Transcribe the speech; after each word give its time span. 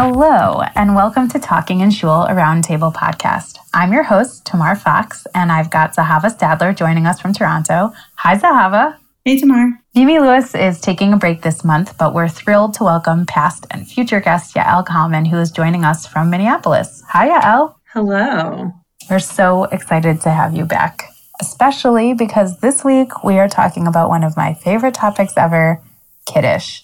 Hello, 0.00 0.62
and 0.76 0.94
welcome 0.94 1.28
to 1.30 1.40
Talking 1.40 1.80
in 1.80 1.90
Shul, 1.90 2.22
a 2.22 2.30
roundtable 2.30 2.94
podcast. 2.94 3.58
I'm 3.74 3.92
your 3.92 4.04
host, 4.04 4.46
Tamar 4.46 4.76
Fox, 4.76 5.26
and 5.34 5.50
I've 5.50 5.70
got 5.70 5.96
Zahava 5.96 6.32
Stadler 6.32 6.72
joining 6.72 7.04
us 7.04 7.20
from 7.20 7.32
Toronto. 7.32 7.92
Hi, 8.18 8.36
Zahava. 8.36 8.96
Hey, 9.24 9.40
Tamar. 9.40 9.72
Mimi 9.96 10.20
Lewis 10.20 10.54
is 10.54 10.80
taking 10.80 11.12
a 11.12 11.16
break 11.16 11.42
this 11.42 11.64
month, 11.64 11.98
but 11.98 12.14
we're 12.14 12.28
thrilled 12.28 12.74
to 12.74 12.84
welcome 12.84 13.26
past 13.26 13.66
and 13.72 13.88
future 13.88 14.20
guest 14.20 14.54
Yael 14.54 14.86
Kalman, 14.86 15.24
who 15.24 15.36
is 15.38 15.50
joining 15.50 15.84
us 15.84 16.06
from 16.06 16.30
Minneapolis. 16.30 17.02
Hi, 17.08 17.30
Yael. 17.30 17.74
Hello. 17.92 18.70
We're 19.10 19.18
so 19.18 19.64
excited 19.64 20.20
to 20.20 20.30
have 20.30 20.54
you 20.54 20.64
back, 20.64 21.10
especially 21.40 22.14
because 22.14 22.60
this 22.60 22.84
week 22.84 23.24
we 23.24 23.40
are 23.40 23.48
talking 23.48 23.88
about 23.88 24.10
one 24.10 24.22
of 24.22 24.36
my 24.36 24.54
favorite 24.54 24.94
topics 24.94 25.32
ever 25.36 25.82
Kiddush. 26.24 26.82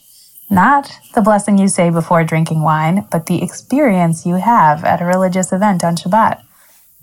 Not 0.54 1.00
the 1.16 1.20
blessing 1.20 1.58
you 1.58 1.66
say 1.66 1.90
before 1.90 2.22
drinking 2.22 2.62
wine, 2.62 3.08
but 3.10 3.26
the 3.26 3.42
experience 3.42 4.24
you 4.24 4.36
have 4.36 4.84
at 4.84 5.02
a 5.02 5.04
religious 5.04 5.52
event 5.52 5.82
on 5.82 5.96
Shabbat. 5.96 6.40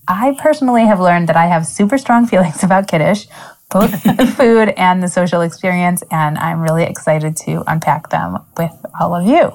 I 0.07 0.37
personally 0.39 0.85
have 0.85 1.01
learned 1.01 1.27
that 1.27 1.35
I 1.35 1.47
have 1.47 1.67
super 1.67 1.97
strong 1.97 2.25
feelings 2.31 2.63
about 2.63 2.87
Kiddush, 2.87 3.25
both 3.69 3.91
the 4.03 4.33
food 4.37 4.69
and 4.77 5.03
the 5.03 5.09
social 5.09 5.41
experience, 5.41 6.01
and 6.09 6.37
I'm 6.37 6.61
really 6.61 6.83
excited 6.83 7.35
to 7.45 7.65
unpack 7.67 8.09
them 8.09 8.37
with 8.55 8.71
all 8.97 9.13
of 9.13 9.27
you. 9.27 9.51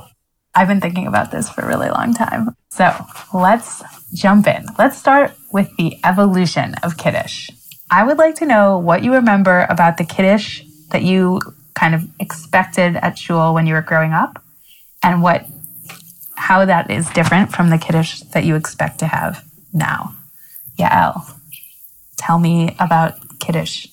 I've 0.54 0.68
been 0.68 0.82
thinking 0.82 1.06
about 1.06 1.30
this 1.30 1.48
for 1.48 1.62
a 1.62 1.66
really 1.66 1.88
long 1.88 2.12
time. 2.12 2.54
So 2.68 2.94
let's 3.32 3.82
jump 4.12 4.46
in. 4.46 4.66
Let's 4.78 4.98
start 4.98 5.32
with 5.54 5.74
the 5.78 5.96
evolution 6.04 6.74
of 6.82 6.98
Kiddush. 6.98 7.48
I 7.90 8.04
would 8.04 8.18
like 8.18 8.34
to 8.36 8.46
know 8.46 8.76
what 8.76 9.02
you 9.02 9.14
remember 9.14 9.66
about 9.70 9.96
the 9.96 10.04
Kiddush 10.04 10.62
that 10.90 11.02
you 11.02 11.40
kind 11.76 11.94
of 11.94 12.02
expected 12.18 12.96
at 12.96 13.18
shul 13.18 13.54
when 13.54 13.66
you 13.66 13.74
were 13.74 13.82
growing 13.82 14.12
up 14.12 14.42
and 15.02 15.22
what 15.22 15.46
how 16.36 16.64
that 16.64 16.90
is 16.90 17.08
different 17.10 17.52
from 17.52 17.70
the 17.70 17.78
Kiddush 17.78 18.20
that 18.32 18.44
you 18.44 18.56
expect 18.56 18.98
to 18.98 19.06
have 19.06 19.44
now. 19.72 20.14
Yael, 20.78 21.24
tell 22.16 22.38
me 22.38 22.76
about 22.78 23.14
Kiddush. 23.38 23.86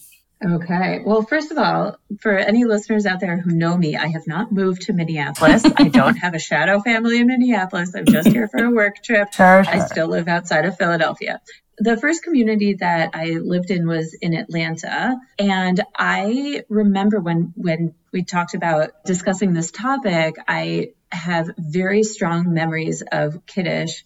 Okay. 0.46 1.02
Well, 1.06 1.22
first 1.22 1.52
of 1.52 1.58
all, 1.58 1.98
for 2.20 2.38
any 2.38 2.66
listeners 2.66 3.06
out 3.06 3.22
there 3.22 3.38
who 3.38 3.52
know 3.52 3.78
me, 3.78 3.96
I 3.96 4.08
have 4.08 4.28
not 4.28 4.52
moved 4.52 4.84
to 4.84 4.94
Minneapolis. 4.94 5.64
I 5.78 5.88
don't 5.88 6.18
have 6.18 6.34
a 6.34 6.40
shadow 6.40 6.82
family 6.82 7.20
in 7.20 7.28
Minneapolis. 7.28 7.96
I'm 7.96 8.06
just 8.06 8.28
here 8.28 8.48
for 8.50 8.66
a 8.66 8.72
work 8.72 9.02
trip. 9.02 9.32
Sure, 9.34 9.64
sure. 9.64 9.74
I 9.74 9.86
still 9.86 10.08
live 10.08 10.28
outside 10.28 10.66
of 10.66 10.78
Philadelphia. 10.78 11.40
The 11.78 11.98
first 11.98 12.24
community 12.24 12.76
that 12.76 13.12
I 13.14 13.38
lived 13.42 13.72
in 13.72 13.88
was 13.88 14.16
in 14.22 14.36
Atlanta, 14.36 15.18
and 15.40 15.82
I 15.98 16.64
remember 16.70 17.20
when 17.20 17.54
when 17.56 17.96
we 18.12 18.24
talked 18.24 18.54
about 18.54 18.92
discussing 19.06 19.54
this 19.54 19.72
topic, 19.72 20.36
I 20.48 20.90
have 21.12 21.50
very 21.58 22.04
strong 22.04 22.54
memories 22.54 23.02
of 23.12 23.46
Kiddush 23.48 24.04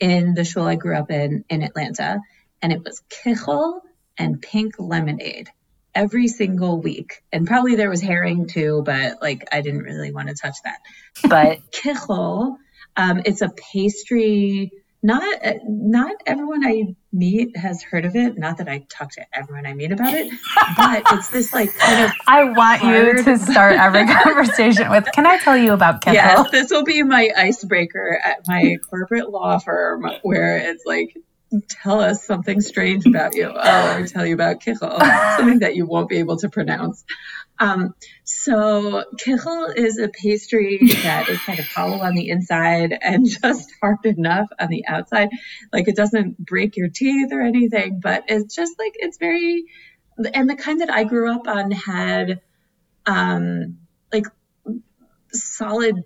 in 0.00 0.34
the 0.34 0.44
shul 0.44 0.66
I 0.66 0.74
grew 0.74 0.96
up 0.96 1.10
in 1.10 1.44
in 1.48 1.62
Atlanta, 1.62 2.20
and 2.62 2.72
it 2.72 2.82
was 2.82 3.02
kichel 3.10 3.80
and 4.18 4.42
pink 4.42 4.74
lemonade 4.78 5.50
every 5.94 6.28
single 6.28 6.80
week. 6.80 7.22
And 7.32 7.46
probably 7.46 7.76
there 7.76 7.90
was 7.90 8.00
herring 8.00 8.46
too, 8.46 8.82
but 8.84 9.22
like 9.22 9.46
I 9.52 9.60
didn't 9.60 9.82
really 9.82 10.12
want 10.12 10.28
to 10.28 10.34
touch 10.34 10.56
that. 10.64 10.78
But 11.28 11.58
kichel, 11.70 12.56
um, 12.96 13.22
it's 13.24 13.42
a 13.42 13.50
pastry. 13.72 14.72
Not 15.02 15.22
not 15.66 16.14
everyone 16.24 16.64
I 16.64 16.96
meet 17.12 17.58
has 17.58 17.82
heard 17.82 18.06
of 18.06 18.16
it. 18.16 18.38
Not 18.38 18.56
that 18.56 18.70
I 18.70 18.86
talk 18.88 19.10
to 19.12 19.26
everyone 19.34 19.66
I 19.66 19.74
meet 19.74 19.92
about 19.92 20.14
it, 20.14 20.32
but 20.78 21.02
it's 21.12 21.28
this 21.28 21.52
like 21.52 21.76
kind 21.76 22.06
of. 22.06 22.12
I 22.26 22.44
want 22.44 22.82
you 22.82 23.22
to 23.22 23.38
start 23.38 23.74
every 23.74 24.06
conversation 24.22 24.90
with. 24.90 25.06
Can 25.12 25.26
I 25.26 25.36
tell 25.38 25.58
you 25.58 25.74
about 25.74 26.00
kichel? 26.00 26.14
Yes, 26.14 26.50
this 26.50 26.70
will 26.70 26.84
be 26.84 27.02
my 27.02 27.30
icebreaker 27.36 28.18
at 28.24 28.38
my 28.46 28.78
corporate 28.88 29.28
law 29.28 29.58
firm, 29.58 30.10
where 30.22 30.56
it's 30.56 30.84
like 30.86 31.14
tell 31.68 32.00
us 32.00 32.24
something 32.26 32.60
strange 32.60 33.06
about 33.06 33.34
you. 33.34 33.46
Oh, 33.48 33.58
I'll 33.58 34.06
tell 34.06 34.26
you 34.26 34.34
about 34.34 34.60
kichel, 34.60 34.98
something 35.36 35.60
that 35.60 35.76
you 35.76 35.86
won't 35.86 36.08
be 36.08 36.18
able 36.18 36.36
to 36.38 36.48
pronounce. 36.48 37.04
Um, 37.58 37.94
so 38.24 39.04
kichel 39.16 39.76
is 39.76 39.98
a 39.98 40.08
pastry 40.08 40.78
that 41.04 41.28
is 41.28 41.38
kind 41.40 41.58
of 41.58 41.66
hollow 41.66 41.98
on 41.98 42.14
the 42.14 42.28
inside 42.28 42.96
and 43.00 43.26
just 43.42 43.70
hard 43.80 44.04
enough 44.04 44.48
on 44.58 44.68
the 44.68 44.86
outside. 44.86 45.28
Like 45.72 45.88
it 45.88 45.96
doesn't 45.96 46.38
break 46.38 46.76
your 46.76 46.88
teeth 46.88 47.32
or 47.32 47.40
anything, 47.40 48.00
but 48.00 48.24
it's 48.28 48.54
just 48.54 48.78
like 48.78 48.92
it's 48.96 49.18
very 49.18 49.64
and 50.16 50.48
the 50.48 50.56
kind 50.56 50.80
that 50.80 50.92
I 50.92 51.04
grew 51.04 51.34
up 51.34 51.48
on 51.48 51.70
had 51.70 52.40
um 53.06 53.78
like 54.12 54.26
solid 55.32 56.04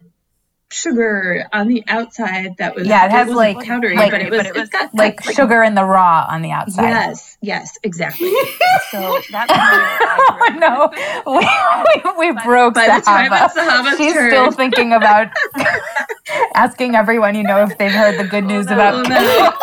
sugar 0.70 1.46
on 1.52 1.66
the 1.68 1.82
outside 1.88 2.54
that 2.58 2.74
was 2.74 2.86
yeah 2.86 3.06
it 3.06 3.10
has 3.10 3.28
it 3.28 3.34
like 3.34 3.58
powdery 3.64 3.96
like, 3.96 4.10
but 4.10 4.20
it 4.20 4.30
was, 4.30 4.38
but 4.38 4.46
it 4.46 4.54
was 4.54 4.68
got 4.68 4.94
like, 4.94 5.24
like 5.24 5.34
sugar 5.34 5.62
in 5.62 5.74
the 5.74 5.84
raw 5.84 6.26
on 6.28 6.42
the 6.42 6.50
outside 6.50 6.90
yes 6.90 7.38
yes 7.40 7.78
exactly 7.82 8.28
so 8.90 9.18
that 9.30 9.48
no 10.58 10.90
we, 11.26 11.38
we, 12.18 12.32
we 12.32 12.42
broke 12.44 12.74
by 12.74 12.98
the 12.98 13.02
time 13.02 13.30
it's 13.32 13.96
she's 13.96 14.12
turn. 14.12 14.30
still 14.30 14.50
thinking 14.50 14.92
about 14.92 15.28
asking 16.54 16.94
everyone 16.94 17.34
you 17.34 17.42
know 17.42 17.62
if 17.62 17.78
they've 17.78 17.90
heard 17.90 18.18
the 18.18 18.24
good 18.24 18.44
oh, 18.44 18.48
news 18.48 18.66
oh, 18.68 18.74
about 18.74 19.08
no. 19.08 19.54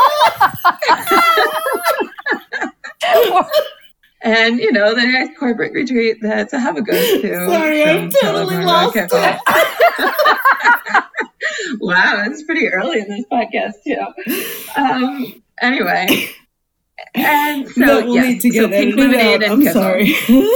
And 4.26 4.60
you 4.60 4.72
know, 4.72 4.96
the 4.96 5.04
next 5.04 5.38
corporate 5.38 5.74
retreat 5.74 6.18
that 6.24 6.52
Zahava 6.52 6.84
goes 6.84 7.22
to. 7.22 7.48
Sorry, 7.48 7.84
I'm 7.84 8.10
totally 8.10 8.66
lost. 8.66 8.96
wow, 11.80 12.24
it's 12.26 12.42
pretty 12.44 12.68
early 12.70 13.02
in 13.02 13.08
this 13.08 13.24
podcast 13.32 13.74
too. 13.86 14.02
Um, 14.82 15.44
anyway, 15.62 16.08
and 17.14 17.70
so 17.70 17.82
no, 17.82 18.06
we'll 18.06 18.16
yeah, 18.16 18.22
need 18.24 18.42
to 18.42 18.50
get 18.50 18.64
so 18.64 18.70
pink 18.70 18.96
lemonade 18.96 19.44
and 19.44 19.54
I'm 19.54 19.64
sorry. 19.72 20.16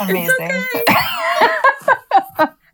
amazing 0.00 0.64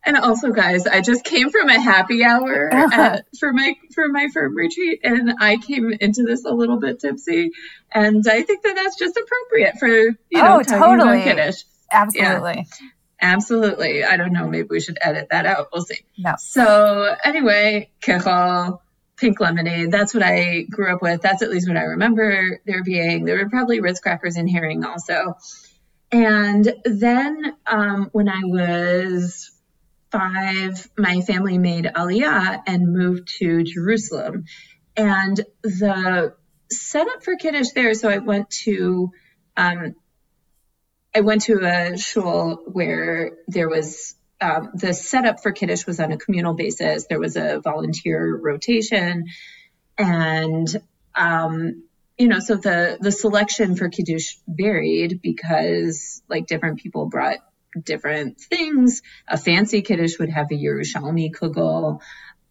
And 0.09 0.17
also, 0.17 0.53
guys, 0.53 0.87
I 0.87 1.03
just 1.03 1.23
came 1.23 1.51
from 1.51 1.69
a 1.69 1.79
happy 1.79 2.25
hour 2.25 2.73
at, 2.73 3.27
for 3.39 3.53
my 3.53 3.75
for 3.95 4.09
my 4.09 4.29
firm 4.33 4.57
retreat, 4.57 5.01
and 5.05 5.35
I 5.39 5.59
came 5.59 5.93
into 6.01 6.23
this 6.25 6.45
a 6.47 6.51
little 6.51 6.81
bit 6.81 6.99
tipsy, 6.99 7.51
and 7.93 8.25
I 8.27 8.43
think 8.43 8.63
that 8.63 8.75
that's 8.75 8.97
just 8.99 9.17
appropriate 9.19 9.75
for 9.79 9.87
you 9.89 10.15
know 10.33 10.57
Oh, 10.61 10.63
talking 10.63 10.79
totally. 10.79 11.23
about 11.23 11.25
Kiddush. 11.25 11.63
absolutely 11.93 12.67
Absolutely. 13.21 14.05
I 14.05 14.17
don't 14.17 14.33
know. 14.33 14.49
Maybe 14.49 14.69
we 14.71 14.81
should 14.81 14.97
edit 15.01 15.29
that 15.31 15.45
out. 15.45 15.69
We'll 15.73 15.83
see. 15.83 15.99
no 16.17 16.35
So 16.39 17.15
anyway, 17.25 17.91
kichel, 18.01 18.79
pink 19.17 19.41
lemonade. 19.41 19.91
That's 19.91 20.15
what 20.15 20.23
I 20.23 20.63
grew 20.71 20.93
up 20.95 21.03
with. 21.03 21.21
That's 21.21 21.43
at 21.43 21.51
least 21.51 21.69
what 21.69 21.77
I 21.77 21.83
remember 21.83 22.61
there 22.65 22.85
being. 22.85 23.25
There 23.25 23.37
were 23.37 23.49
probably 23.51 23.81
Ritz 23.81 24.01
crackers 24.01 24.37
and 24.37 24.49
herring 24.49 24.85
also. 24.85 25.37
And 26.13 26.73
then 26.85 27.57
um, 27.67 28.09
when 28.13 28.29
I 28.29 28.41
was 28.45 29.51
five, 30.11 30.89
my 30.97 31.21
family 31.21 31.59
made 31.59 31.85
Aliyah 31.85 32.63
and 32.67 32.93
moved 32.93 33.29
to 33.39 33.63
Jerusalem. 33.63 34.45
And 34.97 35.41
the 35.63 36.35
setup 36.71 37.23
for 37.23 37.37
Kiddush 37.37 37.71
there, 37.75 37.95
so 37.95 38.09
I 38.09 38.19
went 38.19 38.51
to 38.65 39.11
um, 39.57 39.95
I 41.15 41.21
went 41.21 41.43
to 41.43 41.59
a 41.65 41.97
shul 41.99 42.63
where 42.67 43.33
there 43.49 43.69
was 43.69 44.15
um, 44.41 44.71
the 44.75 44.95
setup 44.95 45.43
for 45.43 45.53
Kiddush 45.53 45.87
was 45.87 45.99
on 46.01 46.13
a 46.13 46.17
communal 46.17 46.55
basis. 46.55 47.07
There 47.09 47.19
was 47.19 47.37
a 47.37 47.61
volunteer 47.61 48.37
rotation, 48.37 49.27
and 49.97 50.69
um, 51.15 51.85
you 52.19 52.29
know, 52.29 52.41
so 52.41 52.57
the 52.57 52.99
the 53.01 53.13
selection 53.13 53.77
for 53.77 53.89
Kiddush 53.89 54.35
varied 54.47 55.21
because 55.23 56.23
like 56.29 56.47
different 56.47 56.79
people 56.79 57.07
brought 57.07 57.39
different 57.81 58.41
things. 58.41 59.03
A 59.27 59.37
fancy 59.37 59.83
Kiddush 59.83 60.19
would 60.19 60.31
have 60.31 60.51
a 60.51 60.55
Yerushalmi 60.55 61.33
kugel, 61.33 62.01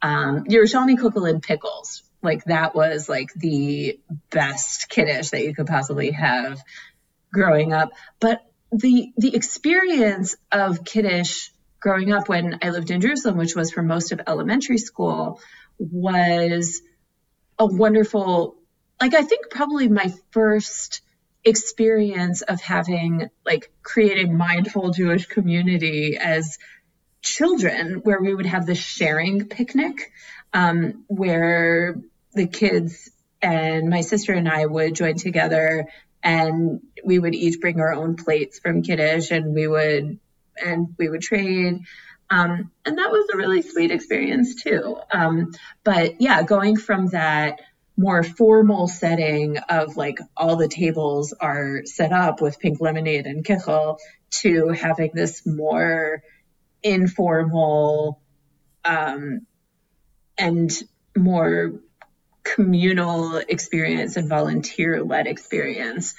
um, 0.02 0.46
Yerushalmi 0.46 0.98
kugel 0.98 1.30
and 1.30 1.42
pickles. 1.42 2.04
Like 2.22 2.44
that 2.46 2.76
was 2.76 3.08
like 3.08 3.34
the 3.36 4.00
best 4.30 4.90
Kiddush 4.90 5.30
that 5.30 5.44
you 5.44 5.54
could 5.54 5.68
possibly 5.68 6.12
have 6.12 6.62
growing 7.32 7.74
up. 7.74 7.92
But 8.20 8.42
the 8.72 9.12
the 9.18 9.36
experience 9.36 10.36
of 10.52 10.84
Kiddush 10.84 11.50
growing 11.80 12.12
up 12.12 12.28
when 12.28 12.60
I 12.62 12.70
lived 12.70 12.92
in 12.92 13.02
Jerusalem, 13.02 13.38
which 13.38 13.56
was 13.56 13.72
for 13.72 13.82
most 13.82 14.12
of 14.12 14.22
elementary 14.28 14.78
school, 14.78 15.40
was 15.78 16.82
a 17.60 17.66
wonderful 17.66 18.58
like 19.00 19.14
I 19.14 19.22
think 19.22 19.50
probably 19.52 19.88
my 19.88 20.14
first 20.32 21.02
experience 21.44 22.42
of 22.42 22.60
having 22.62 23.30
like 23.46 23.72
creating 23.84 24.36
mindful 24.38 24.92
Jewish 24.92 25.26
community 25.28 26.18
as 26.18 26.58
children 27.22 28.02
where 28.04 28.22
we 28.22 28.34
would 28.34 28.46
have 28.46 28.66
this 28.66 28.80
sharing 28.80 29.48
picnic 29.48 30.12
um, 30.54 31.04
where 31.08 31.96
the 32.34 32.48
kids 32.48 33.10
and 33.42 33.90
my 33.90 34.02
sister 34.02 34.34
and 34.34 34.50
I 34.50 34.66
would 34.66 34.96
join 34.96 35.16
together 35.16 35.88
and 36.24 36.82
we 37.04 37.20
would 37.20 37.36
each 37.36 37.60
bring 37.60 37.80
our 37.80 37.94
own 37.94 38.16
plates 38.16 38.60
from 38.60 38.82
Kiddush 38.82 39.32
and 39.32 39.54
we 39.54 39.68
would 39.68 40.20
and 40.64 40.96
we 40.98 41.08
would 41.10 41.22
trade 41.22 41.80
Um, 42.30 42.72
and 42.86 42.98
that 42.98 43.12
was 43.12 43.30
a 43.34 43.38
really 43.38 43.62
sweet 43.62 43.92
experience 43.92 44.62
too. 44.62 44.98
Um, 45.12 45.54
but 45.84 46.20
yeah, 46.20 46.44
going 46.44 46.76
from 46.76 47.08
that 47.10 47.62
more 47.98 48.22
formal 48.24 48.88
setting 48.88 49.58
of 49.58 49.98
like 49.98 50.20
all 50.36 50.56
the 50.56 50.68
tables 50.68 51.34
are 51.34 51.82
set 51.86 52.12
up 52.12 52.42
with 52.42 52.60
pink 52.60 52.80
lemonade 52.80 53.26
and 53.26 53.44
kichel 53.44 53.98
to 54.30 54.70
having 54.70 55.12
this 55.14 55.46
more 55.46 56.22
informal 56.84 58.22
um, 58.86 59.48
and 60.38 60.72
more 61.18 61.74
communal 62.44 63.38
experience 63.38 64.16
and 64.16 64.30
volunteer 64.30 65.04
led 65.04 65.26
experience. 65.26 66.14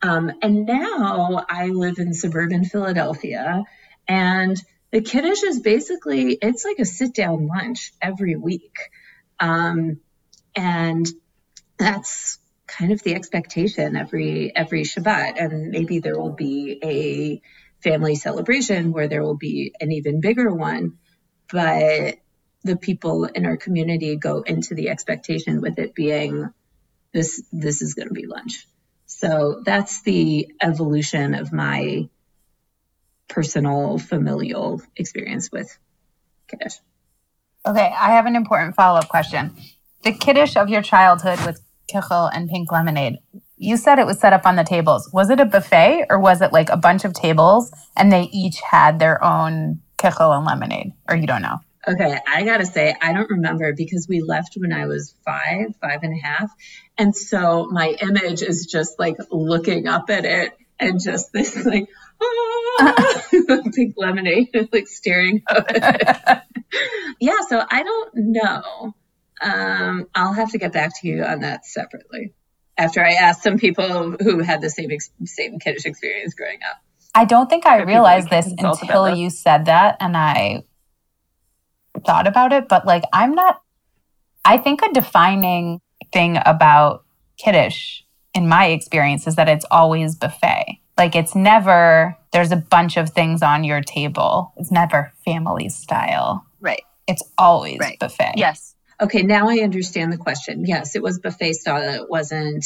Um, 0.00 0.30
and 0.40 0.66
now 0.66 1.44
I 1.48 1.66
live 1.66 1.98
in 1.98 2.14
suburban 2.14 2.64
Philadelphia 2.64 3.64
and 4.06 4.56
the 4.92 5.00
kiddush 5.00 5.42
is 5.42 5.58
basically 5.58 6.38
it's 6.40 6.64
like 6.64 6.78
a 6.78 6.84
sit 6.84 7.14
down 7.14 7.48
lunch 7.48 7.92
every 8.00 8.36
week 8.36 8.76
um, 9.40 9.98
and 10.54 11.06
that's 11.78 12.38
kind 12.66 12.92
of 12.92 13.02
the 13.02 13.14
expectation 13.14 13.96
every 13.96 14.54
every 14.54 14.82
Shabbat, 14.82 15.34
and 15.38 15.70
maybe 15.70 15.98
there 15.98 16.18
will 16.18 16.32
be 16.32 16.78
a 16.82 17.42
family 17.82 18.14
celebration 18.14 18.92
where 18.92 19.08
there 19.08 19.22
will 19.22 19.36
be 19.36 19.74
an 19.80 19.92
even 19.92 20.20
bigger 20.20 20.52
one, 20.52 20.98
but 21.50 22.16
the 22.62 22.76
people 22.76 23.24
in 23.24 23.44
our 23.44 23.56
community 23.56 24.16
go 24.16 24.40
into 24.40 24.74
the 24.74 24.88
expectation 24.88 25.60
with 25.60 25.78
it 25.78 25.94
being 25.94 26.50
this 27.12 27.42
this 27.52 27.82
is 27.82 27.94
going 27.94 28.08
to 28.08 28.14
be 28.14 28.26
lunch. 28.26 28.66
So 29.06 29.62
that's 29.64 30.02
the 30.02 30.52
evolution 30.60 31.34
of 31.34 31.52
my 31.52 32.08
personal 33.28 33.98
familial 33.98 34.82
experience 34.96 35.50
with 35.52 35.76
Kiddush. 36.48 36.76
Okay, 37.66 37.94
I 37.96 38.12
have 38.12 38.26
an 38.26 38.36
important 38.36 38.74
follow 38.74 38.98
up 38.98 39.08
question 39.08 39.56
the 40.04 40.12
kiddush 40.12 40.56
of 40.56 40.68
your 40.68 40.82
childhood 40.82 41.40
with 41.44 41.60
kichel 41.92 42.30
and 42.32 42.48
pink 42.48 42.70
lemonade. 42.72 43.18
You 43.56 43.76
said 43.76 43.98
it 43.98 44.06
was 44.06 44.18
set 44.18 44.32
up 44.32 44.46
on 44.46 44.56
the 44.56 44.64
tables. 44.64 45.08
Was 45.12 45.30
it 45.30 45.40
a 45.40 45.44
buffet 45.44 46.06
or 46.10 46.18
was 46.18 46.40
it 46.40 46.52
like 46.52 46.68
a 46.70 46.76
bunch 46.76 47.04
of 47.04 47.12
tables 47.12 47.72
and 47.96 48.10
they 48.10 48.22
each 48.32 48.60
had 48.60 48.98
their 48.98 49.22
own 49.22 49.80
kichel 49.98 50.36
and 50.36 50.44
lemonade? 50.44 50.92
Or 51.08 51.16
you 51.16 51.26
don't 51.26 51.42
know? 51.42 51.58
Okay, 51.86 52.18
I 52.26 52.44
gotta 52.44 52.64
say, 52.64 52.94
I 53.00 53.12
don't 53.12 53.28
remember 53.28 53.74
because 53.74 54.06
we 54.08 54.22
left 54.22 54.54
when 54.56 54.72
I 54.72 54.86
was 54.86 55.14
five, 55.24 55.76
five 55.82 56.02
and 56.02 56.14
a 56.14 56.26
half. 56.26 56.50
And 56.96 57.14
so 57.14 57.68
my 57.70 57.94
image 58.00 58.42
is 58.42 58.66
just 58.70 58.98
like 58.98 59.16
looking 59.30 59.86
up 59.86 60.08
at 60.08 60.24
it 60.24 60.52
and 60.80 61.00
just 61.00 61.32
this 61.32 61.64
like, 61.66 61.88
ah, 62.22 63.22
pink 63.74 63.94
lemonade, 63.96 64.48
like 64.72 64.88
staring 64.88 65.42
up 65.46 65.66
at 65.68 66.00
it. 66.00 66.42
yeah, 67.20 67.40
so 67.48 67.62
I 67.70 67.82
don't 67.82 68.10
know. 68.14 68.94
Um, 69.44 70.06
I'll 70.14 70.32
have 70.32 70.52
to 70.52 70.58
get 70.58 70.72
back 70.72 70.98
to 71.00 71.08
you 71.08 71.22
on 71.22 71.40
that 71.40 71.66
separately 71.66 72.32
after 72.76 73.04
I 73.04 73.12
asked 73.12 73.42
some 73.42 73.58
people 73.58 74.12
who 74.20 74.40
had 74.40 74.60
the 74.60 74.70
same 74.70 74.90
ex- 74.90 75.10
same 75.24 75.58
kiddish 75.58 75.84
experience 75.84 76.34
growing 76.34 76.60
up. 76.68 76.78
I 77.14 77.24
don't 77.24 77.48
think 77.48 77.66
I 77.66 77.82
realized 77.82 78.30
this 78.30 78.52
until 78.58 79.14
you 79.14 79.30
said 79.30 79.66
that, 79.66 79.96
and 80.00 80.16
I 80.16 80.64
thought 82.04 82.26
about 82.26 82.52
it. 82.52 82.68
But 82.68 82.86
like, 82.86 83.04
I'm 83.12 83.34
not. 83.34 83.60
I 84.44 84.58
think 84.58 84.82
a 84.82 84.92
defining 84.92 85.80
thing 86.12 86.38
about 86.44 87.04
kiddish, 87.36 88.04
in 88.34 88.48
my 88.48 88.66
experience, 88.66 89.26
is 89.26 89.36
that 89.36 89.48
it's 89.48 89.64
always 89.70 90.16
buffet. 90.16 90.80
Like, 90.98 91.14
it's 91.14 91.34
never 91.34 92.16
there's 92.32 92.50
a 92.50 92.56
bunch 92.56 92.96
of 92.96 93.10
things 93.10 93.42
on 93.42 93.62
your 93.62 93.80
table. 93.80 94.52
It's 94.56 94.72
never 94.72 95.12
family 95.24 95.68
style. 95.68 96.44
Right. 96.60 96.82
It's 97.06 97.22
always 97.38 97.78
right. 97.78 97.98
buffet. 97.98 98.32
Yes. 98.36 98.73
Okay, 99.00 99.22
now 99.22 99.48
I 99.48 99.58
understand 99.58 100.12
the 100.12 100.16
question. 100.16 100.64
Yes, 100.64 100.94
it 100.94 101.02
was 101.02 101.18
buffet 101.18 101.54
style. 101.54 102.02
It 102.02 102.08
wasn't 102.08 102.64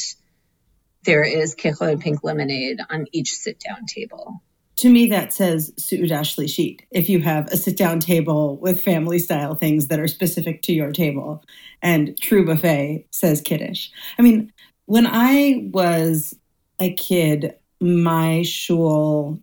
there 1.05 1.23
is 1.23 1.55
kichel 1.55 1.93
and 1.93 2.01
pink 2.01 2.23
lemonade 2.23 2.81
on 2.91 3.07
each 3.13 3.33
sit 3.33 3.61
down 3.61 3.87
table. 3.87 4.43
To 4.77 4.91
me, 4.91 5.09
that 5.09 5.33
says 5.33 5.73
Su'udah 5.77 6.21
Shlishit. 6.21 6.81
If 6.91 7.09
you 7.09 7.21
have 7.21 7.49
a 7.49 7.57
sit 7.57 7.77
down 7.77 7.99
table 7.99 8.59
with 8.59 8.83
family 8.83 9.19
style 9.19 9.55
things 9.55 9.89
that 9.89 9.99
are 9.99 10.07
specific 10.07 10.63
to 10.63 10.73
your 10.73 10.93
table, 10.93 11.43
and 11.83 12.17
true 12.21 12.45
buffet 12.45 13.07
says 13.11 13.41
kiddish. 13.41 13.91
I 14.19 14.23
mean, 14.23 14.53
when 14.87 15.07
I 15.07 15.69
was 15.73 16.37
a 16.81 16.93
kid, 16.95 17.55
my 17.81 18.43
shul, 18.43 19.41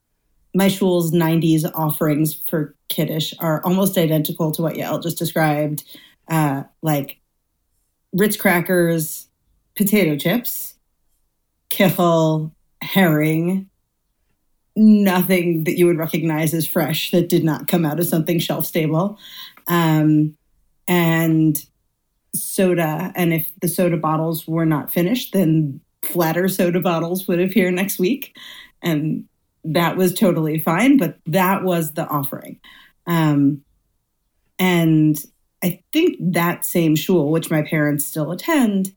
my 0.54 0.70
shul's 0.70 1.12
90s 1.12 1.70
offerings 1.74 2.34
for 2.34 2.76
kiddish 2.88 3.34
are 3.40 3.62
almost 3.66 3.98
identical 3.98 4.52
to 4.54 4.62
what 4.62 4.76
Yael 4.76 5.04
just 5.04 5.18
described 5.18 5.84
uh, 6.28 6.64
like 6.82 7.20
Ritz 8.14 8.38
crackers, 8.38 9.28
potato 9.76 10.18
chips, 10.18 10.76
kiffle, 11.70 12.52
herring, 12.82 13.70
nothing 14.76 15.64
that 15.66 15.78
you 15.78 15.86
would 15.86 15.98
recognize 15.98 16.54
as 16.54 16.68
fresh 16.68 17.12
that 17.12 17.30
did 17.30 17.44
not 17.44 17.68
come 17.68 17.86
out 17.86 18.00
of 18.00 18.08
something 18.08 18.40
shelf 18.40 18.66
stable. 18.66 19.18
Um, 19.68 20.38
and 20.88 21.64
soda. 22.36 23.12
And 23.16 23.34
if 23.34 23.52
the 23.62 23.68
soda 23.68 23.98
bottles 23.98 24.48
were 24.48 24.66
not 24.66 24.92
finished, 24.92 25.34
then 25.34 25.80
flatter 26.04 26.48
soda 26.48 26.80
bottles 26.80 27.28
would 27.28 27.40
appear 27.40 27.72
next 27.72 27.98
week. 27.98 28.38
And 28.82 29.26
that 29.64 29.98
was 29.98 30.14
totally 30.14 30.60
fine, 30.60 30.98
but 30.98 31.18
that 31.26 31.64
was 31.64 31.94
the 31.94 32.08
offering. 32.08 32.60
Um, 33.08 33.64
and 34.60 35.24
I 35.66 35.82
think 35.92 36.18
that 36.20 36.64
same 36.64 36.96
shul, 36.96 37.32
which 37.32 37.50
my 37.50 37.64
parents 37.64 38.06
still 38.06 38.32
attend, 38.32 38.94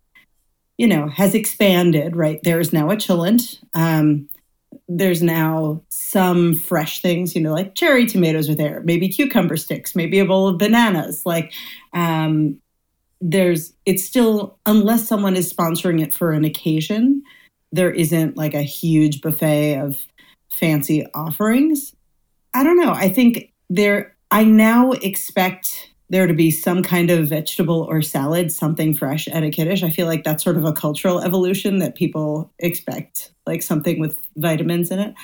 you 0.76 0.86
know, 0.86 1.08
has 1.08 1.34
expanded, 1.34 2.14
right? 2.14 2.40
There's 2.42 2.74
now 2.74 2.90
a 2.90 2.96
chillent. 2.96 3.58
Um, 3.72 4.28
there's 4.86 5.22
now 5.22 5.82
some 5.88 6.54
fresh 6.54 7.00
things, 7.00 7.34
you 7.34 7.40
know, 7.40 7.54
like 7.54 7.74
cherry 7.74 8.04
tomatoes 8.04 8.50
are 8.50 8.54
there, 8.54 8.82
maybe 8.84 9.08
cucumber 9.08 9.56
sticks, 9.56 9.96
maybe 9.96 10.18
a 10.18 10.26
bowl 10.26 10.46
of 10.46 10.58
bananas. 10.58 11.24
Like, 11.24 11.54
um, 11.94 12.60
there's, 13.22 13.72
it's 13.86 14.04
still, 14.04 14.58
unless 14.66 15.08
someone 15.08 15.36
is 15.36 15.50
sponsoring 15.50 16.02
it 16.02 16.12
for 16.12 16.32
an 16.32 16.44
occasion, 16.44 17.22
there 17.72 17.90
isn't 17.90 18.36
like 18.36 18.52
a 18.52 18.62
huge 18.62 19.22
buffet 19.22 19.78
of 19.78 20.06
fancy 20.52 21.06
offerings. 21.14 21.94
I 22.52 22.62
don't 22.62 22.78
know. 22.78 22.92
I 22.92 23.08
think 23.08 23.54
there, 23.70 24.14
I 24.30 24.44
now 24.44 24.92
expect 24.92 25.90
there 26.10 26.26
to 26.26 26.34
be 26.34 26.50
some 26.50 26.82
kind 26.82 27.10
of 27.10 27.28
vegetable 27.28 27.82
or 27.82 28.00
salad, 28.00 28.50
something 28.50 28.94
fresh 28.94 29.28
at 29.28 29.42
a 29.42 29.50
kiddush. 29.50 29.82
I 29.82 29.90
feel 29.90 30.06
like 30.06 30.24
that's 30.24 30.42
sort 30.42 30.56
of 30.56 30.64
a 30.64 30.72
cultural 30.72 31.20
evolution 31.20 31.78
that 31.78 31.96
people 31.96 32.52
expect, 32.58 33.32
like 33.46 33.62
something 33.62 34.00
with 34.00 34.18
vitamins 34.36 34.90
in 34.90 34.98
it. 34.98 35.14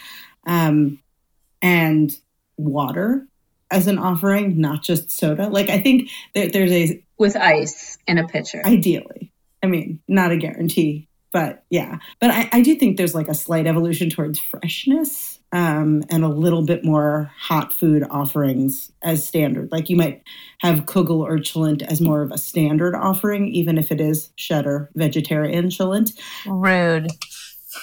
Um, 0.47 0.99
and 1.63 2.17
water 2.59 3.27
as 3.71 3.87
an 3.87 3.99
offering, 3.99 4.61
not 4.61 4.83
just 4.83 5.11
soda. 5.11 5.49
Like 5.49 5.71
I 5.71 5.81
think 5.81 6.11
there, 6.35 6.51
there's 6.51 6.73
a 6.73 7.03
with 7.19 7.37
ice 7.37 7.97
in 8.07 8.19
a 8.19 8.29
pitcher. 8.29 8.61
Ideally, 8.65 9.33
I 9.63 9.67
mean, 9.67 10.01
not 10.07 10.33
a 10.33 10.37
guarantee, 10.37 11.09
but 11.33 11.65
yeah. 11.71 11.99
But 12.21 12.31
I, 12.31 12.49
I 12.53 12.61
do 12.61 12.75
think 12.75 12.99
there's 12.99 13.15
like 13.15 13.29
a 13.29 13.35
slight 13.35 13.67
evolution 13.67 14.11
towards 14.11 14.39
freshness 14.39 15.34
um, 15.55 16.03
and 16.11 16.25
a 16.25 16.29
little 16.29 16.63
bit 16.63 16.85
more 16.85 17.31
hot 17.39 17.73
food 17.73 18.05
offerings 18.11 18.91
as 19.03 19.27
standard. 19.27 19.71
Like 19.71 19.89
you 19.89 19.97
might 19.97 20.21
have 20.59 20.81
kugel 20.81 21.21
or 21.21 21.39
cholent 21.39 21.83
as 21.83 22.01
more 22.01 22.23
of 22.23 22.33
a 22.33 22.39
standard 22.39 22.97
offering, 22.97 23.47
even 23.55 23.79
if 23.79 23.93
it 23.93 24.01
is 24.01 24.31
cheddar 24.37 24.91
vegetarian 24.97 25.69
cholent. 25.69 26.19
Rude. 26.45 27.09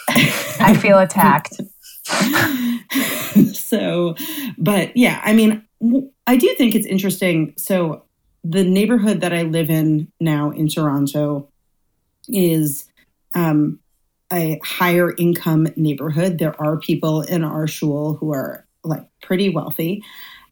I 0.10 0.78
feel 0.78 1.00
attacked. 1.00 1.62
so, 3.54 4.16
but 4.58 4.96
yeah, 4.98 5.22
I 5.24 5.32
mean, 5.32 5.64
I 6.28 6.36
do 6.36 6.54
think 6.56 6.76
it's 6.76 6.86
interesting. 6.86 7.54
So, 7.58 8.04
the 8.44 8.64
neighborhood 8.66 9.22
that 9.22 9.34
I 9.34 9.44
live 9.44 9.70
in 9.70 10.12
now 10.20 10.50
in 10.50 10.68
Toronto 10.68 11.48
is 12.28 12.86
um, 13.36 13.80
a 14.32 14.60
higher 14.64 15.14
income 15.16 15.68
neighborhood. 15.76 16.38
There 16.38 16.60
are 16.62 16.78
people 16.78 17.22
in 17.22 17.44
our 17.44 17.68
shul 17.68 18.14
who 18.14 18.34
are 18.34 18.66
like 18.84 19.06
pretty 19.22 19.50
wealthy. 19.50 20.04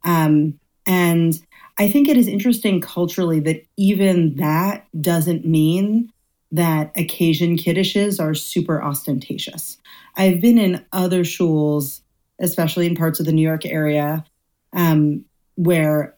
Um, 0.03 0.59
and 0.85 1.39
I 1.77 1.87
think 1.87 2.07
it 2.07 2.17
is 2.17 2.27
interesting 2.27 2.81
culturally 2.81 3.39
that 3.41 3.65
even 3.77 4.35
that 4.35 4.85
doesn't 4.99 5.45
mean 5.45 6.11
that 6.51 6.91
occasion 6.97 7.57
kiddishes 7.57 8.19
are 8.19 8.33
super 8.33 8.81
ostentatious. 8.81 9.77
I've 10.15 10.41
been 10.41 10.57
in 10.57 10.85
other 10.91 11.23
shuls, 11.23 12.01
especially 12.39 12.87
in 12.87 12.95
parts 12.95 13.19
of 13.19 13.25
the 13.25 13.31
New 13.31 13.41
York 13.47 13.65
area, 13.65 14.25
um, 14.73 15.23
where 15.55 16.15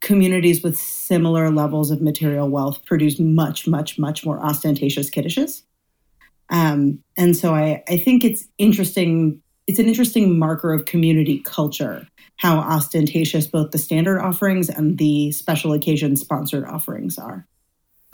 communities 0.00 0.62
with 0.62 0.78
similar 0.78 1.50
levels 1.50 1.90
of 1.90 2.02
material 2.02 2.48
wealth 2.48 2.84
produce 2.84 3.18
much, 3.18 3.66
much, 3.66 3.98
much 3.98 4.24
more 4.24 4.38
ostentatious 4.44 5.08
kiddishes. 5.08 5.62
Um, 6.50 7.02
and 7.16 7.36
so 7.36 7.54
I, 7.54 7.82
I 7.88 7.96
think 7.96 8.24
it's 8.24 8.46
interesting. 8.58 9.40
It's 9.66 9.78
an 9.78 9.86
interesting 9.86 10.38
marker 10.38 10.72
of 10.72 10.84
community 10.84 11.40
culture 11.40 12.06
how 12.36 12.58
ostentatious 12.58 13.46
both 13.46 13.70
the 13.70 13.78
standard 13.78 14.20
offerings 14.20 14.68
and 14.68 14.98
the 14.98 15.30
special 15.32 15.72
occasion 15.72 16.16
sponsored 16.16 16.64
offerings 16.64 17.18
are. 17.18 17.46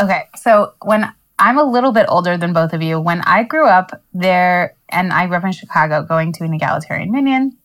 Okay, 0.00 0.24
so 0.36 0.74
when 0.82 1.10
I'm 1.38 1.58
a 1.58 1.64
little 1.64 1.92
bit 1.92 2.06
older 2.08 2.36
than 2.36 2.52
both 2.52 2.72
of 2.72 2.82
you, 2.82 3.00
when 3.00 3.22
I 3.22 3.44
grew 3.44 3.66
up 3.66 4.02
there, 4.12 4.74
and 4.88 5.12
I 5.12 5.26
grew 5.26 5.36
up 5.36 5.44
in 5.44 5.52
Chicago 5.52 6.02
going 6.02 6.32
to 6.34 6.44
an 6.44 6.54
egalitarian 6.54 7.10
minyan, 7.10 7.56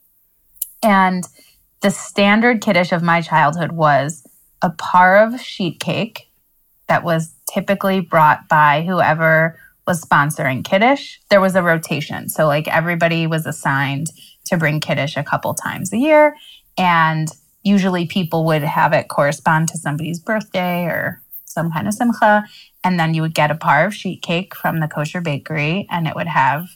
and 0.82 1.24
the 1.82 1.90
standard 1.92 2.62
kiddush 2.62 2.92
of 2.92 3.04
my 3.04 3.22
childhood 3.22 3.72
was 3.74 4.26
a 4.62 4.70
parve 4.70 5.42
sheet 5.42 5.80
cake 5.80 6.30
that 6.88 7.04
was 7.04 7.34
typically 7.52 8.00
brought 8.00 8.48
by 8.48 8.84
whoever 8.84 9.60
was 9.88 10.04
sponsoring 10.04 10.64
Kiddush. 10.64 11.18
There 11.30 11.42
was 11.42 11.56
a 11.56 11.64
rotation. 11.64 12.30
So, 12.30 12.48
like, 12.48 12.68
everybody 12.68 13.28
was 13.28 13.46
assigned 13.46 14.08
to 14.46 14.58
bring 14.58 14.80
Kiddush 14.80 15.18
a 15.18 15.24
couple 15.24 15.54
times 15.54 15.94
a 15.94 15.98
year. 15.98 16.36
And 16.78 17.28
usually 17.64 18.06
people 18.06 18.46
would 18.46 18.64
have 18.64 18.94
it 18.94 19.08
correspond 19.08 19.70
to 19.70 19.78
somebody's 19.78 20.20
birthday 20.20 20.86
or 20.86 21.22
some 21.46 21.72
kind 21.72 21.88
of 21.88 21.94
simcha. 21.94 22.46
And 22.84 23.00
then 23.00 23.14
you 23.14 23.22
would 23.22 23.34
get 23.34 23.52
a 23.52 23.56
parve 23.56 23.94
sheet 23.94 24.22
cake 24.22 24.56
from 24.56 24.80
the 24.80 24.88
kosher 24.88 25.22
bakery, 25.22 25.88
and 25.90 26.08
it 26.08 26.16
would 26.16 26.28
have 26.28 26.68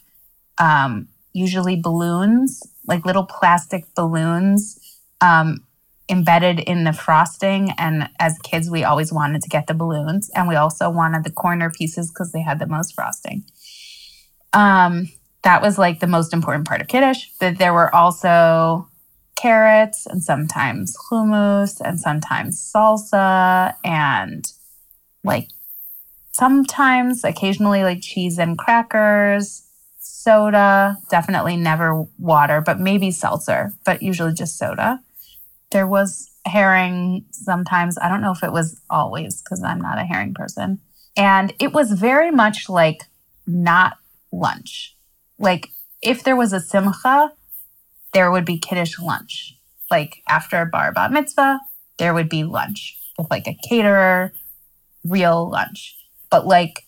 um, 0.58 1.08
usually 1.32 1.80
balloons, 1.80 2.60
like 2.86 3.04
little 3.04 3.24
plastic 3.24 3.84
balloons 3.94 4.78
um, 5.20 5.64
embedded 6.10 6.60
in 6.60 6.84
the 6.84 6.92
frosting. 6.92 7.70
And 7.78 8.10
as 8.18 8.38
kids, 8.40 8.68
we 8.68 8.84
always 8.84 9.12
wanted 9.12 9.42
to 9.42 9.48
get 9.48 9.66
the 9.66 9.74
balloons, 9.74 10.30
and 10.34 10.48
we 10.48 10.56
also 10.56 10.90
wanted 10.90 11.24
the 11.24 11.30
corner 11.30 11.70
pieces 11.70 12.10
because 12.10 12.32
they 12.32 12.42
had 12.42 12.58
the 12.58 12.66
most 12.66 12.94
frosting. 12.94 13.44
Um, 14.52 15.08
that 15.42 15.62
was 15.62 15.78
like 15.78 16.00
the 16.00 16.06
most 16.06 16.32
important 16.32 16.66
part 16.66 16.80
of 16.80 16.88
kiddush. 16.88 17.28
But 17.38 17.58
there 17.58 17.72
were 17.72 17.94
also 17.94 18.88
carrots 19.36 20.06
and 20.06 20.22
sometimes 20.22 20.96
hummus 21.10 21.80
and 21.80 21.98
sometimes 21.98 22.60
salsa 22.60 23.74
and 23.82 24.52
like 25.24 25.48
sometimes 26.32 27.24
occasionally 27.24 27.82
like 27.82 28.02
cheese 28.02 28.38
and 28.38 28.58
crackers 28.58 29.62
soda 29.98 30.98
definitely 31.08 31.56
never 31.56 32.04
water 32.18 32.60
but 32.60 32.78
maybe 32.78 33.10
seltzer 33.10 33.72
but 33.86 34.02
usually 34.02 34.34
just 34.34 34.58
soda 34.58 35.00
there 35.70 35.86
was 35.86 36.30
herring 36.44 37.24
sometimes. 37.30 37.98
I 37.98 38.08
don't 38.08 38.22
know 38.22 38.32
if 38.32 38.42
it 38.42 38.52
was 38.52 38.80
always 38.88 39.42
because 39.42 39.62
I'm 39.62 39.80
not 39.80 39.98
a 39.98 40.04
herring 40.04 40.34
person. 40.34 40.80
And 41.16 41.52
it 41.58 41.72
was 41.72 41.92
very 41.92 42.30
much 42.30 42.68
like 42.68 43.04
not 43.46 43.98
lunch. 44.32 44.96
Like 45.38 45.68
if 46.02 46.22
there 46.22 46.36
was 46.36 46.52
a 46.52 46.60
simcha, 46.60 47.32
there 48.12 48.30
would 48.30 48.44
be 48.44 48.58
kiddish 48.58 48.98
lunch. 48.98 49.56
Like 49.90 50.22
after 50.28 50.60
a 50.60 50.66
bar 50.66 50.92
bat 50.92 51.12
mitzvah, 51.12 51.60
there 51.98 52.14
would 52.14 52.28
be 52.28 52.44
lunch 52.44 52.98
with 53.18 53.30
like 53.30 53.46
a 53.46 53.58
caterer, 53.68 54.32
real 55.04 55.48
lunch. 55.48 55.96
But 56.30 56.46
like 56.46 56.86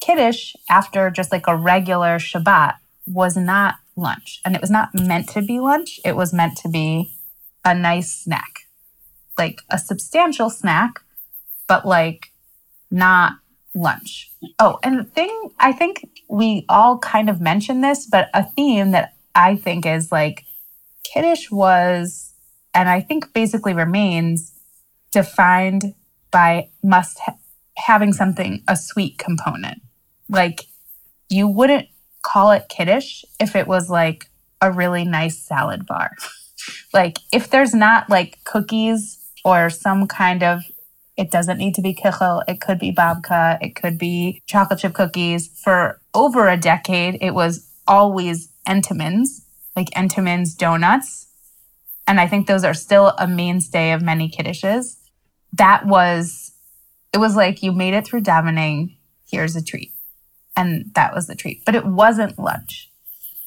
kiddish 0.00 0.54
after 0.70 1.10
just 1.10 1.32
like 1.32 1.46
a 1.46 1.56
regular 1.56 2.18
Shabbat 2.18 2.74
was 3.06 3.36
not 3.36 3.76
lunch. 3.96 4.40
And 4.44 4.54
it 4.54 4.60
was 4.60 4.70
not 4.70 4.94
meant 4.94 5.28
to 5.30 5.42
be 5.42 5.58
lunch. 5.58 6.00
It 6.04 6.16
was 6.16 6.32
meant 6.32 6.56
to 6.58 6.68
be 6.68 7.15
a 7.66 7.74
nice 7.74 8.22
snack, 8.22 8.60
like 9.36 9.60
a 9.68 9.76
substantial 9.76 10.48
snack, 10.48 11.00
but 11.66 11.84
like 11.84 12.32
not 12.90 13.34
lunch. 13.74 14.30
Oh, 14.58 14.78
and 14.82 15.00
the 15.00 15.04
thing 15.04 15.50
I 15.58 15.72
think 15.72 16.08
we 16.30 16.64
all 16.68 16.98
kind 16.98 17.28
of 17.28 17.40
mentioned 17.40 17.82
this, 17.82 18.06
but 18.06 18.30
a 18.32 18.44
theme 18.44 18.92
that 18.92 19.14
I 19.34 19.56
think 19.56 19.84
is 19.84 20.12
like 20.12 20.44
kiddish 21.12 21.50
was, 21.50 22.32
and 22.72 22.88
I 22.88 23.00
think 23.00 23.32
basically 23.34 23.74
remains 23.74 24.52
defined 25.12 25.94
by 26.30 26.70
must 26.84 27.18
ha- 27.18 27.36
having 27.76 28.12
something, 28.12 28.62
a 28.68 28.76
sweet 28.76 29.18
component. 29.18 29.82
Like 30.28 30.66
you 31.28 31.48
wouldn't 31.48 31.88
call 32.22 32.52
it 32.52 32.68
kiddish 32.68 33.24
if 33.40 33.56
it 33.56 33.66
was 33.66 33.90
like 33.90 34.30
a 34.60 34.70
really 34.70 35.04
nice 35.04 35.38
salad 35.38 35.84
bar. 35.84 36.12
Like 36.92 37.18
if 37.32 37.50
there's 37.50 37.74
not 37.74 38.08
like 38.08 38.42
cookies 38.44 39.18
or 39.44 39.70
some 39.70 40.06
kind 40.06 40.42
of 40.42 40.62
it 41.16 41.30
doesn't 41.30 41.58
need 41.58 41.74
to 41.74 41.82
be 41.82 41.94
kichel. 41.94 42.42
It 42.46 42.60
could 42.60 42.78
be 42.78 42.92
babka. 42.92 43.58
It 43.62 43.74
could 43.74 43.98
be 43.98 44.42
chocolate 44.46 44.80
chip 44.80 44.92
cookies. 44.92 45.48
For 45.48 46.00
over 46.14 46.48
a 46.48 46.56
decade, 46.58 47.18
it 47.22 47.32
was 47.32 47.70
always 47.86 48.52
Entenmann's, 48.68 49.46
like 49.74 49.88
Entenmann's 49.90 50.54
donuts. 50.54 51.28
And 52.06 52.20
I 52.20 52.28
think 52.28 52.46
those 52.46 52.64
are 52.64 52.74
still 52.74 53.14
a 53.18 53.26
mainstay 53.26 53.92
of 53.92 54.02
many 54.02 54.30
kiddishes. 54.30 54.96
That 55.52 55.86
was, 55.86 56.52
it 57.12 57.18
was 57.18 57.34
like 57.34 57.62
you 57.62 57.72
made 57.72 57.94
it 57.94 58.06
through 58.06 58.22
davening. 58.22 58.96
Here's 59.28 59.56
a 59.56 59.64
treat. 59.64 59.92
And 60.54 60.92
that 60.94 61.14
was 61.14 61.26
the 61.26 61.34
treat. 61.34 61.64
But 61.64 61.74
it 61.74 61.86
wasn't 61.86 62.38
lunch. 62.38 62.90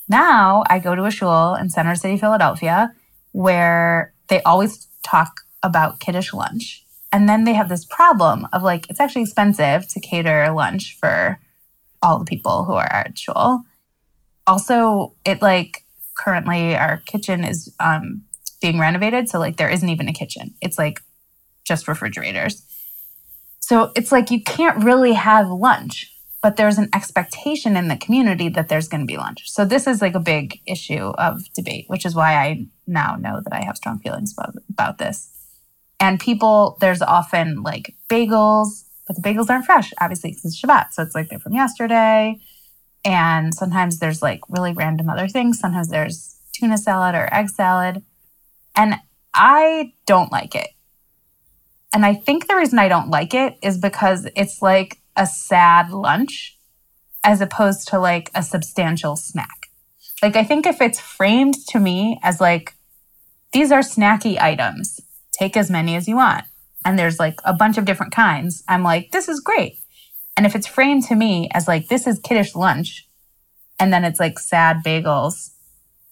Now 0.08 0.64
I 0.68 0.80
go 0.80 0.96
to 0.96 1.06
a 1.06 1.12
shul 1.12 1.56
in 1.56 1.70
Center 1.70 1.96
City, 1.96 2.18
Philadelphia, 2.18 2.94
where 3.32 4.14
they 4.28 4.42
always 4.44 4.88
talk 5.04 5.42
about 5.64 6.00
kiddish 6.00 6.34
lunch. 6.34 6.86
And 7.12 7.28
then 7.28 7.44
they 7.44 7.54
have 7.54 7.70
this 7.70 7.86
problem 7.86 8.48
of 8.54 8.64
like, 8.64 8.90
it's 8.90 9.00
actually 9.00 9.24
expensive 9.24 9.88
to 9.88 10.00
cater 10.00 10.52
lunch 10.52 10.98
for 11.00 11.40
all 12.02 12.20
the 12.20 12.26
people 12.26 12.66
who 12.66 12.74
are 12.74 12.92
at 12.92 13.18
shul. 13.18 13.64
Also, 14.46 15.16
it 15.26 15.42
like 15.42 15.84
currently 16.16 16.76
our 16.76 16.98
kitchen 17.06 17.44
is 17.44 17.74
um, 17.80 18.24
being 18.62 18.80
renovated. 18.80 19.30
So 19.30 19.40
like 19.40 19.58
there 19.58 19.70
isn't 19.70 19.90
even 19.90 20.08
a 20.08 20.14
kitchen. 20.14 20.54
It's 20.62 20.78
like 20.78 21.02
just 21.66 21.88
refrigerators. 21.88 22.64
So 23.60 23.92
it's 23.96 24.12
like 24.12 24.32
you 24.32 24.42
can't 24.42 24.84
really 24.84 25.14
have 25.14 25.50
lunch 25.50 26.12
but 26.42 26.56
there's 26.56 26.78
an 26.78 26.90
expectation 26.94 27.76
in 27.76 27.88
the 27.90 27.98
community 27.98 28.50
that 28.50 28.70
there's 28.70 28.88
going 28.88 29.02
to 29.02 29.08
be 29.08 29.18
lunch. 29.18 29.50
So 29.50 29.66
this 29.66 29.88
is 29.88 30.02
like 30.02 30.16
a 30.16 30.20
big 30.20 30.62
issue 30.66 31.12
of 31.18 31.52
debate, 31.54 31.86
which 31.88 32.06
is 32.06 32.16
why 32.16 32.36
I 32.36 32.68
now 32.88 33.16
know 33.16 33.42
that 33.44 33.54
I 33.54 33.64
have 33.64 33.78
strong 33.78 34.00
feelings 34.00 34.34
about, 34.38 34.56
about 34.70 34.98
this. 34.98 35.30
And 36.00 36.20
people, 36.20 36.78
there's 36.80 37.02
often 37.02 37.62
like 37.62 37.96
bagels, 38.10 38.86
but 39.06 39.18
the 39.18 39.22
bagels 39.22 39.50
aren't 39.50 39.66
fresh, 39.66 39.92
obviously, 40.00 40.32
because 40.32 40.46
it's 40.46 40.62
Shabbat. 40.62 40.94
So 40.94 41.04
it's 41.04 41.14
like 41.14 41.30
they're 41.30 41.40
from 41.40 41.54
yesterday. 41.54 42.40
And 43.04 43.54
sometimes 43.54 44.00
there's 44.00 44.22
like 44.22 44.42
really 44.48 44.72
random 44.72 45.10
other 45.10 45.28
things. 45.28 45.60
Sometimes 45.60 45.90
there's 45.90 46.40
tuna 46.54 46.78
salad 46.78 47.16
or 47.16 47.34
egg 47.34 47.50
salad. 47.50 48.02
And 48.76 48.96
I 49.34 49.94
don't 50.06 50.32
like 50.32 50.56
it. 50.56 50.70
And 51.94 52.06
I 52.06 52.14
think 52.14 52.48
the 52.48 52.56
reason 52.56 52.80
I 52.80 52.88
don't 52.88 53.10
like 53.10 53.34
it 53.34 53.58
is 53.62 53.78
because 53.78 54.28
it's 54.36 54.62
like 54.62 54.99
a 55.20 55.28
sad 55.28 55.92
lunch 55.92 56.58
as 57.24 57.42
opposed 57.42 57.88
to 57.90 58.00
like 58.00 58.32
a 58.34 58.42
substantial 58.42 59.16
snack. 59.16 59.68
Like, 60.24 60.36
I 60.36 60.44
think 60.44 60.66
if 60.66 60.82
it's 60.82 61.00
framed 61.00 61.56
to 61.68 61.80
me 61.80 62.20
as 62.24 62.42
like, 62.42 62.74
these 63.52 63.72
are 63.72 63.82
snacky 63.82 64.40
items, 64.40 65.00
take 65.32 65.56
as 65.56 65.70
many 65.70 65.96
as 65.96 66.08
you 66.08 66.16
want. 66.16 66.46
And 66.86 66.98
there's 66.98 67.20
like 67.20 67.40
a 67.44 67.54
bunch 67.54 67.78
of 67.78 67.86
different 67.86 68.14
kinds. 68.14 68.64
I'm 68.68 68.84
like, 68.84 69.12
this 69.12 69.28
is 69.28 69.42
great. 69.42 69.78
And 70.38 70.46
if 70.46 70.56
it's 70.56 70.68
framed 70.68 71.04
to 71.06 71.16
me 71.16 71.50
as 71.54 71.68
like, 71.68 71.90
this 71.90 72.08
is 72.08 72.20
kiddish 72.20 72.56
lunch, 72.56 73.08
and 73.78 73.92
then 73.92 74.06
it's 74.06 74.20
like 74.20 74.40
sad 74.40 74.78
bagels, 74.86 75.52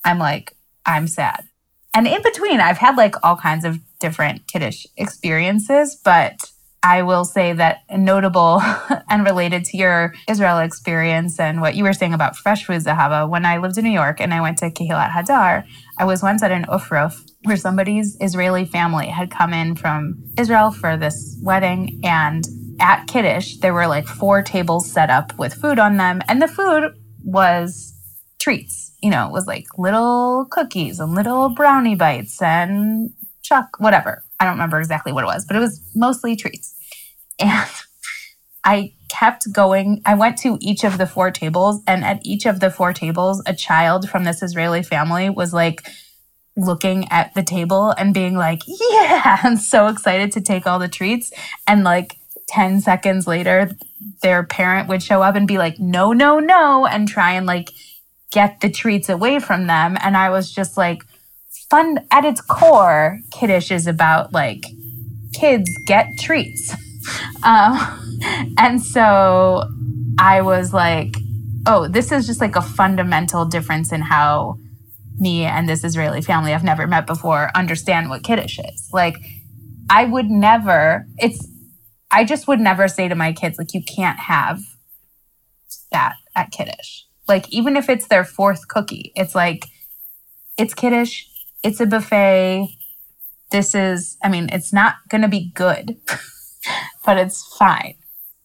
I'm 0.04 0.20
like, 0.20 0.54
I'm 0.86 1.08
sad. 1.08 1.48
And 1.94 2.08
in 2.08 2.22
between, 2.22 2.60
I've 2.60 2.78
had 2.78 2.98
like 2.98 3.16
all 3.24 3.38
kinds 3.38 3.66
of 3.66 3.80
different 4.00 4.48
kiddish 4.48 4.86
experiences, 4.98 6.00
but 6.04 6.52
I 6.84 7.02
will 7.02 7.26
say 7.26 7.54
that 7.54 7.82
notable 7.92 8.62
and 9.10 9.26
related 9.26 9.66
to 9.66 9.78
your 9.78 10.14
Israel 10.28 10.60
experience 10.60 11.40
and 11.40 11.60
what 11.60 11.76
you 11.76 11.84
were 11.84 11.94
saying 11.94 12.14
about 12.14 12.38
fresh 12.38 12.66
food, 12.66 12.84
Zahava, 12.84 13.28
when 13.28 13.46
I 13.46 13.58
lived 13.58 13.78
in 13.78 13.84
New 13.84 13.92
York 13.92 14.22
and 14.22 14.34
I 14.34 14.42
went 14.42 14.60
to 14.60 14.70
Kehilat 14.70 15.12
Hadar, 15.12 15.66
I 15.98 16.06
was 16.06 16.22
once 16.22 16.44
at 16.44 16.52
an 16.52 16.66
Ufruf 16.66 17.20
where 17.44 17.58
somebody's 17.58 18.18
Israeli 18.22 18.66
family 18.66 19.08
had 19.08 19.32
come 19.32 19.54
in 19.54 19.76
from 19.76 20.24
Israel 20.38 20.72
for 20.72 20.98
this 20.98 21.40
wedding. 21.42 22.00
And 22.04 22.46
at 22.80 23.06
Kiddush, 23.08 23.58
there 23.58 23.74
were 23.74 23.88
like 23.88 24.08
four 24.08 24.42
tables 24.42 24.92
set 24.92 25.10
up 25.10 25.38
with 25.38 25.54
food 25.54 25.80
on 25.80 25.98
them. 25.98 26.22
And 26.28 26.42
the 26.42 26.48
food 26.48 26.94
was 27.24 27.94
treats. 28.40 28.94
You 29.02 29.10
know, 29.10 29.28
it 29.28 29.32
was 29.32 29.48
like 29.48 29.66
little 29.78 30.46
cookies 30.50 31.00
and 31.00 31.14
little 31.14 31.50
brownie 31.50 31.96
bites 31.96 32.42
and 32.42 33.12
chuck, 33.42 33.80
whatever. 33.80 34.24
I 34.40 34.46
don't 34.46 34.54
remember 34.54 34.80
exactly 34.80 35.12
what 35.12 35.24
it 35.24 35.28
was, 35.28 35.46
but 35.46 35.56
it 35.56 35.60
was 35.60 35.82
mostly 35.96 36.36
treats. 36.36 36.76
And 37.40 37.70
I 38.64 38.94
kept 39.10 39.52
going. 39.52 40.02
I 40.06 40.16
went 40.16 40.38
to 40.40 40.58
each 40.60 40.84
of 40.84 40.98
the 40.98 41.08
four 41.08 41.32
tables, 41.32 41.82
and 41.88 42.04
at 42.04 42.26
each 42.26 42.46
of 42.46 42.60
the 42.60 42.70
four 42.70 42.94
tables, 42.94 43.42
a 43.46 43.56
child 43.56 44.10
from 44.10 44.24
this 44.24 44.44
Israeli 44.44 44.84
family 44.84 45.30
was 45.30 45.54
like 45.54 45.88
looking 46.58 47.08
at 47.10 47.34
the 47.34 47.44
table 47.44 47.92
and 47.92 48.14
being 48.14 48.36
like, 48.36 48.62
Yeah, 48.68 49.40
I'm 49.44 49.58
so 49.58 49.88
excited 49.88 50.32
to 50.34 50.42
take 50.42 50.68
all 50.68 50.80
the 50.80 50.88
treats. 50.88 51.32
And 51.66 51.84
like 51.84 52.18
10 52.50 52.82
seconds 52.82 53.28
later, 53.28 53.72
their 54.22 54.44
parent 54.44 54.90
would 54.90 55.04
show 55.04 55.22
up 55.22 55.36
and 55.36 55.48
be 55.48 55.58
like, 55.58 55.80
No, 55.80 56.12
no, 56.14 56.40
no, 56.40 56.86
and 56.86 57.08
try 57.08 57.34
and 57.34 57.46
like 57.46 57.70
get 58.32 58.60
the 58.60 58.70
treats 58.70 59.10
away 59.10 59.40
from 59.40 59.68
them. 59.68 59.98
And 60.02 60.18
I 60.18 60.30
was 60.30 60.52
just 60.52 60.78
like, 60.78 61.04
fun 61.70 62.06
at 62.12 62.26
its 62.26 62.42
core, 62.42 63.20
Kiddish 63.32 63.72
is 63.72 63.88
about 63.88 64.34
like 64.34 64.66
kids 65.34 65.70
get 65.86 66.08
treats. 66.20 66.74
um, 67.44 68.00
and 68.58 68.82
so 68.82 69.70
I 70.20 70.42
was 70.42 70.74
like, 70.74 71.16
oh, 71.66 71.88
this 71.88 72.12
is 72.12 72.26
just 72.26 72.42
like 72.42 72.56
a 72.56 72.62
fundamental 72.62 73.46
difference 73.46 73.92
in 73.92 74.02
how 74.02 74.58
me 75.20 75.44
and 75.44 75.68
this 75.68 75.84
Israeli 75.84 76.22
family 76.22 76.54
I've 76.54 76.64
never 76.64 76.88
met 76.88 77.08
before 77.08 77.50
understand 77.56 78.10
what 78.10 78.24
Kiddish 78.24 78.60
is. 78.60 78.90
Like, 78.94 79.18
I 79.90 80.06
would 80.06 80.30
never, 80.30 81.08
it's, 81.18 81.48
I 82.12 82.24
just 82.24 82.48
would 82.48 82.60
never 82.60 82.88
say 82.88 83.08
to 83.08 83.16
my 83.16 83.34
kids, 83.34 83.58
like, 83.58 83.74
you 83.74 83.84
can't 83.84 84.20
have 84.20 84.62
that 85.92 86.16
at 86.36 86.52
Kiddish. 86.52 87.06
Like, 87.28 87.52
even 87.52 87.76
if 87.76 87.90
it's 87.90 88.08
their 88.08 88.24
fourth 88.24 88.68
cookie, 88.68 89.12
it's 89.16 89.36
like, 89.36 89.66
it's 90.58 90.74
Kiddish, 90.74 91.30
it's 91.64 91.80
a 91.80 91.86
buffet. 91.86 92.68
This 93.52 93.74
is, 93.74 94.18
I 94.24 94.30
mean, 94.30 94.50
it's 94.52 94.74
not 94.74 94.96
going 95.10 95.22
to 95.22 95.28
be 95.28 95.52
good, 95.54 95.98
but 97.06 97.18
it's 97.18 97.56
fine. 97.58 97.96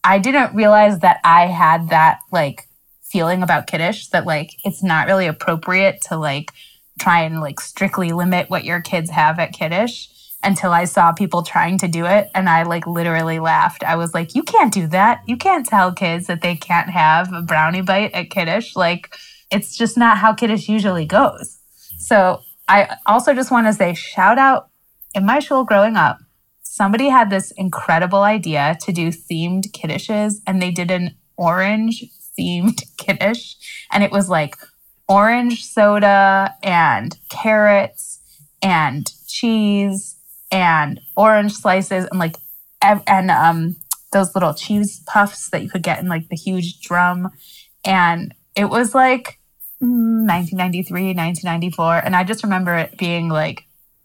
I 0.05 0.19
didn't 0.19 0.55
realize 0.55 1.01
that 1.01 1.21
I 1.25 1.47
had 1.47 1.91
that 1.91 2.21
like 2.31 2.69
feeling 3.03 3.43
about 3.43 3.67
kiddish 3.67 4.09
that 4.09 4.27
like 4.27 4.53
it's 4.65 4.83
not 4.83 5.07
really 5.07 5.27
appropriate 5.27 6.01
to 6.01 6.17
like 6.17 6.51
try 6.99 7.23
and 7.23 7.41
like 7.41 7.61
strictly 7.61 8.11
limit 8.13 8.49
what 8.49 8.65
your 8.65 8.81
kids 8.81 9.11
have 9.11 9.39
at 9.39 9.53
kiddish 9.53 10.09
until 10.43 10.73
I 10.73 10.87
saw 10.87 11.13
people 11.13 11.43
trying 11.43 11.79
to 11.79 11.89
do 11.89 12.05
it 12.05 12.31
and 12.35 12.49
I 12.49 12.65
like 12.65 12.87
literally 12.87 13.39
laughed. 13.39 13.85
I 13.85 13.97
was 13.97 14.13
like, 14.13 14.35
you 14.35 14.43
can't 14.43 14.73
do 14.73 14.87
that. 14.89 15.23
You 15.27 15.37
can't 15.37 15.67
tell 15.67 15.93
kids 15.93 16.27
that 16.27 16.43
they 16.43 16.57
can't 16.57 16.91
have 16.91 17.33
a 17.33 17.43
brownie 17.43 17.83
bite 17.83 18.13
at 18.13 18.31
kiddish. 18.31 18.75
Like 18.75 19.15
it's 19.51 19.77
just 19.77 19.97
not 19.97 20.19
how 20.19 20.33
kiddish 20.33 20.69
usually 20.69 21.05
goes. 21.05 21.59
So 21.99 22.43
I 22.69 22.97
also 23.07 23.35
just 23.35 23.51
want 23.51 23.67
to 23.67 23.73
say 23.73 23.95
shout 23.95 24.39
out 24.39 24.69
in 25.15 25.27
my 25.27 25.41
school 25.41 25.65
growing 25.65 25.97
up 25.97 26.19
somebody 26.63 27.09
had 27.09 27.29
this 27.29 27.51
incredible 27.53 28.23
idea 28.23 28.77
to 28.81 28.93
do 28.93 29.09
themed 29.09 29.71
kiddishes 29.73 30.41
and 30.47 30.63
they 30.63 30.71
did 30.71 30.91
an 30.91 31.15
orange 31.37 32.05
themed 32.39 32.83
kiddish 32.97 33.57
and 33.91 34.03
it 34.03 34.11
was 34.11 34.29
like 34.29 34.57
orange 35.09 35.65
soda 35.65 36.55
and 36.63 37.19
carrots 37.29 38.21
and 38.63 39.13
cheese 39.27 40.17
and 40.51 41.01
orange 41.17 41.53
slices 41.53 42.07
and 42.11 42.19
like 42.19 42.37
and 42.83 43.31
um 43.31 43.77
those 44.13 44.35
little 44.35 44.55
cheese 44.55 45.03
puffs 45.07 45.51
that 45.51 45.63
you 45.63 45.69
could 45.69 45.83
get 45.83 45.99
in 45.99 46.09
like 46.09 46.29
the 46.29 46.37
huge 46.37 46.81
drum. 46.81 47.31
And 47.85 48.35
it 48.55 48.67
was 48.67 48.95
like 48.95 49.41
1993 49.83 51.15
1994 51.15 52.05
and 52.05 52.15
i 52.15 52.25
just 52.25 52.43
remember 52.43 52.75
it 52.77 52.97
being 52.99 53.29
like 53.29 53.65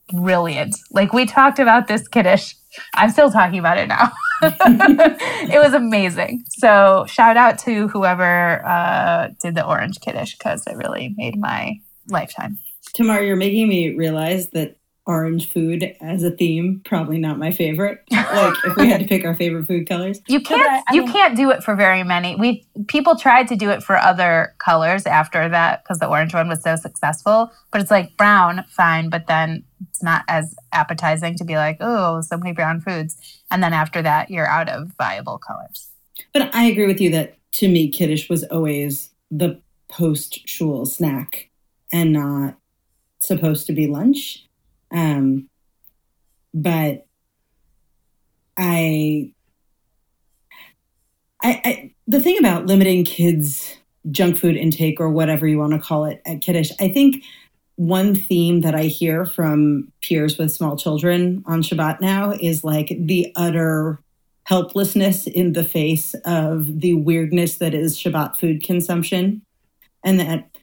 brilliant. 0.09 0.75
Like 0.91 1.13
we 1.13 1.25
talked 1.25 1.59
about 1.59 1.87
this 1.87 2.07
kiddish. 2.07 2.55
I'm 2.93 3.09
still 3.09 3.31
talking 3.31 3.59
about 3.59 3.77
it 3.77 3.87
now. 3.87 4.11
it 4.41 5.61
was 5.61 5.73
amazing. 5.73 6.43
So 6.49 7.05
shout 7.07 7.37
out 7.37 7.59
to 7.59 7.87
whoever 7.87 8.65
uh, 8.65 9.29
did 9.41 9.55
the 9.55 9.65
orange 9.65 9.99
kiddish 9.99 10.37
because 10.37 10.65
it 10.67 10.75
really 10.75 11.13
made 11.17 11.37
my 11.37 11.79
lifetime. 12.09 12.59
Tamar, 12.93 13.21
you're 13.21 13.35
making 13.35 13.67
me 13.67 13.95
realize 13.95 14.49
that 14.51 14.77
orange 15.07 15.49
food 15.49 15.95
as 16.01 16.21
a 16.21 16.29
theme 16.29 16.81
probably 16.83 17.17
not 17.17 17.39
my 17.39 17.49
favorite. 17.51 18.03
Like 18.11 18.53
if 18.65 18.75
we 18.75 18.89
had 18.89 18.99
to 18.99 19.07
pick 19.07 19.23
our 19.23 19.35
favorite 19.35 19.65
food 19.65 19.87
colors. 19.87 20.21
You 20.27 20.41
can't 20.41 20.69
I, 20.69 20.83
I 20.89 20.93
you 20.93 21.03
mean, 21.03 21.11
can't 21.11 21.35
do 21.35 21.49
it 21.49 21.63
for 21.63 21.75
very 21.75 22.03
many. 22.03 22.35
We 22.35 22.67
people 22.87 23.15
tried 23.15 23.47
to 23.47 23.55
do 23.55 23.69
it 23.69 23.81
for 23.81 23.97
other 23.97 24.53
colors 24.59 25.05
after 25.05 25.47
that 25.47 25.83
because 25.83 25.99
the 25.99 26.07
orange 26.07 26.33
one 26.33 26.49
was 26.49 26.61
so 26.61 26.75
successful 26.75 27.51
but 27.71 27.81
it's 27.81 27.89
like 27.89 28.15
brown 28.17 28.65
fine 28.69 29.09
but 29.09 29.27
then 29.27 29.63
it's 29.89 30.03
not 30.03 30.23
as 30.27 30.55
appetizing 30.73 31.37
to 31.37 31.45
be 31.45 31.55
like 31.55 31.77
oh 31.79 32.21
so 32.21 32.37
many 32.37 32.51
brown 32.51 32.81
foods. 32.81 33.17
And 33.49 33.63
then 33.63 33.73
after 33.73 34.01
that 34.01 34.29
you're 34.29 34.47
out 34.47 34.67
of 34.67 34.91
viable 34.97 35.37
colors. 35.37 35.89
But 36.33 36.53
i 36.53 36.65
agree 36.65 36.87
with 36.87 36.99
you 36.99 37.09
that 37.11 37.37
to 37.53 37.69
me 37.69 37.89
kiddish 37.89 38.29
was 38.29 38.43
always 38.45 39.11
the 39.31 39.61
post 39.89 40.47
shul 40.47 40.85
snack 40.85 41.49
and 41.93 42.11
not 42.11 42.57
supposed 43.19 43.65
to 43.67 43.73
be 43.73 43.87
lunch 43.87 44.46
um, 44.91 45.49
but 46.53 47.05
I, 48.57 49.31
I, 51.43 51.61
I, 51.63 51.93
the 52.07 52.19
thing 52.19 52.37
about 52.39 52.65
limiting 52.65 53.03
kids' 53.03 53.77
junk 54.09 54.37
food 54.37 54.55
intake 54.55 54.99
or 54.99 55.09
whatever 55.09 55.47
you 55.47 55.59
want 55.59 55.73
to 55.73 55.79
call 55.79 56.05
it 56.05 56.21
at 56.25 56.41
Kiddish, 56.41 56.71
I 56.79 56.89
think 56.89 57.23
one 57.75 58.15
theme 58.15 58.61
that 58.61 58.73
I 58.73 58.83
hear 58.83 59.25
from 59.25 59.91
peers 60.01 60.37
with 60.37 60.51
small 60.51 60.77
children 60.77 61.43
on 61.45 61.61
Shabbat 61.61 62.01
now 62.01 62.31
is 62.31 62.63
like 62.63 62.91
the 62.99 63.31
utter 63.35 63.99
helplessness 64.45 65.27
in 65.27 65.53
the 65.53 65.63
face 65.63 66.15
of 66.25 66.79
the 66.79 66.93
weirdness 66.95 67.55
that 67.55 67.73
is 67.73 67.97
Shabbat 67.97 68.37
food 68.37 68.63
consumption. 68.63 69.43
And 70.03 70.19
that 70.19 70.56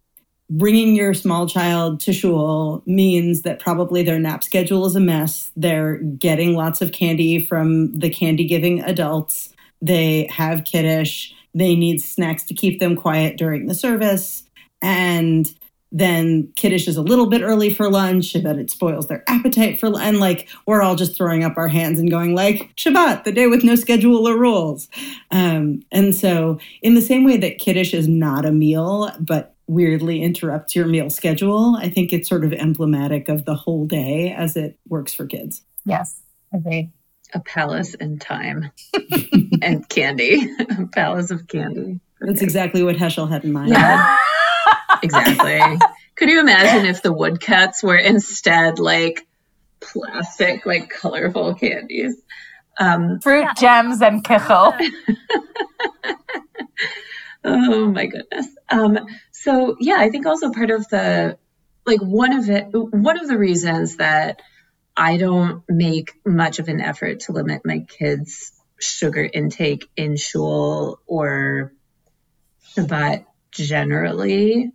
bringing 0.51 0.95
your 0.95 1.15
small 1.15 1.49
child 1.49 2.01
to 2.01 2.13
shul 2.13 2.83
means 2.87 3.43
that 3.43 3.61
probably 3.61 4.03
their 4.03 4.19
nap 4.19 4.45
schedule 4.45 4.87
is 4.87 4.97
a 4.97 5.01
mess. 5.01 5.51
They're 5.57 5.97
getting 5.97 6.55
lots 6.55 6.83
of 6.83 6.93
candy 6.93 7.41
from 7.41 7.99
the 7.99 8.11
candy 8.11 8.47
giving 8.47 8.81
adults. 8.81 9.55
They 9.81 10.29
have 10.31 10.65
kiddish. 10.65 11.35
They 11.55 11.77
need 11.77 12.01
snacks 12.01 12.45
to 12.45 12.55
keep 12.55 12.81
them 12.81 12.97
quiet 12.97 13.37
during 13.37 13.67
the 13.67 13.75
service. 13.75 14.45
And 14.83 15.51
then 15.95 16.53
kiddish 16.57 16.89
is 16.89 16.97
a 16.97 17.03
little 17.03 17.27
bit 17.27 17.41
early 17.41 17.73
for 17.73 17.89
lunch, 17.89 18.35
and 18.35 18.45
that 18.45 18.59
it 18.59 18.69
spoils 18.69 19.07
their 19.07 19.23
appetite 19.29 19.79
for 19.79 19.93
and 20.01 20.19
like 20.19 20.49
we're 20.67 20.83
all 20.83 20.97
just 20.97 21.17
throwing 21.17 21.45
up 21.45 21.57
our 21.57 21.69
hands 21.69 22.01
and 22.01 22.11
going 22.11 22.35
like 22.35 22.75
Shabbat, 22.75 23.23
the 23.23 23.31
day 23.31 23.47
with 23.47 23.63
no 23.63 23.77
schedule 23.77 24.29
or 24.29 24.37
rules. 24.37 24.89
Um, 25.31 25.85
and 25.93 26.13
so, 26.13 26.59
in 26.83 26.95
the 26.95 27.01
same 27.01 27.23
way 27.23 27.37
that 27.37 27.61
kiddish 27.61 27.95
is 27.95 28.09
not 28.09 28.45
a 28.45 28.51
meal, 28.51 29.13
but 29.21 29.54
weirdly 29.67 30.23
interrupts 30.23 30.75
your 30.75 30.87
meal 30.87 31.11
schedule. 31.11 31.77
I 31.77 31.89
think 31.89 32.13
it's 32.13 32.29
sort 32.29 32.45
of 32.45 32.53
emblematic 32.53 33.29
of 33.29 33.45
the 33.45 33.55
whole 33.55 33.87
day 33.87 34.33
as 34.37 34.57
it 34.57 34.79
works 34.89 35.15
for 35.15 35.27
kids. 35.27 35.63
Yes, 35.85 36.21
agreed. 36.53 36.93
A 37.33 37.41
palace 37.41 37.95
in 37.95 38.19
time 38.19 38.71
and 39.63 39.89
candy, 39.89 40.49
a 40.79 40.87
palace 40.93 41.31
of 41.31 41.49
candy. 41.49 42.01
That's 42.21 42.43
exactly 42.43 42.83
what 42.83 42.97
Heschel 42.97 43.29
had 43.29 43.45
in 43.45 43.53
mind. 43.53 43.71
Yeah, 43.71 44.19
exactly. 45.03 45.61
Could 46.17 46.31
you 46.31 46.41
imagine 46.41 46.87
if 46.87 47.03
the 47.03 47.13
woodcuts 47.13 47.83
were 47.83 47.97
instead 47.97 48.79
like 48.79 49.27
plastic, 49.81 50.65
like 50.65 50.91
colorful 50.91 51.55
candies? 51.55 52.17
Um, 52.79 53.21
Fruit 53.21 53.43
yeah. 53.43 53.55
gems 53.55 54.01
and 54.01 54.23
kichel. 54.23 54.75
oh 57.45 57.87
my 57.89 58.07
goodness. 58.07 58.49
Um, 58.71 58.99
so 59.45 59.77
yeah, 59.79 59.97
I 59.99 60.09
think 60.09 60.25
also 60.25 60.51
part 60.51 60.71
of 60.71 60.89
the 60.89 61.37
like 61.85 62.01
one 62.01 62.33
of 62.33 62.49
it 62.49 62.69
one 62.73 63.21
of 63.21 63.29
the 63.29 63.37
reasons 63.37 63.97
that 63.99 64.41
I 64.97 65.19
don't 65.19 65.63
make 65.69 66.13
much 66.25 66.61
of 66.61 66.69
an 66.69 66.81
effort 66.81 67.21
to 67.21 67.33
limit 67.33 67.61
my 67.63 67.81
kids' 67.81 68.53
sugar 68.81 69.29
intake 69.31 69.87
in 69.97 70.17
shul 70.17 70.99
or 71.07 71.75
Shabbat 72.75 73.27
generally, 73.51 74.73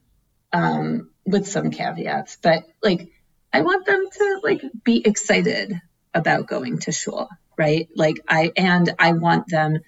um, 0.53 1.09
with 1.25 1.47
some 1.47 1.71
caveats, 1.71 2.37
but 2.39 2.63
like 2.83 3.09
I 3.51 3.61
want 3.61 3.87
them 3.87 4.05
to 4.17 4.39
like 4.43 4.61
be 4.83 5.01
excited 5.03 5.73
about 6.13 6.45
going 6.45 6.77
to 6.81 6.91
shul, 6.91 7.27
right? 7.57 7.89
Like 7.95 8.19
I 8.27 8.51
and 8.55 8.93
I 8.99 9.13
want 9.13 9.47
them 9.47 9.79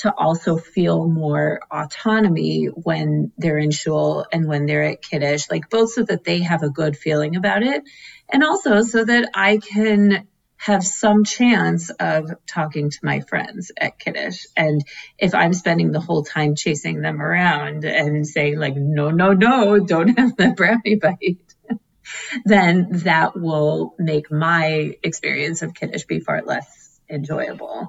to 0.00 0.12
also 0.16 0.56
feel 0.56 1.06
more 1.06 1.60
autonomy 1.70 2.66
when 2.66 3.32
they're 3.36 3.58
in 3.58 3.70
shul 3.70 4.26
and 4.32 4.46
when 4.46 4.66
they're 4.66 4.84
at 4.84 5.02
kiddush, 5.02 5.50
like 5.50 5.68
both 5.68 5.92
so 5.92 6.02
that 6.02 6.24
they 6.24 6.40
have 6.40 6.62
a 6.62 6.70
good 6.70 6.96
feeling 6.96 7.36
about 7.36 7.62
it, 7.62 7.82
and 8.30 8.42
also 8.42 8.82
so 8.82 9.04
that 9.04 9.30
I 9.34 9.58
can 9.58 10.26
have 10.56 10.84
some 10.84 11.24
chance 11.24 11.90
of 11.90 12.30
talking 12.46 12.90
to 12.90 12.98
my 13.02 13.20
friends 13.20 13.72
at 13.78 13.98
kiddush. 13.98 14.44
And 14.56 14.82
if 15.18 15.34
I'm 15.34 15.54
spending 15.54 15.90
the 15.90 16.00
whole 16.00 16.22
time 16.22 16.54
chasing 16.54 17.00
them 17.00 17.20
around 17.20 17.84
and 17.84 18.26
saying 18.26 18.58
like, 18.58 18.76
no, 18.76 19.10
no, 19.10 19.32
no, 19.32 19.78
don't 19.78 20.08
have 20.18 20.36
the 20.36 20.50
brownie 20.50 20.96
bite. 20.96 21.54
then 22.44 22.88
that 23.04 23.38
will 23.38 23.94
make 23.98 24.30
my 24.30 24.94
experience 25.02 25.62
of 25.62 25.74
kiddush 25.74 26.04
be 26.04 26.20
far 26.20 26.42
less 26.42 27.00
enjoyable. 27.08 27.88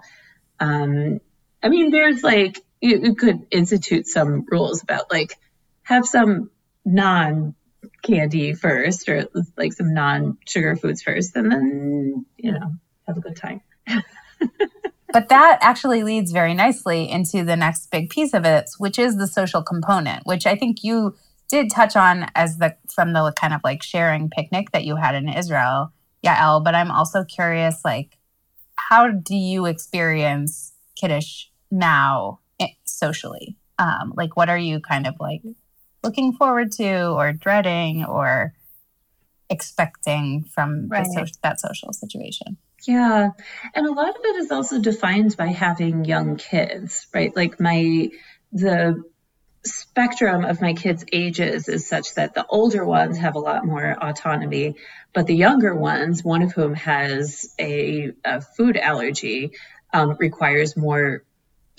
Um, 0.59 1.19
I 1.63 1.69
mean, 1.69 1.91
there's 1.91 2.23
like, 2.23 2.59
you, 2.79 2.99
you 3.03 3.15
could 3.15 3.45
institute 3.51 4.07
some 4.07 4.45
rules 4.49 4.81
about 4.81 5.11
like, 5.11 5.37
have 5.83 6.05
some 6.05 6.49
non 6.85 7.55
candy 8.03 8.53
first 8.53 9.07
or 9.09 9.27
like 9.57 9.73
some 9.73 9.93
non 9.93 10.37
sugar 10.47 10.75
foods 10.75 11.01
first, 11.01 11.35
and 11.35 11.51
then, 11.51 12.25
you 12.37 12.51
know, 12.51 12.71
have 13.07 13.17
a 13.17 13.21
good 13.21 13.35
time. 13.35 13.61
but 15.13 15.29
that 15.29 15.59
actually 15.61 16.03
leads 16.03 16.31
very 16.31 16.53
nicely 16.53 17.09
into 17.09 17.43
the 17.43 17.55
next 17.55 17.91
big 17.91 18.09
piece 18.09 18.33
of 18.33 18.45
it, 18.45 18.69
which 18.77 18.97
is 18.97 19.17
the 19.17 19.27
social 19.27 19.61
component, 19.61 20.25
which 20.25 20.45
I 20.45 20.55
think 20.55 20.83
you 20.83 21.15
did 21.49 21.69
touch 21.69 21.95
on 21.95 22.27
as 22.33 22.57
the 22.57 22.75
from 22.93 23.13
the 23.13 23.33
kind 23.33 23.53
of 23.53 23.61
like 23.63 23.83
sharing 23.83 24.29
picnic 24.29 24.71
that 24.71 24.85
you 24.85 24.95
had 24.95 25.15
in 25.15 25.27
Israel, 25.27 25.91
Yael, 26.25 26.63
but 26.63 26.75
I'm 26.75 26.91
also 26.91 27.23
curious 27.23 27.81
like 27.83 28.17
how 28.75 29.09
do 29.09 29.35
you 29.35 29.65
experience 29.65 30.73
Kiddush 30.95 31.47
now 31.71 32.39
eh, 32.59 32.67
socially? 32.83 33.57
Um, 33.79 34.13
like 34.15 34.35
what 34.35 34.49
are 34.49 34.57
you 34.57 34.79
kind 34.79 35.07
of 35.07 35.15
like 35.19 35.41
looking 36.03 36.33
forward 36.33 36.71
to 36.73 37.09
or 37.09 37.33
dreading 37.33 38.05
or 38.05 38.53
expecting 39.49 40.43
from 40.43 40.87
right. 40.87 41.07
so- 41.07 41.25
that 41.43 41.59
social 41.59 41.93
situation? 41.93 42.57
Yeah. 42.87 43.29
And 43.75 43.85
a 43.85 43.91
lot 43.91 44.09
of 44.09 44.21
it 44.23 44.35
is 44.37 44.51
also 44.51 44.79
defined 44.79 45.37
by 45.37 45.47
having 45.47 46.05
young 46.05 46.37
kids, 46.37 47.07
right? 47.13 47.35
Like 47.35 47.59
my, 47.59 48.09
the 48.51 49.03
spectrum 49.63 50.43
of 50.43 50.61
my 50.61 50.73
kids' 50.73 51.05
ages 51.11 51.67
is 51.69 51.87
such 51.87 52.15
that 52.15 52.33
the 52.33 52.45
older 52.47 52.83
ones 52.83 53.19
have 53.19 53.35
a 53.35 53.39
lot 53.39 53.65
more 53.65 53.95
autonomy, 54.03 54.75
but 55.13 55.27
the 55.27 55.35
younger 55.35 55.75
ones, 55.75 56.23
one 56.23 56.41
of 56.41 56.53
whom 56.53 56.73
has 56.73 57.53
a, 57.59 58.13
a 58.25 58.41
food 58.41 58.77
allergy, 58.77 59.51
um, 59.93 60.15
requires 60.19 60.75
more 60.75 61.23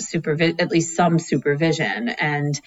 supervision, 0.03 0.61
at 0.61 0.71
least 0.71 0.97
some 0.97 1.19
supervision. 1.19 2.09
And 2.09 2.61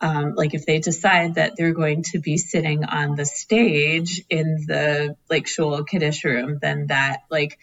um, 0.00 0.34
like 0.34 0.54
if 0.54 0.64
they 0.64 0.78
decide 0.78 1.34
that 1.34 1.54
they're 1.56 1.72
going 1.72 2.02
to 2.04 2.18
be 2.18 2.36
sitting 2.36 2.84
on 2.84 3.16
the 3.16 3.24
stage 3.24 4.22
in 4.30 4.64
the 4.66 5.16
like 5.28 5.46
shul 5.46 5.82
kiddush 5.84 6.24
room, 6.24 6.58
then 6.60 6.86
that 6.86 7.22
like 7.30 7.58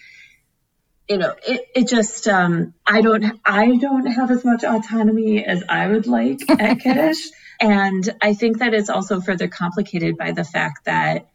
you 1.08 1.18
know 1.18 1.34
it, 1.48 1.62
it 1.76 1.88
just 1.88 2.28
um, 2.28 2.74
I 2.86 3.02
don't 3.02 3.40
I 3.46 3.78
don't 3.78 4.06
have 4.08 4.32
as 4.32 4.44
much 4.44 4.64
autonomy 4.64 5.46
as 5.46 5.64
I 5.70 5.88
would 5.88 6.08
like 6.08 6.42
at 6.50 6.80
kiddush, 6.80 7.26
and 7.62 8.08
I 8.22 8.34
think 8.34 8.60
that 8.60 8.74
it's 8.74 8.90
also 8.90 9.22
further 9.22 9.48
complicated 9.48 10.18
by 10.18 10.32
the 10.32 10.44
fact 10.44 10.86
that 10.86 11.30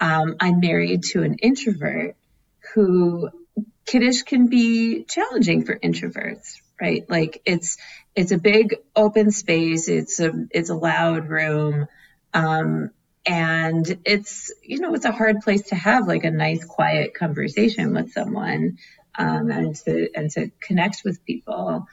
um, 0.00 0.36
I'm 0.40 0.58
married 0.60 1.04
to 1.12 1.22
an 1.22 1.34
introvert 1.34 2.16
who 2.74 3.30
kiddush 3.86 4.22
can 4.22 4.48
be 4.48 5.04
challenging 5.04 5.64
for 5.64 5.78
introverts 5.78 6.60
right? 6.80 7.04
Like 7.08 7.42
it's 7.44 7.76
it's 8.14 8.32
a 8.32 8.38
big 8.38 8.74
open 8.96 9.30
space 9.30 9.88
it's 9.88 10.18
a 10.20 10.32
it's 10.50 10.70
a 10.70 10.74
loud 10.74 11.28
room 11.28 11.86
um, 12.34 12.90
and 13.26 13.98
it's 14.04 14.52
you 14.62 14.80
know 14.80 14.94
it's 14.94 15.04
a 15.04 15.12
hard 15.12 15.40
place 15.40 15.68
to 15.68 15.74
have 15.74 16.08
like 16.08 16.24
a 16.24 16.30
nice 16.30 16.64
quiet 16.64 17.14
conversation 17.14 17.94
with 17.94 18.12
someone 18.12 18.78
um, 19.18 19.50
and 19.50 19.76
to 19.76 20.08
and 20.14 20.30
to 20.30 20.50
connect 20.60 21.02
with 21.04 21.24
people. 21.24 21.86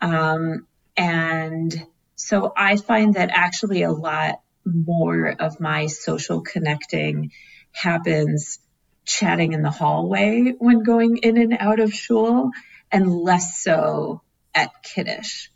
Um, 0.00 0.66
and 0.96 1.86
so 2.16 2.52
i 2.56 2.76
find 2.76 3.14
that 3.14 3.30
actually 3.32 3.82
a 3.82 3.90
lot 3.90 4.40
more 4.64 5.28
of 5.28 5.58
my 5.60 5.86
social 5.86 6.42
connecting 6.42 7.32
happens 7.72 8.58
chatting 9.06 9.52
in 9.52 9.62
the 9.62 9.70
hallway 9.70 10.52
when 10.58 10.82
going 10.82 11.16
in 11.18 11.38
and 11.38 11.56
out 11.58 11.80
of 11.80 11.92
shul 11.92 12.50
and 12.92 13.10
less 13.10 13.62
so 13.62 14.20
at 14.54 14.70
Kiddush, 14.82 15.48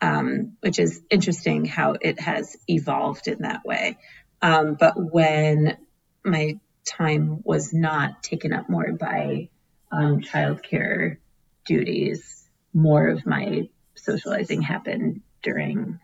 um, 0.00 0.56
which 0.60 0.78
is 0.78 1.00
interesting 1.10 1.64
how 1.64 1.96
it 2.00 2.20
has 2.20 2.56
evolved 2.68 3.28
in 3.28 3.38
that 3.42 3.64
way. 3.64 3.98
Um, 4.40 4.74
but 4.74 4.94
when 4.96 5.76
my 6.24 6.58
time 6.84 7.40
was 7.44 7.72
not 7.72 8.22
taken 8.22 8.52
up 8.52 8.68
more 8.68 8.92
by 8.92 9.48
um, 9.90 10.20
childcare 10.20 11.18
duties, 11.64 12.48
more 12.74 13.08
of 13.08 13.26
my 13.26 13.68
socializing 13.94 14.62
happened 14.62 15.20
during 15.42 16.00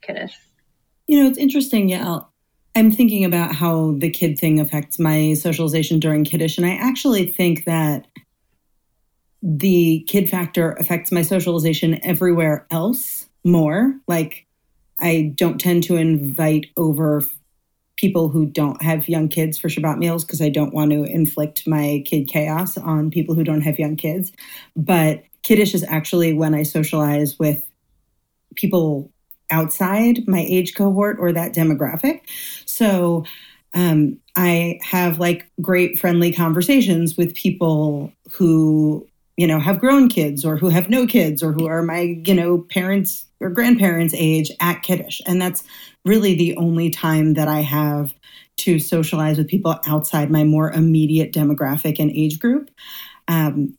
Kiddush. 0.00 0.34
You 1.06 1.22
know, 1.22 1.28
it's 1.28 1.38
interesting, 1.38 1.88
yeah. 1.88 2.20
I'm 2.76 2.90
thinking 2.90 3.24
about 3.24 3.54
how 3.54 3.94
the 3.98 4.10
kid 4.10 4.38
thing 4.38 4.58
affects 4.58 4.98
my 4.98 5.34
socialization 5.34 6.00
during 6.00 6.24
Kiddush, 6.24 6.56
and 6.56 6.66
I 6.66 6.74
actually 6.74 7.26
think 7.26 7.64
that 7.66 8.06
the 9.46 10.02
kid 10.08 10.30
factor 10.30 10.72
affects 10.72 11.12
my 11.12 11.20
socialization 11.20 12.02
everywhere 12.02 12.66
else 12.70 13.28
more. 13.44 13.94
Like, 14.08 14.46
I 14.98 15.34
don't 15.34 15.60
tend 15.60 15.82
to 15.84 15.96
invite 15.96 16.66
over 16.78 17.22
people 17.96 18.30
who 18.30 18.46
don't 18.46 18.82
have 18.82 19.06
young 19.06 19.28
kids 19.28 19.58
for 19.58 19.68
Shabbat 19.68 19.98
meals 19.98 20.24
because 20.24 20.40
I 20.40 20.48
don't 20.48 20.72
want 20.72 20.92
to 20.92 21.04
inflict 21.04 21.66
my 21.66 22.02
kid 22.06 22.26
chaos 22.26 22.78
on 22.78 23.10
people 23.10 23.34
who 23.34 23.44
don't 23.44 23.60
have 23.60 23.78
young 23.78 23.96
kids. 23.96 24.32
But 24.74 25.24
kiddish 25.42 25.74
is 25.74 25.84
actually 25.86 26.32
when 26.32 26.54
I 26.54 26.62
socialize 26.62 27.38
with 27.38 27.62
people 28.54 29.12
outside 29.50 30.26
my 30.26 30.40
age 30.40 30.74
cohort 30.74 31.18
or 31.20 31.32
that 31.32 31.54
demographic. 31.54 32.22
So 32.64 33.24
um, 33.74 34.18
I 34.36 34.78
have 34.82 35.18
like 35.18 35.50
great 35.60 35.98
friendly 35.98 36.32
conversations 36.32 37.16
with 37.18 37.34
people 37.34 38.10
who 38.32 39.06
you 39.36 39.46
know, 39.46 39.58
have 39.58 39.80
grown 39.80 40.08
kids 40.08 40.44
or 40.44 40.56
who 40.56 40.68
have 40.68 40.88
no 40.88 41.06
kids 41.06 41.42
or 41.42 41.52
who 41.52 41.66
are 41.66 41.82
my, 41.82 42.20
you 42.24 42.34
know, 42.34 42.58
parents 42.58 43.26
or 43.40 43.50
grandparents' 43.50 44.14
age 44.16 44.50
at 44.60 44.82
kiddish 44.82 45.20
And 45.26 45.40
that's 45.40 45.64
really 46.04 46.34
the 46.34 46.56
only 46.56 46.90
time 46.90 47.34
that 47.34 47.48
I 47.48 47.60
have 47.60 48.14
to 48.58 48.78
socialize 48.78 49.36
with 49.36 49.48
people 49.48 49.78
outside 49.86 50.30
my 50.30 50.44
more 50.44 50.70
immediate 50.70 51.32
demographic 51.32 51.98
and 51.98 52.10
age 52.10 52.38
group. 52.38 52.70
Um, 53.26 53.76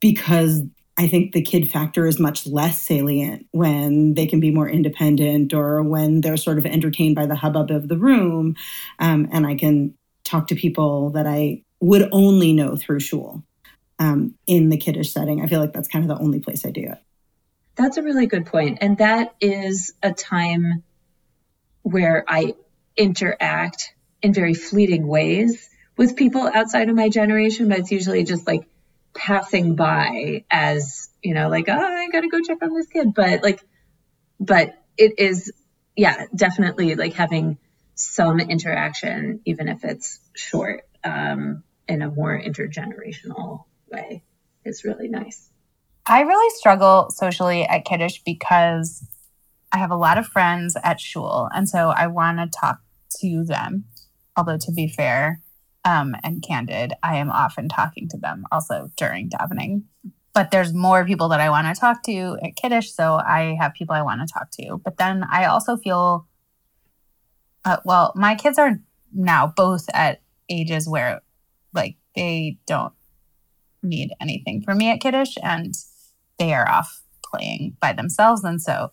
because 0.00 0.62
I 0.98 1.08
think 1.08 1.32
the 1.32 1.42
kid 1.42 1.70
factor 1.70 2.06
is 2.06 2.18
much 2.18 2.46
less 2.46 2.80
salient 2.80 3.46
when 3.52 4.14
they 4.14 4.26
can 4.26 4.40
be 4.40 4.50
more 4.50 4.68
independent 4.68 5.54
or 5.54 5.82
when 5.82 6.20
they're 6.20 6.36
sort 6.36 6.58
of 6.58 6.66
entertained 6.66 7.16
by 7.16 7.26
the 7.26 7.34
hubbub 7.34 7.70
of 7.70 7.88
the 7.88 7.98
room. 7.98 8.56
Um, 8.98 9.28
and 9.32 9.46
I 9.46 9.54
can 9.56 9.94
talk 10.24 10.48
to 10.48 10.54
people 10.54 11.10
that 11.10 11.26
I 11.26 11.62
would 11.80 12.08
only 12.12 12.52
know 12.52 12.76
through 12.76 13.00
shul 13.00 13.42
um, 13.98 14.34
in 14.46 14.68
the 14.68 14.76
kiddish 14.76 15.12
setting. 15.12 15.42
I 15.42 15.46
feel 15.46 15.60
like 15.60 15.72
that's 15.72 15.88
kind 15.88 16.08
of 16.08 16.16
the 16.16 16.22
only 16.22 16.40
place 16.40 16.64
I 16.64 16.70
do 16.70 16.82
it. 16.82 16.98
That's 17.76 17.96
a 17.96 18.02
really 18.02 18.26
good 18.26 18.46
point. 18.46 18.78
And 18.80 18.98
that 18.98 19.34
is 19.40 19.92
a 20.02 20.12
time 20.12 20.82
where 21.82 22.24
I 22.26 22.54
interact 22.96 23.94
in 24.22 24.32
very 24.32 24.54
fleeting 24.54 25.06
ways 25.06 25.68
with 25.96 26.16
people 26.16 26.42
outside 26.42 26.88
of 26.88 26.96
my 26.96 27.08
generation, 27.08 27.68
but 27.68 27.78
it's 27.80 27.90
usually 27.90 28.24
just 28.24 28.46
like 28.46 28.66
passing 29.14 29.76
by 29.76 30.44
as, 30.50 31.10
you 31.22 31.34
know, 31.34 31.48
like, 31.48 31.68
oh, 31.68 31.72
I 31.72 32.08
got 32.08 32.22
to 32.22 32.28
go 32.28 32.40
check 32.40 32.58
on 32.62 32.74
this 32.74 32.88
kid. 32.88 33.14
But 33.14 33.42
like, 33.42 33.62
but 34.40 34.74
it 34.96 35.18
is, 35.18 35.52
yeah, 35.94 36.26
definitely 36.34 36.94
like 36.94 37.14
having 37.14 37.58
some 37.94 38.40
interaction, 38.40 39.40
even 39.44 39.68
if 39.68 39.84
it's 39.84 40.20
short, 40.34 40.86
um, 41.04 41.62
in 41.88 42.02
a 42.02 42.10
more 42.10 42.38
intergenerational 42.38 43.64
way 43.90 44.22
is 44.64 44.84
really 44.84 45.08
nice. 45.08 45.50
I 46.06 46.20
really 46.20 46.54
struggle 46.56 47.10
socially 47.10 47.64
at 47.64 47.84
Kiddush 47.84 48.20
because 48.24 49.06
I 49.72 49.78
have 49.78 49.90
a 49.90 49.96
lot 49.96 50.18
of 50.18 50.26
friends 50.26 50.76
at 50.82 51.00
shul, 51.00 51.48
and 51.54 51.68
so 51.68 51.88
I 51.88 52.06
want 52.06 52.38
to 52.38 52.58
talk 52.58 52.80
to 53.20 53.44
them. 53.44 53.84
Although, 54.36 54.58
to 54.58 54.72
be 54.72 54.86
fair 54.88 55.40
um, 55.84 56.14
and 56.22 56.42
candid, 56.42 56.92
I 57.02 57.16
am 57.16 57.30
often 57.30 57.68
talking 57.68 58.08
to 58.10 58.18
them 58.18 58.44
also 58.52 58.90
during 58.96 59.30
davening. 59.30 59.82
But 60.34 60.50
there's 60.50 60.74
more 60.74 61.04
people 61.06 61.30
that 61.30 61.40
I 61.40 61.48
want 61.48 61.74
to 61.74 61.80
talk 61.80 62.02
to 62.04 62.38
at 62.42 62.56
Kiddush, 62.56 62.90
so 62.90 63.14
I 63.14 63.56
have 63.58 63.72
people 63.74 63.94
I 63.94 64.02
want 64.02 64.20
to 64.20 64.32
talk 64.32 64.50
to. 64.60 64.80
But 64.84 64.98
then 64.98 65.24
I 65.24 65.46
also 65.46 65.76
feel, 65.76 66.28
uh, 67.64 67.78
well, 67.84 68.12
my 68.14 68.34
kids 68.34 68.58
are 68.58 68.78
now 69.12 69.46
both 69.56 69.86
at 69.94 70.20
ages 70.50 70.86
where, 70.86 71.22
like, 71.72 71.96
they 72.14 72.58
don't 72.66 72.92
need 73.86 74.12
anything 74.20 74.62
from 74.62 74.78
me 74.78 74.90
at 74.90 75.00
Kiddush, 75.00 75.36
and 75.42 75.74
they 76.38 76.52
are 76.52 76.68
off 76.68 77.02
playing 77.24 77.76
by 77.80 77.92
themselves. 77.92 78.44
And 78.44 78.60
so 78.60 78.90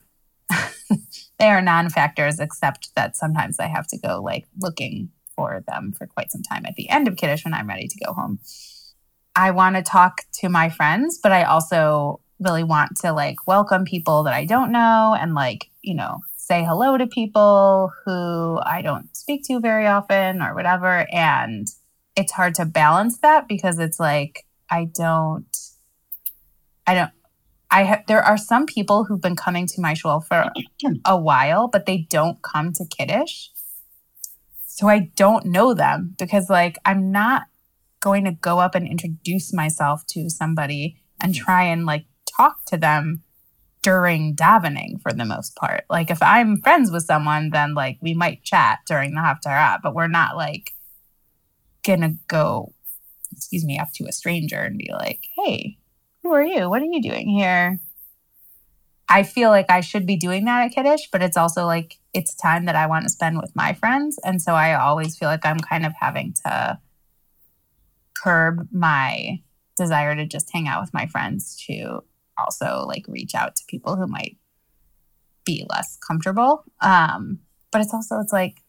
they 1.39 1.47
are 1.47 1.61
non 1.61 1.89
factors, 1.89 2.39
except 2.39 2.93
that 2.95 3.15
sometimes 3.15 3.59
I 3.59 3.67
have 3.67 3.87
to 3.87 3.97
go 3.97 4.21
like 4.21 4.45
looking 4.59 5.09
for 5.35 5.63
them 5.67 5.91
for 5.91 6.07
quite 6.07 6.31
some 6.31 6.43
time 6.43 6.65
at 6.65 6.75
the 6.75 6.89
end 6.89 7.07
of 7.07 7.15
Kiddush 7.15 7.43
when 7.43 7.53
I'm 7.53 7.67
ready 7.67 7.87
to 7.87 8.05
go 8.05 8.13
home. 8.13 8.39
I 9.35 9.51
want 9.51 9.75
to 9.75 9.81
talk 9.81 10.21
to 10.41 10.49
my 10.49 10.69
friends, 10.69 11.19
but 11.21 11.31
I 11.31 11.43
also 11.43 12.19
really 12.39 12.63
want 12.63 12.97
to 12.97 13.11
like 13.13 13.47
welcome 13.47 13.85
people 13.85 14.23
that 14.23 14.33
I 14.33 14.45
don't 14.45 14.71
know 14.71 15.15
and 15.19 15.33
like, 15.33 15.69
you 15.81 15.95
know, 15.95 16.19
say 16.35 16.63
hello 16.63 16.97
to 16.97 17.07
people 17.07 17.91
who 18.05 18.59
I 18.63 18.81
don't 18.81 19.15
speak 19.15 19.43
to 19.45 19.59
very 19.59 19.87
often 19.87 20.41
or 20.41 20.53
whatever. 20.53 21.07
And 21.11 21.67
it's 22.15 22.31
hard 22.31 22.55
to 22.55 22.65
balance 22.65 23.19
that 23.19 23.47
because 23.47 23.79
it's 23.79 23.99
like 23.99 24.45
I 24.73 24.85
don't, 24.85 25.55
I 26.87 26.95
don't, 26.95 27.11
I 27.69 27.83
have, 27.83 28.03
there 28.07 28.23
are 28.23 28.37
some 28.37 28.65
people 28.65 29.03
who've 29.03 29.21
been 29.21 29.35
coming 29.35 29.67
to 29.67 29.81
my 29.81 29.93
shul 29.93 30.21
for 30.21 30.51
a 31.05 31.15
while, 31.15 31.67
but 31.67 31.85
they 31.85 32.07
don't 32.09 32.41
come 32.41 32.73
to 32.73 32.85
Kiddush. 32.85 33.49
So 34.65 34.87
I 34.87 35.11
don't 35.15 35.45
know 35.45 35.75
them 35.75 36.15
because, 36.17 36.49
like, 36.49 36.79
I'm 36.85 37.11
not 37.11 37.43
going 37.99 38.25
to 38.25 38.31
go 38.31 38.57
up 38.57 38.73
and 38.73 38.87
introduce 38.87 39.53
myself 39.53 40.07
to 40.07 40.29
somebody 40.29 40.97
and 41.21 41.35
mm-hmm. 41.35 41.43
try 41.43 41.63
and, 41.65 41.85
like, 41.85 42.05
talk 42.35 42.65
to 42.65 42.77
them 42.77 43.21
during 43.83 44.35
davening 44.35 44.99
for 45.01 45.11
the 45.13 45.25
most 45.25 45.55
part. 45.55 45.83
Like 45.89 46.09
if 46.09 46.23
I'm 46.23 46.61
friends 46.61 46.89
with 46.89 47.03
someone, 47.03 47.51
then 47.51 47.75
like 47.75 47.97
we 48.01 48.13
might 48.15 48.43
chat 48.43 48.79
during 48.87 49.13
the 49.13 49.19
Haftarah, 49.21 49.81
but 49.83 49.93
we're 49.93 50.07
not 50.07 50.35
like 50.35 50.71
gonna 51.85 52.15
go, 52.27 52.73
excuse 53.43 53.65
me, 53.65 53.77
up 53.77 53.91
to 53.93 54.05
a 54.07 54.11
stranger 54.13 54.59
and 54.59 54.77
be 54.77 54.89
like, 54.93 55.25
hey, 55.35 55.77
who 56.23 56.31
are 56.33 56.43
you? 56.43 56.69
What 56.69 56.81
are 56.81 56.85
you 56.85 57.01
doing 57.01 57.27
here? 57.27 57.79
I 59.09 59.23
feel 59.23 59.49
like 59.49 59.69
I 59.69 59.81
should 59.81 60.05
be 60.05 60.15
doing 60.15 60.45
that 60.45 60.65
at 60.65 60.71
Kiddish, 60.71 61.09
but 61.11 61.21
it's 61.21 61.35
also 61.35 61.65
like 61.65 61.99
it's 62.13 62.33
time 62.33 62.65
that 62.65 62.75
I 62.75 62.87
want 62.87 63.03
to 63.03 63.09
spend 63.09 63.37
with 63.37 63.53
my 63.55 63.73
friends. 63.73 64.17
And 64.23 64.41
so 64.41 64.53
I 64.53 64.75
always 64.75 65.17
feel 65.17 65.27
like 65.27 65.45
I'm 65.45 65.59
kind 65.59 65.85
of 65.85 65.93
having 65.99 66.33
to 66.45 66.79
curb 68.15 68.67
my 68.71 69.41
desire 69.75 70.15
to 70.15 70.25
just 70.25 70.51
hang 70.53 70.67
out 70.67 70.81
with 70.81 70.93
my 70.93 71.05
friends 71.07 71.61
to 71.67 72.03
also 72.37 72.85
like 72.87 73.05
reach 73.07 73.35
out 73.35 73.55
to 73.57 73.63
people 73.67 73.97
who 73.97 74.07
might 74.07 74.37
be 75.45 75.65
less 75.69 75.97
comfortable. 75.97 76.63
Um, 76.79 77.39
but 77.71 77.81
it's 77.81 77.93
also 77.93 78.19
it's 78.19 78.33
like 78.33 78.61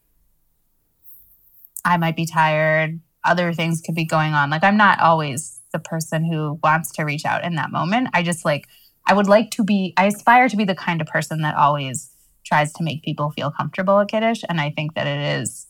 I 1.85 1.97
might 1.97 2.17
be 2.17 2.25
tired. 2.25 2.99
Other 3.25 3.53
things 3.53 3.81
could 3.81 3.95
be 3.95 4.05
going 4.05 4.33
on. 4.33 4.49
Like 4.49 4.63
I'm 4.63 4.77
not 4.77 4.99
always 4.99 5.61
the 5.71 5.79
person 5.79 6.23
who 6.23 6.59
wants 6.63 6.91
to 6.93 7.03
reach 7.03 7.25
out 7.25 7.43
in 7.43 7.55
that 7.55 7.71
moment. 7.71 8.09
I 8.13 8.23
just 8.23 8.45
like 8.45 8.67
I 9.07 9.13
would 9.13 9.27
like 9.27 9.51
to 9.51 9.63
be 9.63 9.93
I 9.97 10.05
aspire 10.05 10.49
to 10.49 10.57
be 10.57 10.65
the 10.65 10.75
kind 10.75 11.01
of 11.01 11.07
person 11.07 11.41
that 11.41 11.55
always 11.55 12.11
tries 12.45 12.71
to 12.73 12.83
make 12.83 13.03
people 13.03 13.31
feel 13.31 13.51
comfortable 13.51 13.99
at 13.99 14.07
Kiddush. 14.07 14.43
And 14.47 14.61
I 14.61 14.69
think 14.69 14.93
that 14.93 15.07
it 15.07 15.39
is 15.41 15.67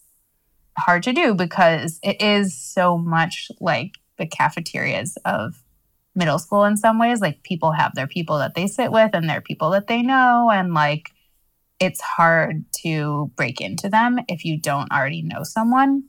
hard 0.78 1.04
to 1.04 1.14
do 1.14 1.34
because 1.34 2.00
it 2.04 2.22
is 2.22 2.58
so 2.58 2.98
much 2.98 3.50
like 3.60 3.94
the 4.18 4.28
cafeterias 4.28 5.18
of 5.26 5.64
middle 6.16 6.40
school 6.40 6.66
in 6.66 6.78
some 6.78 7.00
ways. 7.00 7.22
Like 7.22 7.44
people 7.44 7.72
have 7.72 7.96
their 7.96 8.08
people 8.08 8.38
that 8.40 8.56
they 8.56 8.68
sit 8.68 8.92
with 8.92 9.12
and 9.14 9.30
their 9.30 9.42
people 9.42 9.72
that 9.72 9.88
they 9.88 10.02
know. 10.02 10.50
And 10.52 10.74
like 10.74 11.12
it's 11.80 12.02
hard 12.02 12.66
to 12.84 13.32
break 13.36 13.60
into 13.60 13.90
them 13.90 14.20
if 14.28 14.46
you 14.46 14.60
don't 14.60 14.92
already 14.92 15.22
know 15.22 15.44
someone. 15.44 16.06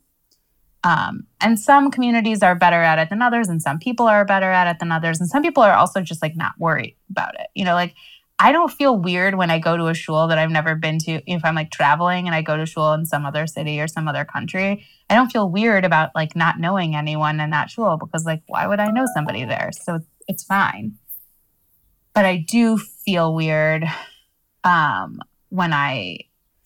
Um, 0.87 1.27
and 1.41 1.59
some 1.59 1.91
communities 1.91 2.45
are 2.45 2.55
better 2.55 2.81
at 2.81 3.01
it 3.01 3.11
than 3.11 3.21
others, 3.21 3.49
and 3.49 3.61
some 3.61 3.81
people 3.81 4.07
are 4.07 4.25
better 4.25 4.53
at 4.53 4.69
it 4.69 4.79
than 4.79 4.93
others. 4.93 5.19
And 5.19 5.29
some 5.29 5.43
people 5.43 5.65
are 5.65 5.75
also 5.75 6.01
just 6.01 6.23
like 6.23 6.37
not 6.37 6.53
worried 6.61 6.97
about 7.11 7.35
it. 7.35 7.49
You 7.57 7.65
know, 7.65 7.75
like 7.75 7.97
I 8.39 8.53
don't 8.53 8.71
feel 8.71 8.97
weird 8.97 9.35
when 9.35 9.51
I 9.51 9.59
go 9.59 9.77
to 9.77 9.89
a 9.89 9.95
shul 9.95 10.29
that 10.29 10.39
I've 10.39 10.51
never 10.51 10.77
been 10.77 10.99
to. 11.01 11.21
If 11.29 11.45
I'm 11.45 11.57
like 11.57 11.73
traveling 11.73 12.29
and 12.29 12.37
I 12.37 12.43
go 12.43 12.57
to 12.57 12.67
shul 12.67 12.93
in 12.93 13.05
some 13.05 13.27
other 13.27 13.49
city 13.49 13.81
or 13.81 13.89
some 13.89 14.07
other 14.07 14.25
country, 14.25 14.87
I 15.11 15.17
don't 15.17 15.33
feel 15.33 15.51
weird 15.51 15.85
about 15.85 16.11
like 16.15 16.37
not 16.37 16.61
knowing 16.61 16.95
anyone 16.95 17.41
in 17.41 17.51
that 17.51 17.69
shul 17.69 17.97
because 17.97 18.25
like 18.25 18.43
why 18.47 18.69
would 18.69 18.79
I 18.79 18.93
know 18.93 19.07
somebody 19.13 19.45
there? 19.45 19.71
So 19.73 19.99
it's 20.29 20.45
fine. 20.45 20.99
But 22.15 22.27
I 22.27 22.37
do 22.37 22.79
feel 22.79 23.35
weird 23.35 23.85
um, 24.63 25.19
when 25.49 25.73
I 25.73 26.21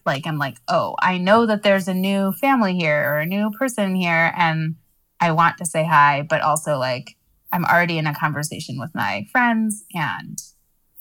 like 0.06 0.26
I'm 0.26 0.38
like, 0.38 0.56
oh, 0.68 0.96
I 1.00 1.18
know 1.18 1.46
that 1.46 1.62
there's 1.62 1.88
a 1.88 1.94
new 1.94 2.32
family 2.32 2.74
here 2.74 3.02
or 3.12 3.18
a 3.18 3.26
new 3.26 3.50
person 3.50 3.94
here, 3.94 4.32
and 4.36 4.76
I 5.20 5.32
want 5.32 5.58
to 5.58 5.66
say 5.66 5.84
hi, 5.84 6.26
but 6.28 6.40
also 6.40 6.78
like 6.78 7.16
I'm 7.52 7.64
already 7.64 7.98
in 7.98 8.06
a 8.06 8.14
conversation 8.14 8.78
with 8.78 8.94
my 8.94 9.26
friends 9.30 9.84
and 9.94 10.38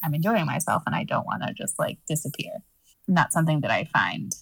I'm 0.02 0.14
enjoying 0.14 0.46
myself 0.46 0.82
and 0.86 0.94
I 0.94 1.04
don't 1.04 1.26
want 1.26 1.42
to 1.46 1.54
just 1.54 1.78
like 1.78 1.98
disappear. 2.08 2.62
Not 3.08 3.32
something 3.32 3.60
that 3.60 3.70
I 3.70 3.84
find 3.84 4.32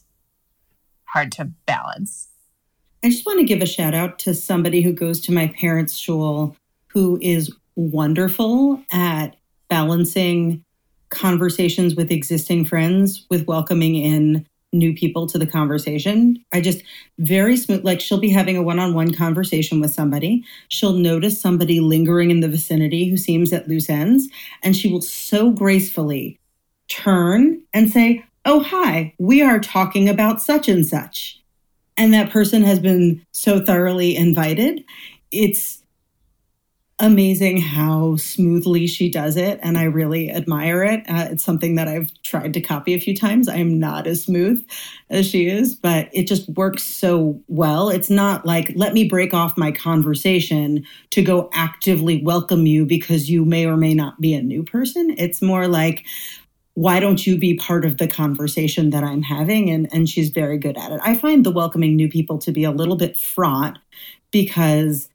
hard 1.05 1.33
to 1.33 1.51
balance. 1.67 2.29
I 3.05 3.11
just 3.11 3.27
want 3.27 3.39
to 3.39 3.47
give 3.47 3.63
a 3.63 3.67
shout 3.67 3.95
out 3.95 4.19
to 4.21 4.35
somebody 4.35 4.83
who 4.83 4.93
goes 4.93 5.21
to 5.23 5.33
my 5.33 5.49
parents' 5.49 5.97
shul 5.97 6.57
who 6.89 7.19
is 7.23 7.55
wonderful 7.77 8.83
at 8.91 9.37
balancing 9.69 10.65
conversations 11.11 11.95
with 11.95 12.11
existing 12.11 12.65
friends 12.65 13.27
with 13.31 13.47
welcoming 13.47 13.95
in 13.95 14.47
new 14.73 14.95
people 14.95 15.27
to 15.27 15.39
the 15.39 15.47
conversation. 15.47 16.37
I 16.53 16.61
just 16.61 16.83
very 17.19 17.57
smooth, 17.57 17.85
like 17.85 18.01
she'll 18.01 18.21
be 18.21 18.31
having 18.31 18.57
a 18.57 18.63
one 18.63 18.79
on 18.79 18.95
one 18.95 19.15
conversation 19.15 19.81
with 19.81 19.93
somebody. 19.93 20.45
She'll 20.69 20.95
notice 20.95 21.41
somebody 21.41 21.81
lingering 21.81 22.31
in 22.31 22.41
the 22.41 22.49
vicinity 22.49 23.09
who 23.09 23.17
seems 23.17 23.53
at 23.53 23.69
loose 23.69 23.89
ends, 23.89 24.29
and 24.63 24.77
she 24.77 24.91
will 24.91 25.03
so 25.03 25.51
gracefully 25.51 26.39
turn 26.89 27.63
and 27.73 27.91
say, 27.91 28.25
Oh, 28.45 28.61
hi, 28.61 29.15
we 29.19 29.43
are 29.43 29.59
talking 29.59 30.09
about 30.09 30.41
such 30.41 30.69
and 30.69 30.87
such. 30.87 31.41
And 31.97 32.15
that 32.15 32.31
person 32.31 32.63
has 32.63 32.79
been 32.79 33.25
so 33.33 33.63
thoroughly 33.63 34.17
invited. 34.17 34.85
It's 35.31 35.83
amazing 37.01 37.61
how 37.61 38.17
smoothly 38.17 38.87
she 38.87 39.09
does 39.09 39.37
it 39.37 39.61
and 39.63 39.79
i 39.79 39.85
really 39.85 40.31
admire 40.31 40.83
it. 40.83 41.01
Uh, 41.09 41.29
it's 41.31 41.45
something 41.45 41.77
that 41.77 41.87
i've 41.87 42.11
tried 42.23 42.53
to 42.53 42.61
copy 42.61 42.93
a 42.93 43.01
few 43.01 43.17
times. 43.17 43.49
I 43.49 43.57
am 43.57 43.79
not 43.79 44.07
as 44.07 44.25
smooth 44.25 44.67
as 45.09 45.27
she 45.27 45.47
is 45.47 45.77
but 45.77 46.09
it 46.13 46.27
just 46.27 46.49
works 46.51 46.83
so 46.83 47.41
well. 47.47 47.89
It's 47.89 48.11
not 48.11 48.45
like 48.45 48.73
let 48.75 48.95
me 48.95 49.09
break 49.09 49.33
off 49.33 49.57
my 49.57 49.71
conversation 49.71 50.85
to 51.11 51.23
go 51.23 51.49
actively 51.53 52.23
welcome 52.23 52.67
you 52.67 52.85
because 52.85 53.31
you 53.31 53.45
may 53.45 53.65
or 53.65 53.77
may 53.77 53.95
not 53.95 54.21
be 54.21 54.35
a 54.35 54.43
new 54.43 54.65
person. 54.65 55.15
It's 55.19 55.41
more 55.41 55.69
like 55.69 56.05
why 56.75 57.01
don't 57.01 57.27
you 57.27 57.37
be 57.37 57.57
part 57.57 57.85
of 57.85 57.99
the 57.99 58.07
conversation 58.07 58.91
that 58.91 59.05
i'm 59.05 59.23
having? 59.23 59.71
And 59.71 59.89
and 59.93 60.09
she's 60.09 60.31
very 60.31 60.59
good 60.59 60.77
at 60.77 60.91
it. 60.91 61.01
I 61.05 61.17
find 61.17 61.45
the 61.47 61.53
welcoming 61.53 61.95
new 61.95 62.09
people 62.09 62.39
to 62.39 62.51
be 62.51 62.65
a 62.65 62.73
little 62.73 62.97
bit 62.97 63.21
fraught 63.21 63.79
because 64.33 65.09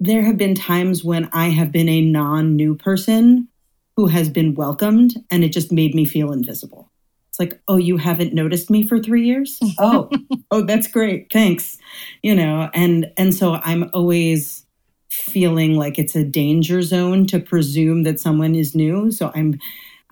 there 0.00 0.22
have 0.22 0.38
been 0.38 0.54
times 0.54 1.04
when 1.04 1.28
I 1.32 1.50
have 1.50 1.70
been 1.70 1.88
a 1.88 2.00
non 2.00 2.56
new 2.56 2.74
person 2.74 3.48
who 3.96 4.06
has 4.06 4.30
been 4.30 4.54
welcomed 4.54 5.14
and 5.30 5.44
it 5.44 5.52
just 5.52 5.70
made 5.70 5.94
me 5.94 6.06
feel 6.06 6.32
invisible. 6.32 6.90
It's 7.28 7.38
like, 7.38 7.60
oh, 7.68 7.76
you 7.76 7.98
haven't 7.98 8.32
noticed 8.32 8.70
me 8.70 8.88
for 8.88 8.98
three 8.98 9.26
years? 9.26 9.60
Oh, 9.78 10.10
oh, 10.50 10.62
that's 10.62 10.88
great. 10.88 11.30
Thanks. 11.30 11.78
You 12.22 12.34
know, 12.34 12.70
and 12.74 13.12
and 13.16 13.34
so 13.34 13.54
I'm 13.54 13.90
always 13.92 14.64
feeling 15.10 15.76
like 15.76 15.98
it's 15.98 16.16
a 16.16 16.24
danger 16.24 16.82
zone 16.82 17.26
to 17.26 17.38
presume 17.38 18.04
that 18.04 18.20
someone 18.20 18.54
is 18.54 18.74
new. 18.74 19.12
So 19.12 19.30
I'm 19.34 19.60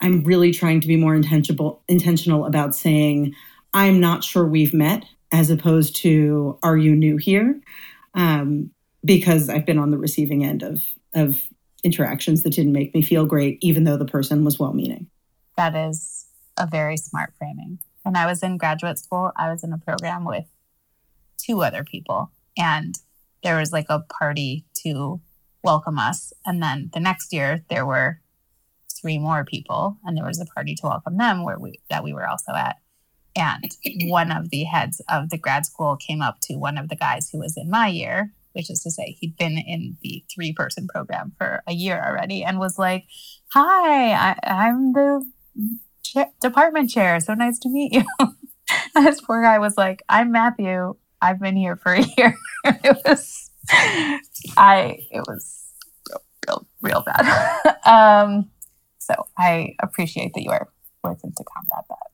I'm 0.01 0.22
really 0.22 0.53
trying 0.53 0.81
to 0.83 0.88
be 0.88 0.96
more 0.96 1.14
intentional 1.14 1.83
intentional 1.88 2.44
about 2.44 2.74
saying, 2.74 3.35
I'm 3.72 4.01
not 4.01 4.22
sure 4.22 4.44
we've 4.44 4.74
met, 4.74 5.05
as 5.33 5.51
opposed 5.51 5.96
to 5.96 6.59
are 6.62 6.77
you 6.77 6.94
new 6.94 7.16
here? 7.16 7.61
Um, 8.14 8.70
because 9.05 9.49
I've 9.49 9.67
been 9.67 9.79
on 9.79 9.91
the 9.91 9.99
receiving 9.99 10.45
end 10.45 10.63
of 10.63 10.85
of 11.15 11.43
interactions 11.85 12.43
that 12.43 12.53
didn't 12.53 12.73
make 12.73 12.95
me 12.95 13.03
feel 13.03 13.25
great, 13.25 13.59
even 13.63 13.85
though 13.85 13.97
the 13.97 14.05
person 14.05 14.45
was 14.45 14.59
well 14.59 14.73
meaning. 14.73 15.07
That 15.57 15.75
is 15.75 16.27
a 16.57 16.67
very 16.67 16.97
smart 16.97 17.33
framing. 17.39 17.79
When 18.03 18.17
I 18.17 18.27
was 18.27 18.43
in 18.43 18.59
graduate 18.59 18.99
school, 18.99 19.33
I 19.37 19.51
was 19.51 19.63
in 19.63 19.73
a 19.73 19.79
program 19.79 20.25
with 20.25 20.47
two 21.39 21.63
other 21.63 21.85
people, 21.85 22.33
and 22.57 22.97
there 23.43 23.59
was 23.59 23.73
like 23.73 23.87
a 23.89 24.01
party 24.01 24.65
to 24.85 25.21
welcome 25.63 25.99
us. 25.99 26.33
And 26.45 26.63
then 26.63 26.91
the 26.93 27.01
next 27.01 27.33
year, 27.33 27.65
there 27.71 27.87
were 27.87 28.21
three 29.01 29.19
more 29.19 29.45
people, 29.45 29.99
and 30.05 30.17
there 30.17 30.27
was 30.27 30.41
a 30.41 30.47
party 30.47 30.75
to 30.77 30.87
welcome 30.87 31.17
them 31.17 31.45
where 31.45 31.59
we 31.59 31.81
that 31.91 32.05
we 32.05 32.13
were 32.13 32.29
also 32.29 32.53
at. 32.53 32.77
And 33.37 33.71
one 34.11 34.33
of 34.33 34.51
the 34.51 34.65
heads 34.65 35.01
of 35.09 35.31
the 35.31 35.39
grad 35.39 35.65
school 35.65 35.97
came 35.97 36.21
up 36.21 36.41
to 36.43 36.57
one 36.57 36.77
of 36.77 36.89
the 36.89 36.97
guys 36.97 37.31
who 37.31 37.39
was 37.39 37.57
in 37.57 37.71
my 37.71 37.87
year 37.87 38.33
which 38.53 38.71
is 38.71 38.83
to 38.83 38.91
say 38.91 39.17
he'd 39.19 39.37
been 39.37 39.59
in 39.59 39.97
the 40.03 40.25
three 40.35 40.53
person 40.53 40.87
program 40.93 41.33
for 41.39 41.63
a 41.67 41.73
year 41.73 42.03
already 42.05 42.45
and 42.45 42.59
was 42.59 42.79
like, 42.79 43.05
Hi, 43.53 44.35
I, 44.43 44.69
am 44.69 44.93
the 44.93 45.25
cha- 46.03 46.31
department 46.41 46.91
chair. 46.91 47.19
So 47.21 47.35
nice 47.35 47.59
to 47.61 47.69
meet 47.69 47.93
you. 47.93 48.05
this 48.95 49.21
poor 49.21 49.43
guy 49.43 49.59
was 49.59 49.77
like, 49.77 50.03
I'm 50.09 50.33
Matthew. 50.33 50.95
I've 51.21 51.41
been 51.41 51.57
here 51.57 51.77
for 51.77 51.95
a 51.95 52.05
year. 52.19 52.37
it 52.65 52.99
was, 53.07 53.51
I, 54.57 54.99
it 55.11 55.25
was 55.27 55.73
real, 56.11 56.23
real, 56.47 56.67
real 56.83 57.05
bad. 57.05 57.77
um, 57.87 58.51
so 58.99 59.15
I 59.37 59.75
appreciate 59.81 60.35
that 60.35 60.43
you 60.43 60.51
are 60.51 60.69
working 61.03 61.33
to 61.37 61.45
combat 61.45 61.85
that. 61.89 62.09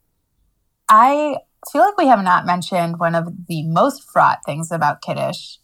I 0.88 1.38
feel 1.72 1.82
like 1.82 1.96
we 1.96 2.06
have 2.06 2.22
not 2.22 2.46
mentioned 2.46 3.00
one 3.00 3.14
of 3.14 3.46
the 3.48 3.66
most 3.66 4.08
fraught 4.10 4.40
things 4.44 4.70
about 4.70 5.02
Kiddush, 5.02 5.56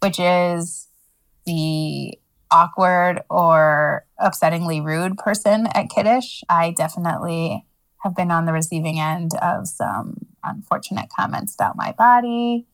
which 0.00 0.18
is 0.18 0.88
the 1.46 2.18
awkward 2.50 3.22
or 3.28 4.06
upsettingly 4.20 4.84
rude 4.84 5.18
person 5.18 5.66
at 5.74 5.90
Kiddush. 5.90 6.42
I 6.48 6.70
definitely 6.70 7.64
have 7.98 8.14
been 8.14 8.30
on 8.30 8.44
the 8.44 8.52
receiving 8.52 9.00
end 9.00 9.32
of 9.42 9.66
some 9.66 10.18
unfortunate 10.44 11.08
comments 11.16 11.54
about 11.54 11.76
my 11.76 11.92
body, 11.92 12.66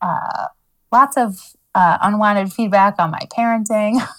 uh, 0.00 0.46
lots 0.90 1.16
of 1.16 1.54
uh, 1.74 1.98
unwanted 2.00 2.52
feedback 2.52 2.94
on 2.98 3.10
my 3.10 3.26
parenting. 3.36 4.00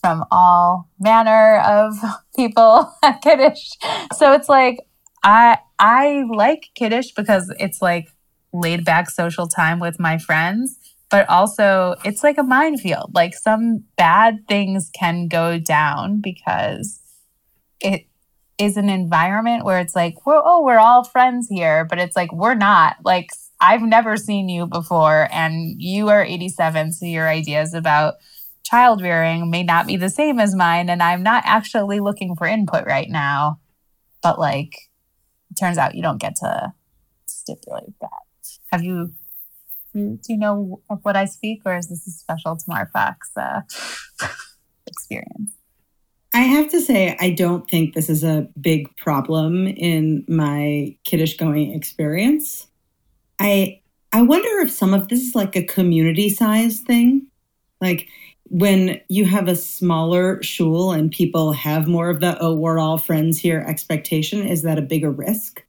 from 0.00 0.24
all 0.30 0.88
manner 0.98 1.58
of 1.60 1.94
people 2.36 2.92
at 3.02 3.20
Kiddush. 3.22 3.70
So 4.16 4.32
it's 4.32 4.48
like 4.48 4.80
I 5.22 5.58
I 5.78 6.24
like 6.28 6.70
Kiddush 6.74 7.12
because 7.12 7.52
it's 7.58 7.82
like 7.82 8.08
laid 8.52 8.84
back 8.84 9.10
social 9.10 9.46
time 9.46 9.78
with 9.78 10.00
my 10.00 10.18
friends 10.18 10.76
but 11.10 11.28
also 11.28 11.96
it's 12.04 12.22
like 12.22 12.38
a 12.38 12.42
minefield. 12.42 13.12
Like 13.14 13.34
some 13.34 13.84
bad 13.96 14.46
things 14.48 14.90
can 14.94 15.28
go 15.28 15.58
down 15.58 16.20
because 16.20 17.00
it 17.80 18.06
is 18.58 18.76
an 18.76 18.90
environment 18.90 19.64
where 19.64 19.80
it's 19.80 19.96
like, 19.96 20.26
we're, 20.26 20.40
oh, 20.42 20.62
we're 20.62 20.78
all 20.78 21.02
friends 21.02 21.48
here, 21.50 21.84
but 21.84 21.98
it's 21.98 22.14
like, 22.14 22.30
we're 22.32 22.54
not. 22.54 22.96
Like, 23.04 23.28
I've 23.60 23.82
never 23.82 24.16
seen 24.16 24.48
you 24.48 24.66
before, 24.66 25.28
and 25.32 25.80
you 25.80 26.08
are 26.08 26.22
87, 26.22 26.92
so 26.92 27.06
your 27.06 27.28
ideas 27.28 27.74
about 27.74 28.14
child 28.64 29.02
rearing 29.02 29.50
may 29.50 29.62
not 29.62 29.86
be 29.86 29.96
the 29.96 30.10
same 30.10 30.38
as 30.38 30.54
mine, 30.54 30.90
and 30.90 31.02
I'm 31.02 31.22
not 31.22 31.42
actually 31.46 32.00
looking 32.00 32.36
for 32.36 32.46
input 32.46 32.86
right 32.86 33.08
now. 33.08 33.60
But 34.22 34.38
like, 34.38 34.74
it 35.50 35.54
turns 35.58 35.78
out 35.78 35.94
you 35.94 36.02
don't 36.02 36.20
get 36.20 36.36
to 36.36 36.74
stipulate 37.26 37.98
that. 38.00 38.10
Have 38.72 38.84
you? 38.84 39.12
Do 39.94 40.18
you 40.28 40.38
know 40.38 40.80
of 40.88 41.00
what 41.02 41.16
I 41.16 41.24
speak, 41.24 41.62
or 41.64 41.76
is 41.76 41.88
this 41.88 42.06
a 42.06 42.10
special 42.10 42.56
Tamar 42.56 42.90
Fox 42.92 43.30
uh, 43.36 43.62
experience? 44.86 45.52
I 46.32 46.40
have 46.40 46.70
to 46.70 46.80
say, 46.80 47.16
I 47.18 47.30
don't 47.30 47.68
think 47.68 47.94
this 47.94 48.08
is 48.08 48.22
a 48.22 48.48
big 48.60 48.94
problem 48.96 49.66
in 49.66 50.24
my 50.28 50.96
kiddish 51.04 51.36
going 51.36 51.74
experience. 51.74 52.68
I 53.40 53.80
I 54.12 54.22
wonder 54.22 54.60
if 54.60 54.70
some 54.70 54.94
of 54.94 55.08
this 55.08 55.20
is 55.20 55.34
like 55.34 55.56
a 55.56 55.64
community 55.64 56.28
size 56.30 56.80
thing. 56.80 57.26
Like 57.80 58.08
when 58.44 59.00
you 59.08 59.24
have 59.24 59.48
a 59.48 59.56
smaller 59.56 60.42
shul 60.42 60.92
and 60.92 61.10
people 61.10 61.52
have 61.52 61.86
more 61.86 62.10
of 62.10 62.20
the 62.20 62.36
oh 62.40 62.54
we're 62.54 62.78
all 62.78 62.98
friends 62.98 63.38
here 63.38 63.64
expectation, 63.66 64.46
is 64.46 64.62
that 64.62 64.78
a 64.78 64.82
bigger 64.82 65.10
risk? 65.10 65.64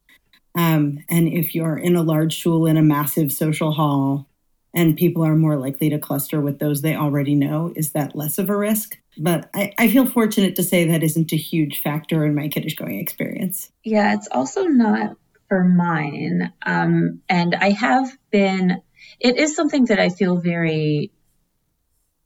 Um, 0.55 1.03
and 1.09 1.27
if 1.27 1.55
you're 1.55 1.77
in 1.77 1.95
a 1.95 2.03
large 2.03 2.33
shul 2.33 2.65
in 2.65 2.77
a 2.77 2.81
massive 2.81 3.31
social 3.31 3.71
hall 3.71 4.27
and 4.73 4.97
people 4.97 5.25
are 5.25 5.35
more 5.35 5.57
likely 5.57 5.89
to 5.89 5.99
cluster 5.99 6.41
with 6.41 6.59
those 6.59 6.81
they 6.81 6.95
already 6.95 7.35
know, 7.35 7.71
is 7.75 7.91
that 7.91 8.15
less 8.15 8.37
of 8.37 8.49
a 8.49 8.57
risk? 8.57 8.97
But 9.17 9.49
I, 9.53 9.73
I 9.77 9.89
feel 9.89 10.05
fortunate 10.05 10.55
to 10.57 10.63
say 10.63 10.87
that 10.87 11.03
isn't 11.03 11.33
a 11.33 11.37
huge 11.37 11.81
factor 11.81 12.25
in 12.25 12.35
my 12.35 12.47
kiddish 12.47 12.75
going 12.75 12.99
experience. 12.99 13.71
Yeah, 13.83 14.13
it's 14.13 14.29
also 14.31 14.65
not 14.65 15.17
for 15.49 15.63
mine. 15.63 16.53
Um, 16.65 17.21
and 17.27 17.55
I 17.55 17.71
have 17.71 18.17
been, 18.31 18.81
it 19.19 19.37
is 19.37 19.55
something 19.55 19.85
that 19.85 19.99
I 19.99 20.09
feel 20.09 20.37
very 20.37 21.11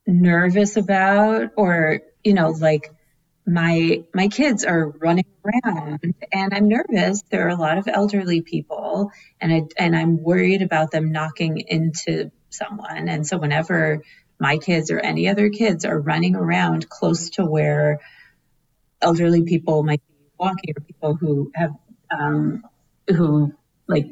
nervous 0.07 0.77
about, 0.77 1.49
or, 1.55 2.01
you 2.23 2.33
know, 2.33 2.51
like 2.51 2.91
my 3.45 4.03
my 4.13 4.27
kids 4.27 4.63
are 4.65 4.89
running 4.89 5.25
around 5.43 6.15
and 6.31 6.53
I'm 6.53 6.67
nervous. 6.67 7.21
There 7.29 7.45
are 7.45 7.49
a 7.49 7.55
lot 7.55 7.77
of 7.77 7.87
elderly 7.87 8.41
people 8.41 9.11
and 9.39 9.53
I 9.53 9.61
and 9.77 9.95
I'm 9.95 10.21
worried 10.21 10.61
about 10.61 10.91
them 10.91 11.11
knocking 11.11 11.59
into 11.59 12.31
someone. 12.49 13.07
And 13.07 13.25
so 13.25 13.37
whenever 13.37 14.01
my 14.39 14.57
kids 14.57 14.91
or 14.91 14.99
any 14.99 15.27
other 15.29 15.49
kids 15.49 15.85
are 15.85 15.99
running 15.99 16.35
around 16.35 16.89
close 16.89 17.31
to 17.31 17.45
where 17.45 17.99
elderly 19.01 19.43
people 19.43 19.83
might 19.83 20.01
be 20.07 20.13
walking 20.39 20.73
or 20.75 20.81
people 20.81 21.15
who 21.15 21.51
have 21.53 21.71
um, 22.11 22.63
who 23.07 23.53
like 23.87 24.07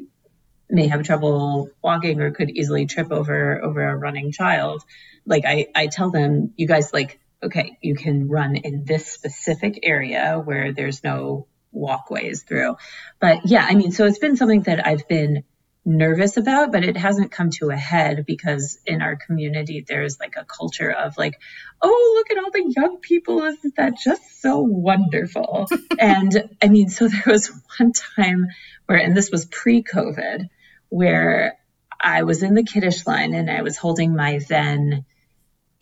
may 0.70 0.86
have 0.86 1.02
trouble 1.02 1.70
walking 1.82 2.20
or 2.20 2.30
could 2.30 2.50
easily 2.50 2.86
trip 2.86 3.10
over 3.10 3.62
over 3.62 3.82
a 3.82 3.96
running 3.96 4.32
child 4.32 4.82
like 5.26 5.44
i 5.44 5.66
i 5.74 5.86
tell 5.86 6.10
them 6.10 6.52
you 6.56 6.66
guys 6.66 6.92
like 6.92 7.20
okay 7.44 7.78
you 7.80 7.94
can 7.94 8.28
run 8.28 8.56
in 8.56 8.84
this 8.84 9.06
specific 9.06 9.80
area 9.82 10.40
where 10.42 10.72
there's 10.72 11.02
no 11.04 11.46
walkways 11.72 12.42
through 12.42 12.76
but 13.20 13.46
yeah 13.46 13.66
i 13.68 13.74
mean 13.74 13.90
so 13.90 14.06
it's 14.06 14.18
been 14.18 14.36
something 14.36 14.62
that 14.62 14.86
i've 14.86 15.08
been 15.08 15.44
nervous 15.84 16.36
about, 16.36 16.72
but 16.72 16.84
it 16.84 16.96
hasn't 16.96 17.30
come 17.30 17.50
to 17.50 17.70
a 17.70 17.76
head 17.76 18.24
because 18.26 18.78
in 18.86 19.02
our 19.02 19.16
community, 19.16 19.84
there's 19.86 20.18
like 20.18 20.34
a 20.36 20.44
culture 20.44 20.90
of 20.90 21.18
like, 21.18 21.38
oh, 21.82 22.14
look 22.16 22.30
at 22.30 22.42
all 22.42 22.50
the 22.50 22.72
young 22.74 22.98
people. 22.98 23.42
Isn't 23.42 23.76
that 23.76 23.94
just 24.02 24.40
so 24.40 24.60
wonderful? 24.60 25.68
and 25.98 26.50
I 26.62 26.68
mean, 26.68 26.88
so 26.88 27.08
there 27.08 27.22
was 27.26 27.52
one 27.78 27.92
time 27.92 28.46
where, 28.86 28.98
and 28.98 29.16
this 29.16 29.30
was 29.30 29.44
pre 29.44 29.82
COVID, 29.82 30.48
where 30.88 31.58
I 32.00 32.22
was 32.22 32.42
in 32.42 32.54
the 32.54 32.64
kiddish 32.64 33.06
line 33.06 33.34
and 33.34 33.50
I 33.50 33.62
was 33.62 33.76
holding 33.76 34.16
my 34.16 34.40
then 34.48 35.04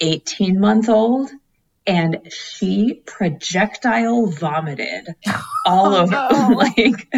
18 0.01 0.59
month 0.59 0.89
old 0.89 1.31
and 1.87 2.33
she 2.33 3.03
projectile 3.07 4.27
vomited 4.27 5.15
all 5.67 5.95
oh, 5.95 6.03
over 6.03 6.11
no. 6.11 6.49
like 6.57 7.13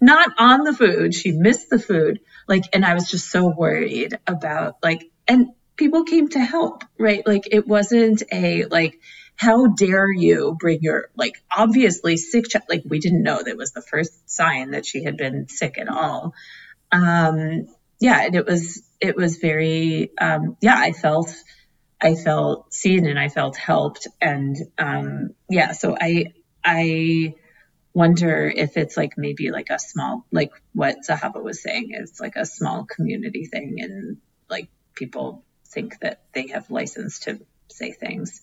not 0.00 0.30
on 0.38 0.64
the 0.64 0.72
food. 0.72 1.14
She 1.14 1.32
missed 1.32 1.70
the 1.70 1.78
food. 1.78 2.20
Like 2.48 2.64
and 2.72 2.84
i 2.84 2.94
was 2.94 3.10
just 3.10 3.30
so 3.30 3.48
worried 3.48 4.18
about 4.26 4.76
like 4.82 5.10
and 5.26 5.48
people 5.76 6.04
came 6.04 6.28
to 6.28 6.40
help 6.40 6.84
right? 6.98 7.26
Like 7.26 7.48
it 7.50 7.66
wasn't 7.66 8.22
a 8.32 8.64
like 8.64 9.00
how 9.36 9.66
dare 9.66 10.10
you 10.10 10.56
bring 10.58 10.78
your 10.80 11.10
like 11.14 11.34
obviously 11.54 12.16
sick 12.16 12.48
child 12.48 12.64
like 12.70 12.82
we 12.88 13.00
didn't 13.00 13.22
know 13.22 13.42
that 13.42 13.56
was 13.56 13.72
the 13.72 13.82
first 13.82 14.30
sign 14.30 14.70
that 14.70 14.86
she 14.86 15.04
had 15.04 15.16
been 15.16 15.48
sick 15.48 15.78
at 15.78 15.88
all. 15.88 16.32
Um 16.92 17.68
yeah 18.00 18.22
and 18.24 18.34
it 18.34 18.46
was 18.46 18.82
it 19.00 19.16
was 19.16 19.36
very 19.36 20.10
um 20.18 20.56
yeah 20.60 20.76
i 20.78 20.92
felt 20.92 21.34
I 22.00 22.14
felt 22.14 22.72
seen 22.72 23.06
and 23.06 23.18
I 23.18 23.28
felt 23.28 23.56
helped. 23.56 24.06
And 24.20 24.56
um, 24.78 25.30
yeah, 25.48 25.72
so 25.72 25.96
I 25.98 26.34
I 26.64 27.34
wonder 27.94 28.52
if 28.54 28.76
it's 28.76 28.96
like 28.96 29.14
maybe 29.16 29.50
like 29.50 29.70
a 29.70 29.78
small 29.78 30.26
like 30.30 30.52
what 30.74 30.98
Zahava 31.08 31.42
was 31.42 31.62
saying 31.62 31.92
is 31.92 32.20
like 32.20 32.36
a 32.36 32.44
small 32.44 32.84
community 32.84 33.46
thing 33.46 33.76
and 33.80 34.18
like 34.50 34.68
people 34.94 35.44
think 35.68 35.98
that 36.00 36.22
they 36.34 36.48
have 36.48 36.70
license 36.70 37.20
to 37.20 37.40
say 37.68 37.92
things. 37.92 38.42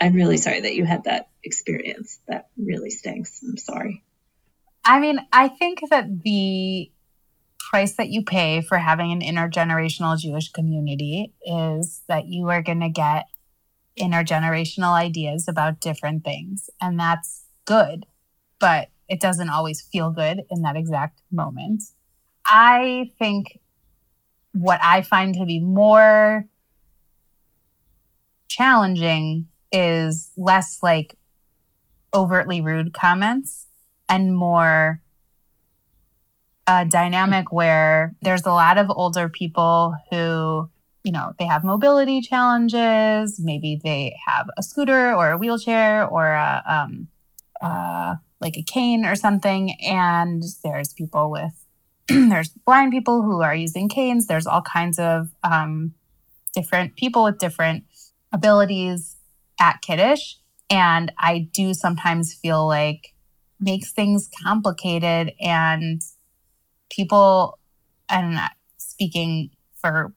I'm 0.00 0.14
really 0.14 0.36
sorry 0.36 0.60
that 0.60 0.74
you 0.74 0.84
had 0.84 1.04
that 1.04 1.28
experience. 1.42 2.20
That 2.28 2.48
really 2.56 2.90
stinks. 2.90 3.40
I'm 3.42 3.56
sorry. 3.56 4.04
I 4.84 5.00
mean, 5.00 5.18
I 5.32 5.48
think 5.48 5.80
that 5.90 6.06
the 6.22 6.90
price 7.70 7.94
that 7.96 8.08
you 8.08 8.22
pay 8.22 8.60
for 8.60 8.78
having 8.78 9.12
an 9.12 9.20
intergenerational 9.20 10.18
Jewish 10.18 10.50
community 10.50 11.32
is 11.44 12.02
that 12.08 12.26
you 12.26 12.48
are 12.48 12.62
going 12.62 12.80
to 12.80 12.88
get 12.88 13.26
intergenerational 13.98 14.92
ideas 14.92 15.48
about 15.48 15.80
different 15.80 16.24
things. 16.24 16.68
And 16.80 16.98
that's 16.98 17.44
good, 17.64 18.06
but 18.58 18.88
it 19.08 19.20
doesn't 19.20 19.50
always 19.50 19.82
feel 19.82 20.10
good 20.10 20.42
in 20.50 20.62
that 20.62 20.76
exact 20.76 21.20
moment. 21.30 21.82
I 22.46 23.10
think 23.18 23.58
what 24.52 24.80
I 24.82 25.02
find 25.02 25.34
to 25.34 25.44
be 25.44 25.60
more 25.60 26.46
challenging 28.48 29.48
is 29.72 30.30
less 30.36 30.78
like 30.82 31.16
overtly 32.12 32.60
rude 32.60 32.94
comments 32.94 33.66
and 34.08 34.36
more 34.36 35.00
a 36.66 36.84
dynamic 36.84 37.52
where 37.52 38.14
there's 38.22 38.46
a 38.46 38.50
lot 38.50 38.78
of 38.78 38.90
older 38.90 39.28
people 39.28 39.94
who, 40.10 40.68
you 41.02 41.12
know, 41.12 41.32
they 41.38 41.46
have 41.46 41.64
mobility 41.64 42.20
challenges. 42.20 43.38
Maybe 43.38 43.80
they 43.82 44.16
have 44.26 44.48
a 44.56 44.62
scooter 44.62 45.12
or 45.14 45.32
a 45.32 45.38
wheelchair 45.38 46.06
or 46.06 46.26
a, 46.26 46.62
um, 46.66 47.08
uh, 47.60 48.16
like 48.40 48.56
a 48.56 48.62
cane 48.62 49.04
or 49.04 49.14
something. 49.14 49.74
And 49.82 50.42
there's 50.62 50.92
people 50.94 51.30
with, 51.30 51.66
there's 52.08 52.48
blind 52.48 52.92
people 52.92 53.22
who 53.22 53.42
are 53.42 53.54
using 53.54 53.88
canes. 53.88 54.26
There's 54.26 54.46
all 54.46 54.62
kinds 54.62 54.98
of 54.98 55.28
um, 55.42 55.94
different 56.54 56.96
people 56.96 57.24
with 57.24 57.38
different 57.38 57.84
abilities 58.32 59.16
at 59.60 59.82
Kiddish. 59.82 60.38
And 60.70 61.12
I 61.18 61.50
do 61.52 61.74
sometimes 61.74 62.34
feel 62.34 62.66
like 62.66 63.14
makes 63.60 63.92
things 63.92 64.28
complicated 64.42 65.32
and 65.40 66.02
people 66.94 67.58
and 68.08 68.38
speaking 68.76 69.50
for 69.74 70.14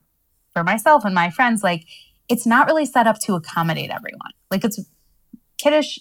for 0.52 0.64
myself 0.64 1.04
and 1.04 1.14
my 1.14 1.30
friends 1.30 1.62
like 1.62 1.84
it's 2.28 2.46
not 2.46 2.66
really 2.66 2.86
set 2.86 3.06
up 3.06 3.18
to 3.20 3.34
accommodate 3.34 3.90
everyone. 3.90 4.32
Like 4.50 4.64
it's 4.64 4.80
kiddish 5.58 5.98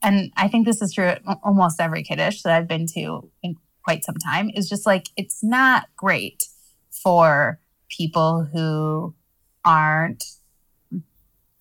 and 0.00 0.30
i 0.36 0.46
think 0.46 0.64
this 0.64 0.80
is 0.80 0.92
true 0.92 1.06
at 1.06 1.20
almost 1.42 1.80
every 1.80 2.04
kiddish 2.04 2.42
that 2.42 2.52
i've 2.54 2.68
been 2.68 2.86
to 2.86 3.28
in 3.42 3.56
quite 3.84 4.04
some 4.04 4.14
time 4.14 4.48
is 4.54 4.68
just 4.68 4.86
like 4.86 5.08
it's 5.16 5.42
not 5.42 5.88
great 5.96 6.44
for 6.90 7.60
people 7.88 8.48
who 8.52 9.14
aren't 9.64 10.24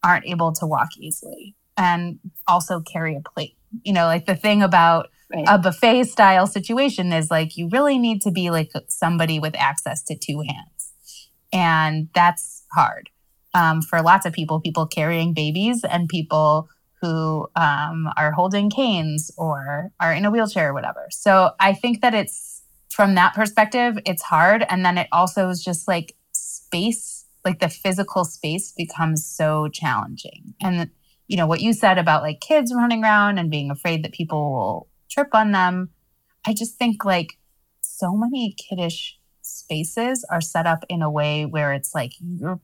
aren't 0.03 0.25
able 0.25 0.51
to 0.51 0.65
walk 0.65 0.89
easily 0.97 1.55
and 1.77 2.19
also 2.47 2.81
carry 2.81 3.15
a 3.15 3.21
plate. 3.21 3.55
You 3.83 3.93
know 3.93 4.05
like 4.05 4.25
the 4.25 4.35
thing 4.35 4.61
about 4.61 5.09
right. 5.33 5.45
a 5.47 5.57
buffet 5.57 6.05
style 6.05 6.47
situation 6.47 7.11
is 7.11 7.31
like 7.31 7.57
you 7.57 7.69
really 7.71 7.97
need 7.97 8.21
to 8.21 8.31
be 8.31 8.49
like 8.49 8.71
somebody 8.87 9.39
with 9.39 9.55
access 9.57 10.03
to 10.03 10.17
two 10.17 10.41
hands. 10.41 10.93
And 11.51 12.09
that's 12.13 12.63
hard 12.73 13.09
um, 13.53 13.81
for 13.81 14.01
lots 14.01 14.25
of 14.25 14.33
people, 14.33 14.59
people 14.59 14.87
carrying 14.87 15.33
babies 15.33 15.83
and 15.83 16.09
people 16.09 16.69
who 17.01 17.47
um, 17.55 18.09
are 18.15 18.31
holding 18.31 18.69
canes 18.69 19.29
or 19.37 19.91
are 19.99 20.13
in 20.13 20.25
a 20.25 20.31
wheelchair 20.31 20.69
or 20.69 20.73
whatever. 20.73 21.07
So 21.11 21.51
I 21.59 21.73
think 21.73 22.01
that 22.01 22.13
it's 22.13 22.63
from 22.89 23.15
that 23.15 23.33
perspective, 23.33 23.97
it's 24.05 24.21
hard. 24.21 24.65
And 24.69 24.85
then 24.85 24.97
it 24.97 25.07
also 25.11 25.49
is 25.49 25.63
just 25.63 25.87
like 25.87 26.15
space, 26.31 27.25
like 27.43 27.59
the 27.59 27.69
physical 27.69 28.23
space 28.23 28.71
becomes 28.71 29.25
so 29.25 29.67
challenging. 29.67 30.53
And, 30.61 30.89
you 31.27 31.35
know, 31.35 31.47
what 31.47 31.61
you 31.61 31.73
said 31.73 31.97
about 31.97 32.23
like 32.23 32.39
kids 32.39 32.73
running 32.73 33.03
around 33.03 33.37
and 33.37 33.51
being 33.51 33.69
afraid 33.69 34.03
that 34.03 34.13
people 34.13 34.51
will 34.53 34.87
trip 35.13 35.29
on 35.33 35.51
them. 35.51 35.89
I 36.45 36.53
just 36.53 36.77
think 36.77 37.05
like 37.05 37.37
so 37.81 38.15
many 38.15 38.55
kiddish 38.57 39.17
spaces 39.41 40.25
are 40.29 40.41
set 40.41 40.65
up 40.65 40.83
in 40.89 41.01
a 41.01 41.11
way 41.11 41.45
where 41.45 41.73
it's 41.73 41.93
like 41.93 42.13
you're 42.19 42.59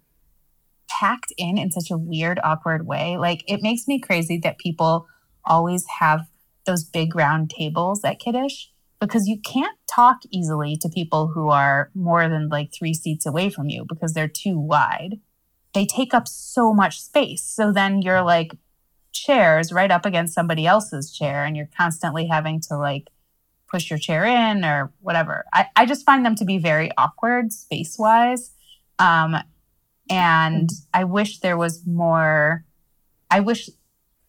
packed 0.89 1.31
in 1.37 1.57
in 1.57 1.71
such 1.71 1.91
a 1.91 1.97
weird, 1.97 2.39
awkward 2.43 2.85
way. 2.85 3.17
Like 3.17 3.43
it 3.47 3.61
makes 3.61 3.87
me 3.87 3.99
crazy 3.99 4.39
that 4.43 4.57
people 4.57 5.07
always 5.45 5.85
have 5.99 6.27
those 6.65 6.83
big 6.83 7.15
round 7.15 7.49
tables 7.49 8.03
at 8.03 8.19
kiddish 8.19 8.71
because 8.99 9.27
you 9.27 9.39
can't 9.39 9.77
talk 9.89 10.17
easily 10.29 10.77
to 10.77 10.89
people 10.89 11.27
who 11.27 11.49
are 11.49 11.89
more 11.95 12.27
than 12.27 12.49
like 12.49 12.73
three 12.73 12.93
seats 12.93 13.25
away 13.25 13.49
from 13.49 13.69
you 13.69 13.85
because 13.87 14.13
they're 14.13 14.27
too 14.27 14.59
wide. 14.59 15.19
They 15.73 15.85
take 15.85 16.13
up 16.13 16.27
so 16.27 16.73
much 16.73 16.99
space. 16.99 17.43
So 17.43 17.71
then 17.71 18.01
you're 18.01 18.23
like 18.23 18.51
chairs 19.11 19.71
right 19.71 19.91
up 19.91 20.05
against 20.05 20.33
somebody 20.33 20.65
else's 20.65 21.11
chair 21.11 21.43
and 21.43 21.55
you're 21.55 21.69
constantly 21.77 22.27
having 22.27 22.61
to 22.61 22.77
like 22.77 23.09
push 23.69 23.89
your 23.89 23.99
chair 23.99 24.25
in 24.25 24.65
or 24.65 24.91
whatever. 25.01 25.45
I, 25.53 25.67
I 25.75 25.85
just 25.85 26.05
find 26.05 26.25
them 26.25 26.35
to 26.35 26.45
be 26.45 26.57
very 26.57 26.91
awkward 26.97 27.51
space 27.51 27.97
wise. 27.97 28.51
Um, 28.97 29.35
and 30.09 30.69
I 30.93 31.03
wish 31.03 31.39
there 31.39 31.57
was 31.57 31.85
more, 31.85 32.65
I 33.29 33.41
wish 33.41 33.69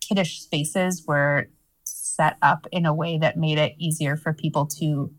kiddish 0.01 0.43
spaces 0.43 1.05
were 1.07 1.49
set 1.85 2.37
up 2.43 2.67
in 2.71 2.85
a 2.85 2.95
way 2.95 3.19
that 3.19 3.39
made 3.39 3.59
it 3.59 3.75
easier 3.79 4.17
for 4.17 4.33
people 4.35 4.67
to 4.67 5.11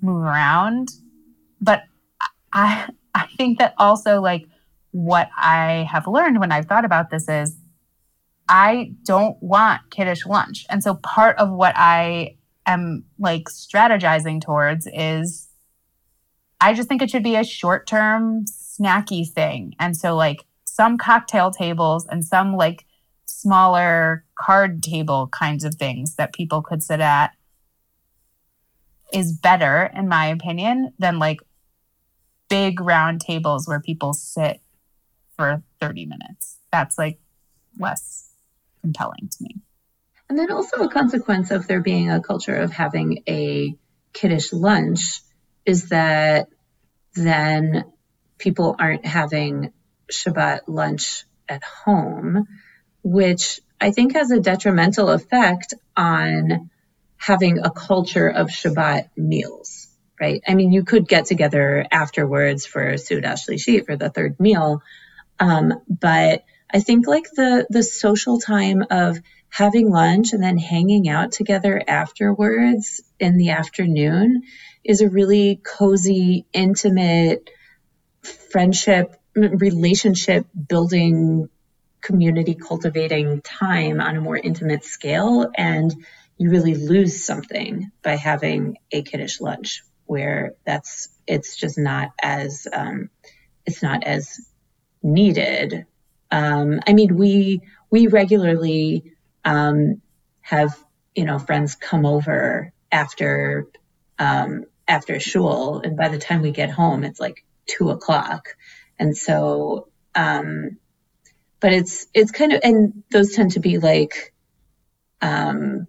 move 0.00 0.22
around. 0.22 0.88
But 1.60 1.84
I, 2.52 2.88
I 3.14 3.26
think 3.36 3.58
that 3.58 3.74
also 3.78 4.20
like 4.20 4.46
what 4.90 5.28
I 5.36 5.86
have 5.90 6.08
learned 6.08 6.40
when 6.40 6.50
I've 6.50 6.66
thought 6.66 6.84
about 6.84 7.10
this 7.10 7.28
is 7.28 7.56
I 8.48 8.92
don't 9.04 9.40
want 9.42 9.90
kiddish 9.90 10.24
lunch. 10.26 10.66
And 10.70 10.82
so 10.82 10.94
part 10.94 11.36
of 11.38 11.50
what 11.50 11.74
I 11.76 12.36
am 12.66 13.04
like 13.18 13.44
strategizing 13.44 14.40
towards 14.40 14.88
is 14.92 15.48
I 16.60 16.74
just 16.74 16.88
think 16.88 17.02
it 17.02 17.10
should 17.10 17.22
be 17.22 17.36
a 17.36 17.44
short 17.44 17.86
term 17.86 18.44
snacky 18.46 19.28
thing. 19.28 19.74
And 19.78 19.96
so 19.96 20.16
like 20.16 20.44
some 20.64 20.98
cocktail 20.98 21.50
tables 21.50 22.06
and 22.06 22.24
some 22.24 22.56
like 22.56 22.84
smaller 23.24 24.24
card 24.38 24.82
table 24.82 25.28
kinds 25.28 25.64
of 25.64 25.74
things 25.74 26.16
that 26.16 26.32
people 26.32 26.62
could 26.62 26.82
sit 26.82 27.00
at 27.00 27.32
is 29.12 29.32
better 29.32 29.90
in 29.94 30.08
my 30.08 30.26
opinion 30.26 30.92
than 30.98 31.18
like 31.18 31.40
big 32.48 32.80
round 32.80 33.20
tables 33.20 33.66
where 33.66 33.80
people 33.80 34.12
sit 34.12 34.60
for 35.36 35.62
30 35.80 36.06
minutes. 36.06 36.58
That's 36.72 36.98
like 36.98 37.18
less 37.78 38.27
compelling 38.80 39.28
to 39.30 39.36
me. 39.40 39.56
And 40.28 40.38
then 40.38 40.52
also 40.52 40.82
a 40.82 40.90
consequence 40.90 41.50
of 41.50 41.66
there 41.66 41.80
being 41.80 42.10
a 42.10 42.20
culture 42.20 42.54
of 42.54 42.70
having 42.70 43.22
a 43.26 43.74
kiddish 44.12 44.52
lunch 44.52 45.20
is 45.64 45.88
that 45.88 46.48
then 47.14 47.84
people 48.36 48.76
aren't 48.78 49.06
having 49.06 49.72
Shabbat 50.12 50.60
lunch 50.66 51.24
at 51.48 51.62
home, 51.62 52.46
which 53.02 53.60
I 53.80 53.90
think 53.90 54.14
has 54.14 54.30
a 54.30 54.40
detrimental 54.40 55.10
effect 55.10 55.74
on 55.96 56.70
having 57.16 57.58
a 57.58 57.70
culture 57.70 58.28
of 58.28 58.48
Shabbat 58.48 59.10
meals, 59.16 59.88
right? 60.20 60.42
I 60.46 60.54
mean, 60.54 60.72
you 60.72 60.84
could 60.84 61.08
get 61.08 61.26
together 61.26 61.84
afterwards 61.90 62.66
for 62.66 62.94
Seudah 62.94 63.34
Shlishit 63.34 63.86
for 63.86 63.96
the 63.96 64.10
third 64.10 64.38
meal, 64.38 64.82
um, 65.40 65.74
but 65.88 66.44
I 66.70 66.80
think 66.80 67.06
like 67.06 67.30
the 67.30 67.66
the 67.70 67.82
social 67.82 68.38
time 68.38 68.84
of 68.90 69.18
having 69.50 69.90
lunch 69.90 70.32
and 70.32 70.42
then 70.42 70.58
hanging 70.58 71.08
out 71.08 71.32
together 71.32 71.82
afterwards 71.86 73.00
in 73.18 73.38
the 73.38 73.50
afternoon 73.50 74.42
is 74.84 75.00
a 75.00 75.08
really 75.08 75.60
cozy, 75.62 76.46
intimate 76.52 77.50
friendship, 78.22 79.16
relationship 79.34 80.46
building, 80.68 81.48
community 82.00 82.54
cultivating 82.54 83.40
time 83.40 84.00
on 84.00 84.16
a 84.16 84.20
more 84.20 84.36
intimate 84.36 84.84
scale. 84.84 85.50
And 85.56 85.94
you 86.36 86.50
really 86.50 86.74
lose 86.74 87.24
something 87.24 87.90
by 88.02 88.16
having 88.16 88.78
a 88.92 89.02
kiddish 89.02 89.40
lunch 89.40 89.82
where 90.06 90.54
that's, 90.64 91.08
it's 91.26 91.56
just 91.56 91.78
not 91.78 92.10
as, 92.22 92.66
um, 92.72 93.10
it's 93.66 93.82
not 93.82 94.04
as 94.04 94.38
needed. 95.02 95.86
Um, 96.30 96.80
I 96.86 96.92
mean, 96.92 97.16
we, 97.16 97.62
we 97.90 98.06
regularly, 98.06 99.12
um, 99.44 100.02
have, 100.40 100.78
you 101.14 101.24
know, 101.24 101.38
friends 101.38 101.74
come 101.74 102.06
over 102.06 102.72
after, 102.90 103.66
um, 104.18 104.64
after 104.86 105.20
shul. 105.20 105.80
And 105.80 105.96
by 105.96 106.08
the 106.08 106.18
time 106.18 106.42
we 106.42 106.50
get 106.50 106.70
home, 106.70 107.04
it's 107.04 107.20
like 107.20 107.44
two 107.66 107.90
o'clock. 107.90 108.56
And 108.98 109.16
so, 109.16 109.88
um, 110.14 110.78
but 111.60 111.72
it's, 111.72 112.06
it's 112.14 112.30
kind 112.30 112.52
of, 112.52 112.60
and 112.62 113.02
those 113.10 113.32
tend 113.32 113.52
to 113.52 113.60
be 113.60 113.78
like, 113.78 114.32
um, 115.20 115.86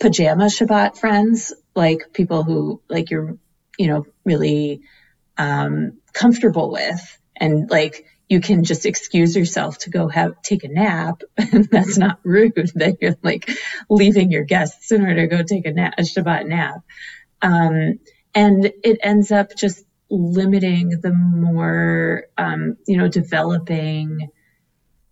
pajama 0.00 0.46
Shabbat 0.46 0.98
friends, 0.98 1.54
like 1.74 2.12
people 2.12 2.42
who 2.42 2.80
like 2.88 3.10
you're, 3.10 3.38
you 3.78 3.88
know, 3.88 4.06
really, 4.24 4.82
um, 5.38 5.98
comfortable 6.12 6.70
with 6.70 7.18
and 7.36 7.70
like, 7.70 8.04
you 8.28 8.40
can 8.40 8.64
just 8.64 8.86
excuse 8.86 9.36
yourself 9.36 9.78
to 9.78 9.90
go 9.90 10.08
have 10.08 10.40
take 10.42 10.64
a 10.64 10.68
nap 10.68 11.22
and 11.36 11.64
that's 11.70 11.98
not 11.98 12.18
rude 12.24 12.52
that 12.74 12.98
you're 13.00 13.16
like 13.22 13.50
leaving 13.90 14.30
your 14.30 14.44
guests 14.44 14.92
in 14.92 15.02
order 15.02 15.28
to 15.28 15.36
go 15.36 15.42
take 15.42 15.66
a 15.66 15.72
nap 15.72 15.94
a 15.98 16.02
Shabbat 16.02 16.46
nap. 16.46 16.80
Um, 17.42 18.00
and 18.34 18.72
it 18.82 18.98
ends 19.02 19.30
up 19.30 19.54
just 19.56 19.84
limiting 20.10 20.90
the 21.00 21.12
more, 21.12 22.24
um, 22.36 22.76
you 22.86 22.96
know, 22.96 23.08
developing 23.08 24.30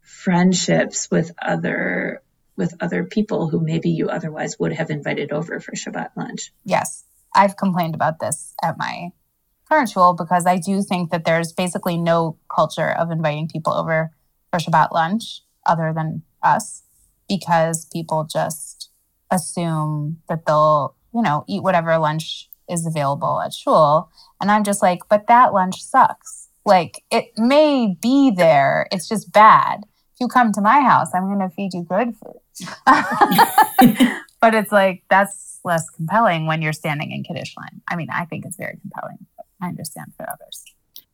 friendships 0.00 1.10
with 1.10 1.32
other 1.40 2.22
with 2.56 2.74
other 2.80 3.04
people 3.04 3.48
who 3.48 3.60
maybe 3.60 3.90
you 3.90 4.08
otherwise 4.08 4.58
would 4.58 4.72
have 4.72 4.90
invited 4.90 5.32
over 5.32 5.58
for 5.58 5.72
Shabbat 5.72 6.10
lunch. 6.16 6.52
Yes, 6.64 7.04
I've 7.34 7.56
complained 7.56 7.94
about 7.94 8.18
this 8.18 8.54
at 8.62 8.76
my 8.78 9.10
current 9.72 10.18
because 10.18 10.46
I 10.46 10.58
do 10.58 10.82
think 10.82 11.10
that 11.10 11.24
there's 11.24 11.52
basically 11.52 11.96
no 11.96 12.36
culture 12.54 12.90
of 12.90 13.10
inviting 13.10 13.48
people 13.48 13.72
over 13.72 14.10
for 14.50 14.58
Shabbat 14.58 14.92
lunch 14.92 15.42
other 15.64 15.92
than 15.94 16.22
us 16.42 16.82
because 17.28 17.86
people 17.86 18.28
just 18.30 18.90
assume 19.30 20.20
that 20.28 20.44
they'll, 20.46 20.94
you 21.14 21.22
know, 21.22 21.44
eat 21.48 21.62
whatever 21.62 21.96
lunch 21.98 22.50
is 22.68 22.86
available 22.86 23.40
at 23.40 23.54
shul. 23.54 24.10
And 24.40 24.50
I'm 24.50 24.64
just 24.64 24.82
like, 24.82 25.00
but 25.08 25.26
that 25.28 25.54
lunch 25.54 25.82
sucks. 25.82 26.48
Like 26.66 27.02
it 27.10 27.32
may 27.38 27.96
be 28.00 28.30
there, 28.30 28.88
it's 28.92 29.08
just 29.08 29.32
bad. 29.32 29.84
If 30.12 30.20
you 30.20 30.28
come 30.28 30.52
to 30.52 30.60
my 30.60 30.82
house, 30.82 31.14
I'm 31.14 31.34
going 31.34 31.48
to 31.48 31.54
feed 31.54 31.72
you 31.72 31.82
good 31.82 32.14
food. 32.14 32.42
but 34.40 34.54
it's 34.54 34.70
like, 34.70 35.04
that's 35.08 35.60
less 35.64 35.88
compelling 35.90 36.46
when 36.46 36.62
you're 36.62 36.72
standing 36.72 37.12
in 37.12 37.22
Kiddush 37.22 37.54
line. 37.56 37.80
I 37.88 37.96
mean, 37.96 38.08
I 38.10 38.24
think 38.24 38.44
it's 38.44 38.56
very 38.56 38.78
compelling, 38.80 39.26
I 39.62 39.68
understand 39.68 40.12
for 40.16 40.28
others. 40.28 40.64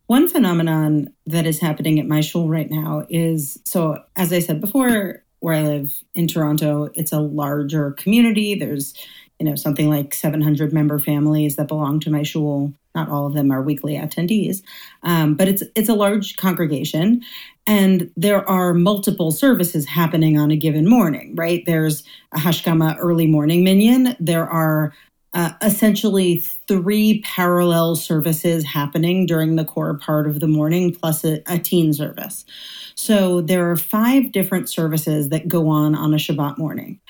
One 0.06 0.28
phenomenon 0.28 1.12
that 1.26 1.46
is 1.46 1.60
happening 1.60 2.00
at 2.00 2.06
my 2.06 2.22
shul 2.22 2.48
right 2.48 2.70
now 2.70 3.06
is 3.10 3.58
so, 3.64 4.02
as 4.16 4.32
I 4.32 4.38
said 4.38 4.60
before, 4.60 5.22
where 5.40 5.54
I 5.54 5.62
live 5.62 6.02
in 6.14 6.26
Toronto, 6.26 6.88
it's 6.94 7.12
a 7.12 7.20
larger 7.20 7.92
community. 7.92 8.54
There's 8.54 8.94
you 9.38 9.46
know 9.46 9.54
something 9.54 9.88
like 9.88 10.14
700 10.14 10.72
member 10.72 10.98
families 10.98 11.56
that 11.56 11.68
belong 11.68 12.00
to 12.00 12.10
my 12.10 12.22
shul 12.22 12.72
not 12.94 13.08
all 13.08 13.26
of 13.26 13.34
them 13.34 13.50
are 13.50 13.62
weekly 13.62 13.94
attendees 13.94 14.62
um, 15.02 15.34
but 15.34 15.48
it's 15.48 15.62
it's 15.76 15.88
a 15.88 15.94
large 15.94 16.36
congregation 16.36 17.22
and 17.66 18.10
there 18.16 18.48
are 18.48 18.74
multiple 18.74 19.30
services 19.30 19.86
happening 19.86 20.38
on 20.38 20.50
a 20.50 20.56
given 20.56 20.88
morning 20.88 21.34
right 21.36 21.62
there's 21.66 22.02
a 22.32 22.38
hashkama 22.38 22.96
early 22.98 23.26
morning 23.26 23.62
minyan 23.62 24.16
there 24.18 24.48
are 24.48 24.92
uh, 25.34 25.52
essentially 25.62 26.38
three 26.38 27.20
parallel 27.22 27.94
services 27.96 28.64
happening 28.64 29.26
during 29.26 29.56
the 29.56 29.64
core 29.64 29.98
part 29.98 30.26
of 30.26 30.40
the 30.40 30.48
morning 30.48 30.94
plus 30.94 31.24
a, 31.24 31.42
a 31.46 31.58
teen 31.58 31.92
service 31.92 32.44
so 32.94 33.40
there 33.40 33.70
are 33.70 33.76
five 33.76 34.32
different 34.32 34.68
services 34.68 35.28
that 35.28 35.48
go 35.48 35.68
on 35.68 35.94
on 35.94 36.14
a 36.14 36.16
shabbat 36.16 36.58
morning 36.58 37.00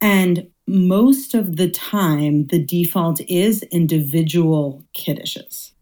and 0.00 0.48
most 0.66 1.34
of 1.34 1.56
the 1.56 1.70
time, 1.70 2.46
the 2.48 2.62
default 2.62 3.20
is 3.22 3.62
individual 3.64 4.84
kiddishes. 4.96 5.72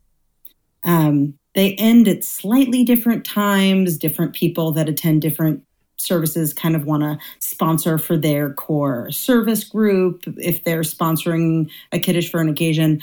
Um, 0.84 1.34
they 1.54 1.74
end 1.74 2.06
at 2.06 2.22
slightly 2.22 2.84
different 2.84 3.24
times. 3.24 3.98
Different 3.98 4.34
people 4.34 4.72
that 4.72 4.88
attend 4.88 5.22
different 5.22 5.64
services 5.96 6.52
kind 6.52 6.76
of 6.76 6.84
want 6.84 7.02
to 7.02 7.18
sponsor 7.38 7.98
for 7.98 8.16
their 8.16 8.52
core 8.52 9.10
service 9.10 9.64
group 9.64 10.22
if 10.36 10.64
they're 10.64 10.82
sponsoring 10.82 11.70
a 11.92 11.98
kiddish 11.98 12.30
for 12.30 12.40
an 12.40 12.48
occasion. 12.48 13.00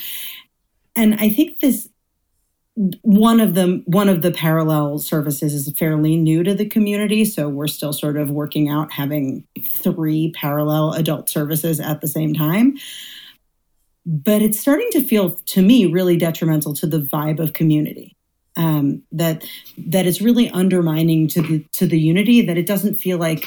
And 0.96 1.16
I 1.16 1.30
think 1.30 1.60
this 1.60 1.90
one 2.76 3.40
of 3.40 3.54
the 3.54 3.84
one 3.86 4.10
of 4.10 4.22
the 4.22 4.32
parallel 4.32 4.98
services 4.98 5.54
is 5.54 5.72
fairly 5.78 6.18
new 6.18 6.42
to 6.42 6.56
the 6.56 6.68
community 6.68 7.24
so 7.24 7.48
we're 7.48 7.68
still 7.68 7.94
sort 7.94 8.18
of 8.18 8.32
working 8.32 8.68
out 8.68 8.92
having 8.92 9.46
three 9.64 10.32
parallel 10.36 10.92
adult 10.94 11.30
services 11.30 11.80
at 11.80 12.02
the 12.02 12.08
same 12.08 12.34
time 12.34 12.74
but 14.06 14.42
it's 14.42 14.60
starting 14.60 14.90
to 14.92 15.04
feel 15.04 15.36
to 15.46 15.62
me 15.62 15.86
really 15.86 16.18
detrimental 16.18 16.74
to 16.74 16.88
the 16.88 17.00
vibe 17.00 17.40
of 17.40 17.54
community 17.54 18.16
um, 18.56 19.04
that 19.12 19.44
that 19.78 20.06
it's 20.06 20.22
really 20.22 20.50
undermining 20.50 21.28
to 21.30 21.42
the 21.42 21.66
to 21.74 21.88
the 21.88 22.00
unity 22.00 22.46
that 22.46 22.58
it 22.58 22.68
doesn't 22.68 22.96
feel 22.96 23.18
like 23.18 23.46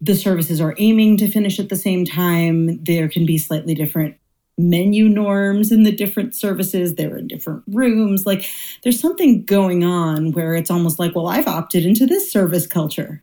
the 0.00 0.14
services 0.14 0.60
are 0.60 0.74
aiming 0.78 1.16
to 1.16 1.30
finish 1.30 1.58
at 1.58 1.70
the 1.70 1.76
same 1.76 2.04
time 2.04 2.82
there 2.84 3.08
can 3.08 3.26
be 3.26 3.38
slightly 3.38 3.74
different 3.74 4.16
menu 4.58 5.08
norms 5.08 5.70
in 5.70 5.84
the 5.84 5.92
different 5.92 6.34
services. 6.34 6.94
They're 6.94 7.16
in 7.16 7.28
different 7.28 7.62
rooms. 7.68 8.26
Like 8.26 8.46
there's 8.82 9.00
something 9.00 9.44
going 9.44 9.84
on 9.84 10.32
where 10.32 10.54
it's 10.54 10.70
almost 10.70 10.98
like, 10.98 11.14
well, 11.14 11.28
I've 11.28 11.46
opted 11.46 11.86
into 11.86 12.04
this 12.04 12.30
service 12.30 12.66
culture. 12.66 13.22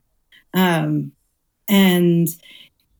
Um, 0.54 1.12
and 1.68 2.28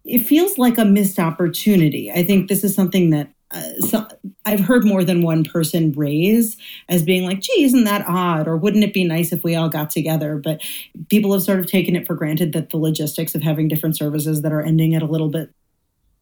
it 0.05 0.21
feels 0.21 0.59
like 0.59 0.77
a 0.77 0.85
missed 0.85 1.19
opportunity. 1.19 2.13
I 2.13 2.23
think 2.25 2.49
this 2.49 2.63
is 2.63 2.75
something 2.75 3.11
that 3.11 3.31
uh, 3.53 3.81
so 3.81 4.07
I've 4.45 4.61
heard 4.61 4.85
more 4.85 5.05
than 5.05 5.23
one 5.23 5.45
person 5.45 5.93
raise 5.93 6.57
as 6.89 7.05
being 7.05 7.25
like, 7.25 7.41
gee, 7.41 7.65
isn't 7.65 7.85
that 7.85 8.05
odd? 8.07 8.49
Or 8.49 8.57
wouldn't 8.57 8.85
it 8.85 8.93
be 8.93 9.05
nice 9.05 9.33
if 9.33 9.45
we 9.45 9.55
all 9.55 9.69
got 9.69 9.91
together? 9.91 10.37
But 10.37 10.63
people 11.09 11.33
have 11.33 11.43
sort 11.43 11.61
of 11.61 11.67
taken 11.67 11.95
it 11.95 12.07
for 12.07 12.15
granted 12.15 12.53
that 12.53 12.71
the 12.71 12.77
logistics 12.77 13.35
of 13.35 13.43
having 13.43 13.69
different 13.69 13.97
services 13.97 14.43
that 14.43 14.53
are 14.53 14.63
ending 14.63 14.95
at 14.95 15.03
a 15.03 15.07
little 15.07 15.29
bit 15.29 15.51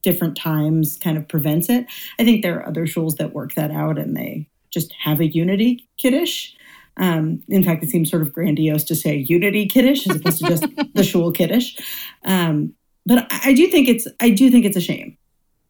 different 0.03 0.37
times 0.37 0.99
kind 0.99 1.17
of 1.17 1.27
prevents 1.27 1.71
it. 1.71 1.87
I 2.19 2.25
think 2.25 2.43
there 2.43 2.59
are 2.59 2.69
other 2.69 2.87
shuls 2.87 3.17
that 3.17 3.33
work 3.33 3.55
that 3.55 3.71
out 3.71 3.99
and 3.99 4.17
they 4.17 4.47
just 4.71 4.93
have 5.03 5.21
a 5.21 5.27
unity 5.27 5.89
kiddish. 5.97 6.55
Um, 6.99 7.43
in 7.49 7.65
fact, 7.65 7.83
it 7.83 7.91
seems 7.91 8.11
sort 8.11 8.23
of 8.23 8.33
grandiose 8.33 8.85
to 8.85 8.95
say 8.95 9.17
unity 9.17 9.67
kiddish 9.67 10.07
as 10.07 10.17
opposed 10.17 10.39
to 10.41 10.49
just 10.49 10.67
the 10.95 11.03
shul 11.03 11.33
kiddish. 11.33 11.77
Um, 12.25 12.75
but 13.07 13.27
I, 13.31 13.55
do 13.55 13.67
think 13.67 13.89
it's 13.89 14.07
I 14.21 14.31
do 14.31 14.51
think 14.51 14.65
it's 14.65 14.77
a 14.77 14.81
shame. 14.81 15.17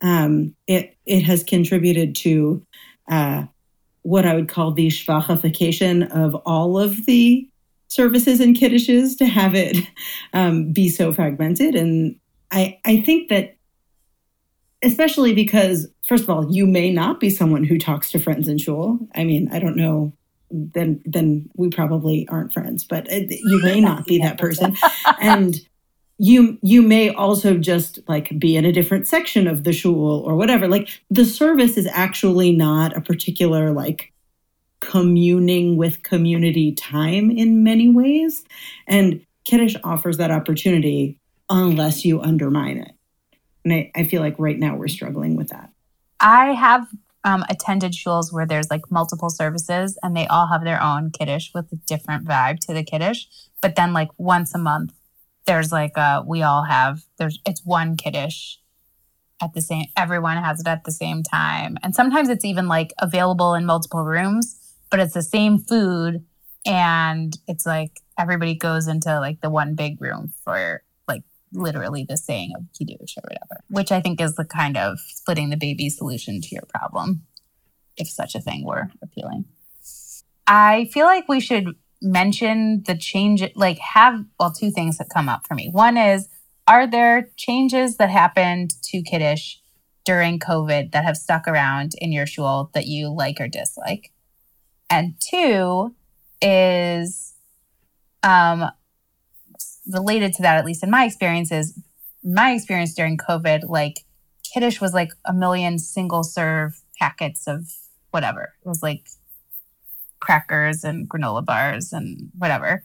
Um, 0.01 0.55
it 0.67 0.97
it 1.07 1.23
has 1.23 1.43
contributed 1.43 2.15
to 2.17 2.65
uh, 3.11 3.45
what 4.03 4.27
I 4.27 4.35
would 4.35 4.49
call 4.49 4.73
the 4.73 4.89
schwachification 4.89 6.11
of 6.11 6.35
all 6.47 6.79
of 6.79 7.07
the 7.07 7.49
services 7.89 8.41
and 8.41 8.57
kiddushes 8.57 9.17
to 9.17 9.27
have 9.27 9.55
it 9.55 9.77
um, 10.33 10.73
be 10.73 10.89
so 10.89 11.13
fragmented. 11.13 11.75
And 11.75 12.17
I 12.51 12.79
I 12.85 13.01
think 13.01 13.29
that 13.31 13.57
especially 14.85 15.35
because 15.35 15.89
first 16.07 16.25
of 16.25 16.31
all 16.31 16.53
you 16.53 16.67
may 16.67 16.93
not 16.93 17.19
be 17.19 17.31
someone 17.31 17.65
who 17.65 17.79
talks 17.79 18.11
to 18.11 18.19
friends 18.19 18.49
in 18.49 18.59
shul 18.59 18.99
i 19.15 19.25
mean 19.25 19.49
i 19.51 19.59
don't 19.59 19.77
know 19.77 20.13
then 20.51 21.01
then 21.05 21.49
we 21.57 21.71
probably 21.71 22.29
aren't 22.29 22.53
friends 22.53 22.85
but 22.85 23.11
you 23.11 23.61
may 23.63 23.81
not 23.81 24.05
be 24.05 24.19
that 24.19 24.39
person 24.39 24.77
and 25.21 25.57
you 26.19 26.59
you 26.62 26.83
may 26.83 27.12
also 27.12 27.57
just 27.57 27.99
like 28.09 28.39
be 28.39 28.57
in 28.57 28.65
a 28.65 28.73
different 28.73 29.07
section 29.07 29.47
of 29.47 29.65
the 29.65 29.73
shul 29.73 30.23
or 30.25 30.37
whatever 30.37 30.69
like 30.69 30.89
the 31.11 31.25
service 31.25 31.77
is 31.77 31.89
actually 31.91 32.53
not 32.53 32.97
a 32.97 33.01
particular 33.01 33.73
like 33.73 34.12
communing 34.81 35.77
with 35.77 36.03
community 36.03 36.73
time 36.73 37.31
in 37.31 37.65
many 37.65 37.89
ways 37.89 38.45
and 38.87 39.25
kiddush 39.45 39.75
offers 39.83 40.19
that 40.19 40.31
opportunity 40.31 41.19
unless 41.51 42.05
you 42.05 42.21
undermine 42.21 42.79
it 42.79 42.93
and 43.65 43.73
I, 43.73 43.91
I 43.95 44.05
feel 44.05 44.21
like 44.21 44.37
right 44.39 44.59
now 44.59 44.77
we're 44.77 44.89
struggling 44.89 45.37
with 45.37 45.49
that. 45.49 45.71
I 46.21 46.53
have 46.53 46.87
um, 47.25 47.45
attended 47.49 47.93
shuls 47.93 48.33
where 48.33 48.47
there's 48.47 48.71
like 48.71 48.91
multiple 48.91 49.31
services 49.31 49.99
and 50.03 50.17
they 50.17 50.27
all 50.27 50.49
have 50.49 50.65
their 50.65 50.83
own 50.83 51.11
kiddush 51.11 51.51
with 51.55 51.73
a 51.73 51.77
different 51.77 52.27
vibe 52.27 52.61
to 52.61 52.75
the 52.75 52.85
kiddush. 52.85 53.25
But 53.62 53.77
then 53.77 53.93
like 53.93 54.11
once 54.19 54.55
a 54.55 54.59
month, 54.59 54.93
there's 55.47 55.73
like 55.73 55.97
uh 55.99 56.23
we 56.27 56.43
all 56.43 56.65
have 56.65 57.03
there's 57.19 57.39
it's 57.47 57.65
one 57.65 57.97
kiddish 57.97 58.59
at 59.43 59.53
the 59.55 59.61
same 59.61 59.87
everyone 59.97 60.37
has 60.37 60.61
it 60.61 60.67
at 60.67 60.85
the 60.85 60.93
same 60.93 61.23
time. 61.23 61.77
And 61.83 61.95
sometimes 61.95 62.29
it's 62.29 62.45
even 62.45 62.69
like 62.69 62.93
available 62.99 63.55
in 63.55 63.67
multiple 63.67 64.05
rooms, 64.05 64.59
but 64.91 65.01
it's 65.01 65.15
the 65.15 65.23
same 65.23 65.59
food 65.59 66.25
and 66.67 67.37
it's 67.47 67.67
like 67.67 68.01
everybody 68.19 68.55
goes 68.55 68.89
into 68.89 69.21
like 69.21 69.41
the 69.41 69.51
one 69.51 69.75
big 69.75 70.01
room 70.01 70.33
for 70.45 70.83
like 71.07 71.23
literally 71.53 72.07
the 72.09 72.17
saying 72.17 72.53
of 72.57 72.65
kiddush 72.77 73.17
or 73.17 73.23
whatever, 73.25 73.63
which 73.69 73.93
I 73.93 74.01
think 74.01 74.21
is 74.21 74.37
the 74.37 74.45
kind 74.45 74.77
of 74.77 74.99
splitting 75.09 75.51
the 75.51 75.57
baby 75.57 75.91
solution 75.91 76.41
to 76.41 76.49
your 76.53 76.65
problem, 76.69 77.23
if 77.97 78.09
such 78.09 78.35
a 78.35 78.41
thing 78.41 78.65
were 78.65 78.91
appealing. 79.03 79.45
I 80.47 80.91
feel 80.93 81.07
like 81.07 81.29
we 81.29 81.41
should 81.41 81.75
mention 82.05 82.83
the 82.87 82.97
change, 82.97 83.43
like 83.57 83.79
have, 83.79 84.25
well, 84.39 84.53
two 84.53 84.71
things 84.71 84.99
that 84.99 85.09
come 85.13 85.29
up 85.29 85.47
for 85.47 85.55
me. 85.55 85.69
One 85.71 85.97
is, 85.97 86.29
are 86.69 86.87
there 86.87 87.31
changes 87.37 87.97
that 87.97 88.11
happened 88.11 88.75
to 88.85 89.03
kiddish 89.03 89.61
during 90.05 90.39
COVID 90.39 90.93
that 90.93 91.05
have 91.05 91.17
stuck 91.17 91.49
around 91.49 91.93
in 91.99 92.13
your 92.13 92.27
shul 92.27 92.71
that 92.75 92.87
you 92.87 93.09
like 93.09 93.41
or 93.41 93.49
dislike? 93.49 94.13
And 94.91 95.15
two 95.19 95.95
is, 96.41 97.35
um, 98.23 98.71
related 99.91 100.33
to 100.35 100.43
that, 100.43 100.57
at 100.57 100.65
least 100.65 100.83
in 100.83 100.91
my 100.91 101.05
experience, 101.05 101.51
is 101.51 101.79
my 102.23 102.53
experience 102.53 102.95
during 102.95 103.19
COVID, 103.19 103.69
like 103.69 104.05
kiddish 104.53 104.81
was 104.81 104.95
like 104.95 105.11
a 105.25 105.33
million 105.33 105.79
single 105.79 106.23
serve 106.23 106.81
packets 106.99 107.47
of 107.47 107.71
whatever. 108.11 108.55
It 108.65 108.69
was 108.69 108.83
like 108.83 109.09
crackers 110.25 110.83
and 110.83 111.09
granola 111.09 111.45
bars 111.45 111.93
and 111.93 112.31
whatever, 112.37 112.85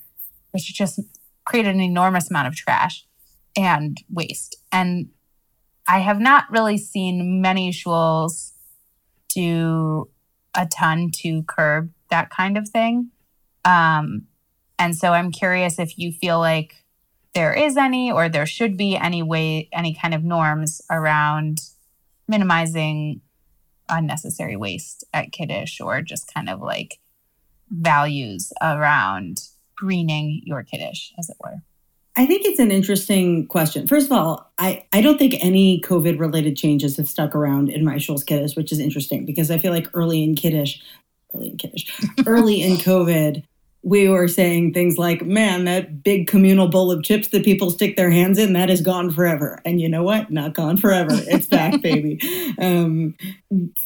which 0.51 0.73
just 0.73 0.99
created 1.45 1.73
an 1.73 1.81
enormous 1.81 2.29
amount 2.29 2.47
of 2.47 2.55
trash 2.55 3.05
and 3.55 3.97
waste. 4.09 4.57
And 4.71 5.09
I 5.87 5.99
have 5.99 6.19
not 6.19 6.45
really 6.51 6.77
seen 6.77 7.41
many 7.41 7.71
shuls 7.71 8.51
do 9.33 10.09
a 10.53 10.67
ton 10.67 11.09
to 11.21 11.43
curb 11.43 11.91
that 12.09 12.29
kind 12.29 12.57
of 12.57 12.67
thing. 12.67 13.11
Um, 13.65 14.27
and 14.77 14.95
so 14.95 15.13
I'm 15.13 15.31
curious 15.31 15.79
if 15.79 15.97
you 15.97 16.11
feel 16.11 16.39
like 16.39 16.75
there 17.33 17.53
is 17.53 17.77
any 17.77 18.11
or 18.11 18.27
there 18.29 18.45
should 18.45 18.75
be 18.75 18.97
any 18.97 19.23
way 19.23 19.69
any 19.71 19.93
kind 19.93 20.13
of 20.13 20.23
norms 20.23 20.81
around 20.89 21.59
minimizing 22.27 23.21
unnecessary 23.87 24.55
waste 24.55 25.03
at 25.13 25.31
Kiddish 25.31 25.79
or 25.81 26.01
just 26.01 26.31
kind 26.33 26.49
of 26.49 26.61
like 26.61 26.99
values 27.69 28.51
around 28.61 29.41
greening 29.75 30.41
your 30.45 30.63
kiddush 30.63 31.11
as 31.17 31.29
it 31.29 31.37
were 31.39 31.61
I 32.19 32.25
think 32.25 32.45
it's 32.45 32.59
an 32.59 32.69
interesting 32.69 33.47
question. 33.47 33.87
First 33.87 34.07
of 34.07 34.11
all, 34.11 34.51
I, 34.57 34.83
I 34.91 34.99
don't 34.99 35.17
think 35.17 35.35
any 35.39 35.79
COVID 35.79 36.19
related 36.19 36.57
changes 36.57 36.97
have 36.97 37.07
stuck 37.07 37.33
around 37.33 37.69
in 37.69 37.85
my 37.85 37.97
Schul's 37.97 38.25
Kiddush, 38.25 38.57
which 38.57 38.73
is 38.73 38.79
interesting 38.79 39.25
because 39.25 39.49
I 39.49 39.57
feel 39.57 39.71
like 39.71 39.87
early 39.93 40.21
in 40.21 40.35
Kiddush, 40.35 40.79
early 41.33 41.51
in 41.51 41.57
Kiddush, 41.57 41.89
early 42.25 42.61
in 42.61 42.75
COVID, 42.75 43.45
we 43.81 44.09
were 44.09 44.27
saying 44.27 44.73
things 44.73 44.97
like, 44.97 45.25
man, 45.25 45.65
that 45.65 46.03
big 46.03 46.27
communal 46.27 46.67
bowl 46.67 46.91
of 46.91 47.03
chips 47.03 47.29
that 47.29 47.45
people 47.45 47.71
stick 47.71 47.95
their 47.95 48.11
hands 48.11 48.37
in, 48.37 48.53
that 48.53 48.69
is 48.69 48.81
gone 48.81 49.09
forever. 49.09 49.61
And 49.63 49.79
you 49.79 49.87
know 49.87 50.03
what? 50.03 50.29
Not 50.29 50.53
gone 50.53 50.77
forever. 50.77 51.11
It's 51.13 51.47
back, 51.47 51.81
baby. 51.81 52.19
Um, 52.59 53.15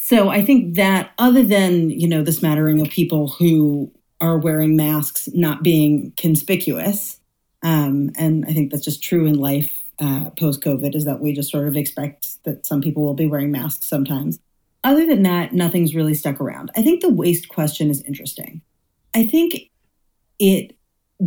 so 0.00 0.30
I 0.30 0.44
think 0.44 0.74
that 0.74 1.12
other 1.18 1.42
than, 1.42 1.90
you 1.90 2.08
know, 2.08 2.22
the 2.22 2.32
smattering 2.32 2.80
of 2.80 2.90
people 2.90 3.28
who 3.28 3.92
are 4.20 4.38
wearing 4.38 4.76
masks 4.76 5.28
not 5.32 5.62
being 5.62 6.12
conspicuous, 6.16 7.20
um, 7.62 8.10
and 8.18 8.44
I 8.48 8.52
think 8.52 8.72
that's 8.72 8.84
just 8.84 9.02
true 9.02 9.26
in 9.26 9.38
life 9.38 9.80
uh, 10.00 10.30
post 10.30 10.60
COVID, 10.60 10.96
is 10.96 11.04
that 11.04 11.20
we 11.20 11.32
just 11.32 11.52
sort 11.52 11.68
of 11.68 11.76
expect 11.76 12.42
that 12.44 12.66
some 12.66 12.80
people 12.80 13.04
will 13.04 13.14
be 13.14 13.28
wearing 13.28 13.52
masks 13.52 13.86
sometimes. 13.86 14.40
Other 14.82 15.06
than 15.06 15.22
that, 15.22 15.54
nothing's 15.54 15.94
really 15.94 16.14
stuck 16.14 16.40
around. 16.40 16.72
I 16.76 16.82
think 16.82 17.00
the 17.00 17.08
waste 17.08 17.48
question 17.48 17.90
is 17.90 18.02
interesting. 18.02 18.60
I 19.14 19.24
think 19.24 19.70
it 20.44 20.76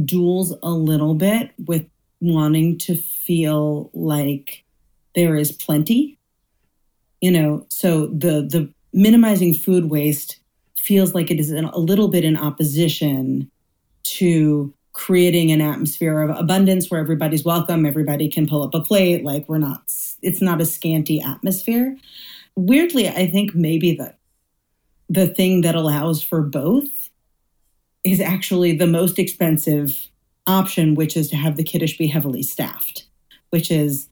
duels 0.05 0.55
a 0.61 0.69
little 0.69 1.15
bit 1.15 1.51
with 1.65 1.85
wanting 2.19 2.77
to 2.77 2.95
feel 2.95 3.89
like 3.93 4.63
there 5.15 5.35
is 5.35 5.51
plenty. 5.51 6.17
You 7.21 7.31
know, 7.31 7.65
so 7.69 8.07
the 8.07 8.41
the 8.41 8.71
minimizing 8.93 9.53
food 9.53 9.89
waste 9.89 10.39
feels 10.77 11.15
like 11.15 11.31
it 11.31 11.39
is 11.39 11.51
a 11.51 11.61
little 11.77 12.07
bit 12.07 12.23
in 12.23 12.37
opposition 12.37 13.49
to 14.03 14.73
creating 14.93 15.51
an 15.51 15.61
atmosphere 15.61 16.21
of 16.21 16.35
abundance 16.37 16.89
where 16.89 16.99
everybody's 16.99 17.43
welcome, 17.43 17.85
everybody 17.85 18.29
can 18.29 18.47
pull 18.47 18.63
up 18.63 18.73
a 18.73 18.81
plate, 18.81 19.23
like 19.23 19.47
we're 19.49 19.57
not 19.57 19.81
it's 20.21 20.41
not 20.41 20.61
a 20.61 20.65
scanty 20.65 21.21
atmosphere. 21.21 21.97
Weirdly, 22.55 23.07
I 23.07 23.27
think 23.27 23.55
maybe 23.55 23.95
the 23.95 24.13
the 25.09 25.27
thing 25.27 25.61
that 25.61 25.75
allows 25.75 26.21
for 26.21 26.41
both 26.41 26.96
is 28.03 28.19
actually 28.21 28.75
the 28.75 28.87
most 28.87 29.19
expensive 29.19 30.07
option, 30.45 30.95
which 30.95 31.17
is 31.17 31.29
to 31.29 31.35
have 31.35 31.57
the 31.57 31.63
kiddush 31.63 31.97
be 31.97 32.07
heavily 32.07 32.43
staffed, 32.43 33.05
which 33.49 33.69
is 33.69 34.07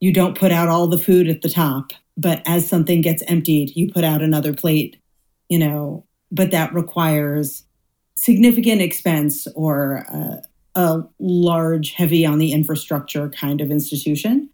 you 0.00 0.12
don't 0.12 0.38
put 0.38 0.52
out 0.52 0.68
all 0.68 0.86
the 0.86 0.98
food 0.98 1.28
at 1.28 1.42
the 1.42 1.48
top, 1.48 1.92
but 2.16 2.42
as 2.46 2.68
something 2.68 3.00
gets 3.00 3.22
emptied, 3.26 3.74
you 3.76 3.92
put 3.92 4.04
out 4.04 4.22
another 4.22 4.54
plate, 4.54 4.96
you 5.48 5.58
know, 5.58 6.04
but 6.30 6.50
that 6.52 6.72
requires 6.72 7.64
significant 8.16 8.80
expense 8.80 9.46
or 9.54 10.06
a 10.74 11.02
large, 11.18 11.92
heavy 11.92 12.24
on 12.24 12.38
the 12.38 12.52
infrastructure 12.52 13.28
kind 13.30 13.60
of 13.60 13.70
institution. 13.70 14.48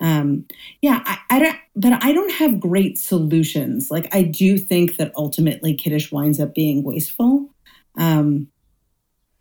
Um, 0.00 0.46
yeah, 0.82 1.02
I, 1.04 1.18
I 1.30 1.38
don't, 1.38 1.56
but 1.76 2.04
I 2.04 2.12
don't 2.12 2.32
have 2.32 2.60
great 2.60 2.98
solutions. 2.98 3.90
Like 3.90 4.14
I 4.14 4.22
do 4.22 4.58
think 4.58 4.96
that 4.96 5.12
ultimately 5.16 5.74
Kiddush 5.74 6.12
winds 6.12 6.40
up 6.40 6.54
being 6.54 6.82
wasteful. 6.82 7.53
Um, 7.96 8.48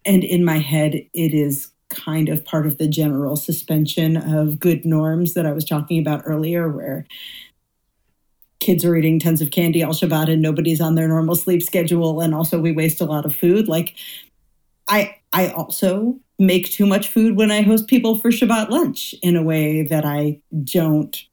and 0.06 0.24
in 0.24 0.44
my 0.44 0.58
head, 0.58 0.96
it 0.96 1.34
is 1.34 1.72
kind 1.90 2.30
of 2.30 2.44
part 2.44 2.66
of 2.66 2.78
the 2.78 2.88
general 2.88 3.36
suspension 3.36 4.18
of 4.18 4.60
good 4.60 4.86
norms 4.86 5.34
that 5.34 5.46
I 5.46 5.52
was 5.52 5.66
talking 5.66 6.00
about 6.00 6.24
earlier, 6.26 6.70
where 6.70 7.06
kids 8.60 8.86
are 8.86 8.96
eating 8.96 9.20
tons 9.20 9.42
of 9.42 9.52
candy 9.52 9.84
all 9.84 9.94
Shabbat 9.94 10.32
and 10.32 10.42
nobody's 10.42 10.82
on 10.82 10.96
their 10.96 11.08
normal 11.08 11.36
sleep 11.36 11.62
schedule, 11.62 12.22
and 12.22 12.34
also 12.34 12.60
we 12.60 12.72
waste 12.72 13.02
a 13.02 13.06
lot 13.06 13.26
of 13.26 13.36
food. 13.36 13.68
Like, 13.68 13.96
I 14.88 15.16
I 15.32 15.50
also 15.50 16.20
make 16.40 16.72
too 16.72 16.86
much 16.86 17.08
food 17.08 17.36
when 17.36 17.52
I 17.52 17.62
host 17.62 17.88
people 17.88 18.18
for 18.18 18.30
Shabbat 18.30 18.70
lunch 18.70 19.14
in 19.22 19.36
a 19.36 19.44
way 19.44 19.84
that 19.84 20.06
I 20.06 20.40
don't 20.64 21.24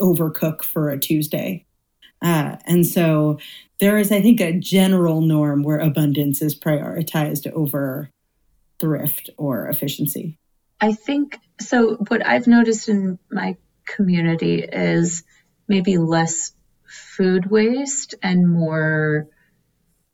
overcook 0.00 0.62
for 0.62 0.90
a 0.90 0.98
Tuesday. 0.98 1.66
Uh, 2.22 2.56
and 2.66 2.86
so 2.86 3.38
there 3.78 3.98
is, 3.98 4.12
I 4.12 4.20
think, 4.20 4.40
a 4.40 4.58
general 4.58 5.20
norm 5.22 5.62
where 5.62 5.78
abundance 5.78 6.42
is 6.42 6.58
prioritized 6.58 7.50
over 7.52 8.10
thrift 8.78 9.30
or 9.36 9.68
efficiency. 9.68 10.38
I 10.80 10.92
think 10.92 11.38
so. 11.60 11.96
What 12.08 12.26
I've 12.26 12.46
noticed 12.46 12.88
in 12.88 13.18
my 13.30 13.56
community 13.86 14.62
is 14.62 15.24
maybe 15.68 15.98
less 15.98 16.52
food 16.84 17.50
waste 17.50 18.14
and 18.22 18.48
more 18.48 19.28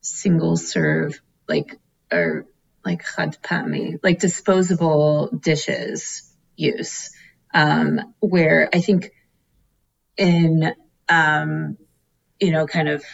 single 0.01 0.57
serve, 0.57 1.21
like, 1.49 1.79
or 2.13 2.47
like 2.85 3.05
chadpami, 3.05 3.99
like 4.03 4.21
disposable 4.21 5.29
dishes 5.29 6.31
use, 6.57 7.11
um, 7.53 8.15
where 8.21 8.69
I 8.73 8.81
think 8.81 9.11
in, 10.17 10.73
um, 11.09 11.79
you 12.41 12.51
know, 12.51 12.67
kind 12.67 12.89
of 12.89 13.05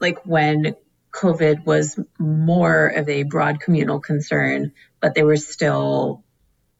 like 0.00 0.24
when 0.26 0.74
COVID 1.12 1.64
was 1.64 1.98
more 2.18 2.86
of 2.86 3.08
a 3.08 3.22
broad 3.22 3.60
communal 3.60 4.00
concern, 4.00 4.72
but 5.00 5.14
they 5.14 5.22
were 5.22 5.36
still 5.36 6.24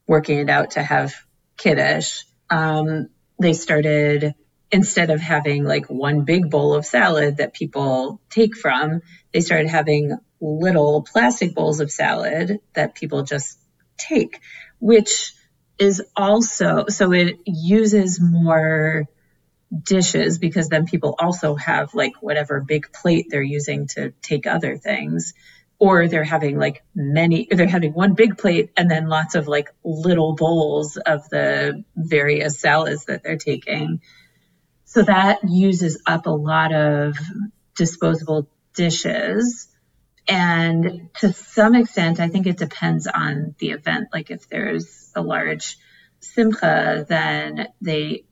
working 0.07 0.39
it 0.39 0.49
out 0.49 0.71
to 0.71 0.83
have 0.83 1.13
kiddush. 1.55 2.23
Um, 2.49 3.09
they 3.39 3.53
started 3.53 4.35
instead 4.71 5.11
of 5.11 5.21
having 5.21 5.63
like 5.63 5.85
one 5.85 6.25
big 6.25 6.49
bowl 6.49 6.73
of 6.73 6.85
salad 6.85 7.37
that 7.37 7.53
people 7.53 8.19
take 8.29 8.57
from, 8.57 9.01
they 9.31 9.41
started 9.41 9.69
having 9.69 10.17
little 10.41 11.03
plastic 11.03 11.53
bowls 11.53 11.79
of 11.79 11.91
salad 11.91 12.59
that 12.73 12.95
people 12.95 13.23
just 13.23 13.59
take, 13.97 14.41
which 14.79 15.33
is 15.77 16.01
also 16.15 16.85
so 16.87 17.13
it 17.13 17.39
uses 17.45 18.19
more 18.21 19.07
dishes 19.81 20.37
because 20.37 20.69
then 20.69 20.85
people 20.85 21.15
also 21.17 21.55
have 21.55 21.93
like 21.93 22.13
whatever 22.21 22.61
big 22.61 22.91
plate 22.91 23.27
they're 23.29 23.41
using 23.41 23.87
to 23.87 24.11
take 24.21 24.45
other 24.45 24.77
things 24.77 25.33
or 25.79 26.07
they're 26.07 26.23
having 26.23 26.57
like 26.57 26.83
many 26.95 27.47
they're 27.49 27.67
having 27.67 27.93
one 27.93 28.13
big 28.13 28.37
plate 28.37 28.71
and 28.77 28.89
then 28.89 29.07
lots 29.07 29.35
of 29.35 29.47
like 29.47 29.69
little 29.83 30.35
bowls 30.35 30.97
of 30.97 31.27
the 31.29 31.83
various 31.95 32.59
salads 32.59 33.05
that 33.05 33.23
they're 33.23 33.37
taking. 33.37 34.01
So 34.85 35.01
that 35.03 35.39
uses 35.43 36.01
up 36.05 36.25
a 36.25 36.31
lot 36.31 36.73
of 36.73 37.17
disposable 37.75 38.49
dishes. 38.75 39.67
And 40.27 41.09
to 41.19 41.33
some 41.33 41.75
extent 41.75 42.19
i 42.19 42.29
think 42.29 42.47
it 42.47 42.57
depends 42.57 43.07
on 43.07 43.55
the 43.59 43.71
event. 43.71 44.09
Like 44.13 44.31
if 44.31 44.47
there's 44.47 45.11
a 45.15 45.21
large 45.21 45.77
simcha 46.19 47.05
then 47.09 47.67
they 47.81 48.23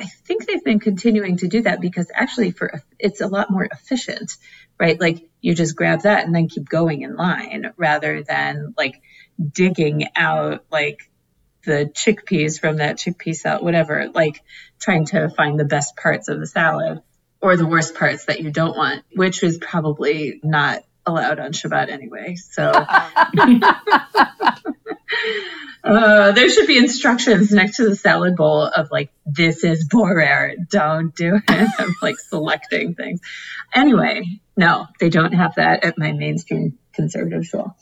I 0.00 0.06
think 0.06 0.46
they've 0.46 0.64
been 0.64 0.80
continuing 0.80 1.36
to 1.38 1.48
do 1.48 1.62
that 1.62 1.82
because 1.82 2.10
actually 2.14 2.52
for 2.52 2.82
it's 2.98 3.20
a 3.20 3.26
lot 3.26 3.50
more 3.50 3.68
efficient, 3.70 4.38
right? 4.78 4.98
Like 4.98 5.28
you 5.42 5.54
just 5.54 5.76
grab 5.76 6.02
that 6.02 6.24
and 6.24 6.34
then 6.34 6.48
keep 6.48 6.68
going 6.70 7.02
in 7.02 7.16
line 7.16 7.72
rather 7.76 8.22
than 8.22 8.72
like 8.78 9.02
digging 9.38 10.08
out 10.16 10.64
like 10.72 11.10
the 11.64 11.90
chickpeas 11.92 12.58
from 12.58 12.78
that 12.78 12.96
chickpea 12.96 13.36
salad, 13.36 13.62
whatever, 13.62 14.08
like 14.14 14.42
trying 14.78 15.04
to 15.06 15.28
find 15.28 15.60
the 15.60 15.66
best 15.66 15.96
parts 15.96 16.28
of 16.28 16.40
the 16.40 16.46
salad 16.46 17.02
or 17.42 17.58
the 17.58 17.66
worst 17.66 17.94
parts 17.94 18.24
that 18.24 18.40
you 18.40 18.50
don't 18.50 18.76
want, 18.76 19.04
which 19.14 19.42
is 19.42 19.58
probably 19.58 20.40
not 20.42 20.82
allowed 21.06 21.38
on 21.38 21.52
Shabbat 21.52 21.90
anyway. 21.90 22.36
So 22.36 22.70
Uh, 25.82 26.32
there 26.32 26.50
should 26.50 26.66
be 26.66 26.76
instructions 26.76 27.50
next 27.50 27.76
to 27.76 27.88
the 27.88 27.96
salad 27.96 28.36
bowl 28.36 28.62
of 28.62 28.90
like, 28.90 29.10
this 29.24 29.64
is 29.64 29.86
borer, 29.88 30.54
don't 30.68 31.14
do 31.14 31.36
it. 31.36 31.70
I'm 31.78 31.94
like 32.02 32.18
selecting 32.18 32.94
things. 32.94 33.20
Anyway, 33.74 34.40
no, 34.56 34.86
they 34.98 35.08
don't 35.08 35.32
have 35.32 35.54
that 35.54 35.84
at 35.84 35.98
my 35.98 36.12
mainstream 36.12 36.78
conservative 36.92 37.46
shul. 37.46 37.76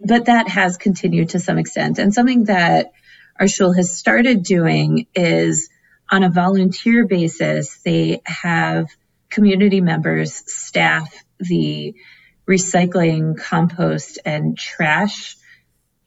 But 0.00 0.26
that 0.26 0.48
has 0.48 0.78
continued 0.78 1.30
to 1.30 1.40
some 1.40 1.58
extent. 1.58 1.98
And 1.98 2.14
something 2.14 2.44
that 2.44 2.92
our 3.38 3.48
shul 3.48 3.72
has 3.72 3.96
started 3.96 4.42
doing 4.42 5.06
is 5.14 5.68
on 6.10 6.24
a 6.24 6.30
volunteer 6.30 7.06
basis, 7.06 7.78
they 7.84 8.22
have 8.24 8.88
community 9.30 9.80
members 9.80 10.34
staff 10.52 11.14
the 11.38 11.94
recycling, 12.46 13.36
compost, 13.38 14.18
and 14.24 14.56
trash 14.56 15.36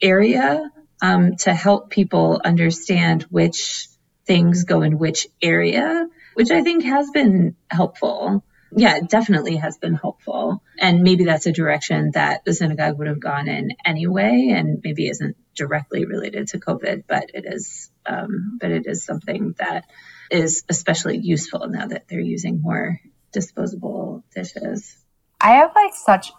area 0.00 0.70
um, 1.02 1.36
to 1.36 1.54
help 1.54 1.90
people 1.90 2.40
understand 2.44 3.22
which 3.24 3.88
things 4.26 4.64
go 4.64 4.82
in 4.82 4.98
which 4.98 5.26
area, 5.40 6.08
which 6.34 6.50
I 6.50 6.62
think 6.62 6.84
has 6.84 7.10
been 7.10 7.56
helpful. 7.70 8.44
Yeah, 8.72 8.96
it 8.96 9.08
definitely 9.08 9.56
has 9.56 9.78
been 9.78 9.94
helpful. 9.94 10.62
And 10.78 11.02
maybe 11.02 11.24
that's 11.24 11.46
a 11.46 11.52
direction 11.52 12.10
that 12.14 12.44
the 12.44 12.52
synagogue 12.52 12.98
would 12.98 13.06
have 13.06 13.20
gone 13.20 13.48
in 13.48 13.70
anyway, 13.84 14.52
and 14.54 14.80
maybe 14.82 15.08
isn't 15.08 15.36
directly 15.54 16.04
related 16.04 16.48
to 16.48 16.58
COVID, 16.58 17.04
but 17.06 17.30
it 17.32 17.44
is, 17.46 17.90
um, 18.04 18.58
but 18.60 18.70
it 18.72 18.82
is 18.86 19.04
something 19.04 19.54
that 19.58 19.84
is 20.30 20.64
especially 20.68 21.18
useful 21.18 21.68
now 21.68 21.86
that 21.86 22.08
they're 22.08 22.20
using 22.20 22.60
more 22.60 23.00
disposable 23.32 24.24
dishes. 24.34 24.96
I 25.40 25.52
have 25.52 25.72
like 25.74 25.94
such, 25.94 26.32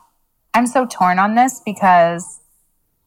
I'm 0.53 0.67
so 0.67 0.85
torn 0.85 1.19
on 1.19 1.35
this 1.35 1.61
because 1.65 2.41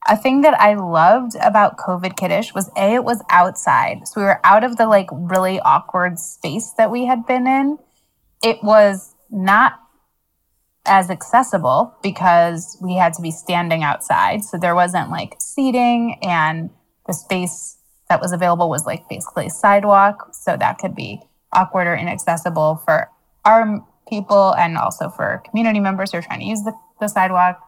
a 0.07 0.17
thing 0.17 0.41
that 0.41 0.59
I 0.59 0.73
loved 0.75 1.35
about 1.41 1.77
COVID 1.77 2.17
Kiddish 2.17 2.53
was 2.53 2.69
A, 2.75 2.95
it 2.95 3.03
was 3.03 3.23
outside. 3.29 4.07
So 4.07 4.21
we 4.21 4.25
were 4.25 4.39
out 4.43 4.63
of 4.63 4.77
the 4.77 4.87
like 4.87 5.07
really 5.11 5.59
awkward 5.59 6.17
space 6.17 6.73
that 6.77 6.89
we 6.89 7.05
had 7.05 7.25
been 7.27 7.45
in. 7.45 7.77
It 8.43 8.63
was 8.63 9.13
not 9.29 9.73
as 10.85 11.11
accessible 11.11 11.95
because 12.01 12.77
we 12.81 12.95
had 12.95 13.13
to 13.13 13.21
be 13.21 13.29
standing 13.29 13.83
outside. 13.83 14.43
So 14.43 14.57
there 14.57 14.73
wasn't 14.73 15.11
like 15.11 15.35
seating 15.39 16.17
and 16.23 16.71
the 17.05 17.13
space 17.13 17.77
that 18.09 18.19
was 18.19 18.31
available 18.31 18.69
was 18.69 18.85
like 18.85 19.07
basically 19.07 19.49
sidewalk. 19.49 20.33
So 20.33 20.57
that 20.57 20.79
could 20.79 20.95
be 20.95 21.21
awkward 21.53 21.87
or 21.87 21.95
inaccessible 21.95 22.81
for 22.83 23.09
our 23.45 23.85
people 24.11 24.53
and 24.55 24.77
also 24.77 25.09
for 25.09 25.41
community 25.49 25.79
members 25.79 26.11
who 26.11 26.17
are 26.17 26.21
trying 26.21 26.41
to 26.41 26.45
use 26.45 26.61
the, 26.63 26.73
the 26.99 27.07
sidewalk. 27.07 27.59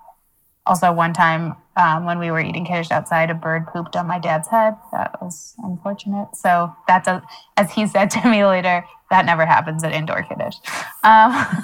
Also, 0.65 0.91
one 0.91 1.13
time 1.13 1.55
um, 1.75 2.05
when 2.05 2.19
we 2.19 2.29
were 2.29 2.39
eating 2.39 2.65
kiddush 2.65 2.91
outside, 2.91 3.29
a 3.29 3.33
bird 3.33 3.65
pooped 3.67 3.95
on 3.95 4.07
my 4.07 4.19
dad's 4.19 4.47
head. 4.49 4.75
That 4.91 5.21
was 5.21 5.55
unfortunate. 5.63 6.35
So 6.35 6.73
that 6.87 7.03
does, 7.05 7.21
as 7.57 7.71
he 7.71 7.87
said 7.87 8.09
to 8.11 8.29
me 8.29 8.45
later, 8.45 8.85
that 9.09 9.25
never 9.25 9.45
happens 9.45 9.83
at 9.83 9.93
indoor 9.93 10.23
kiddush. 10.23 10.55
Um, 11.03 11.63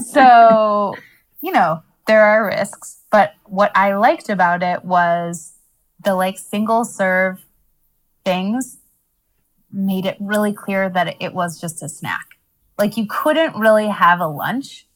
so, 0.12 0.94
you 1.42 1.52
know, 1.52 1.82
there 2.06 2.22
are 2.22 2.46
risks. 2.46 3.02
But 3.10 3.34
what 3.44 3.70
I 3.76 3.94
liked 3.94 4.28
about 4.28 4.62
it 4.62 4.84
was 4.84 5.52
the 6.02 6.14
like 6.14 6.38
single 6.38 6.84
serve 6.84 7.44
things 8.24 8.78
made 9.72 10.06
it 10.06 10.16
really 10.20 10.52
clear 10.52 10.88
that 10.88 11.16
it 11.20 11.34
was 11.34 11.60
just 11.60 11.82
a 11.82 11.88
snack. 11.88 12.33
Like 12.78 12.96
you 12.96 13.06
couldn't 13.08 13.56
really 13.56 13.88
have 13.88 14.20
a 14.20 14.26
lunch. 14.26 14.86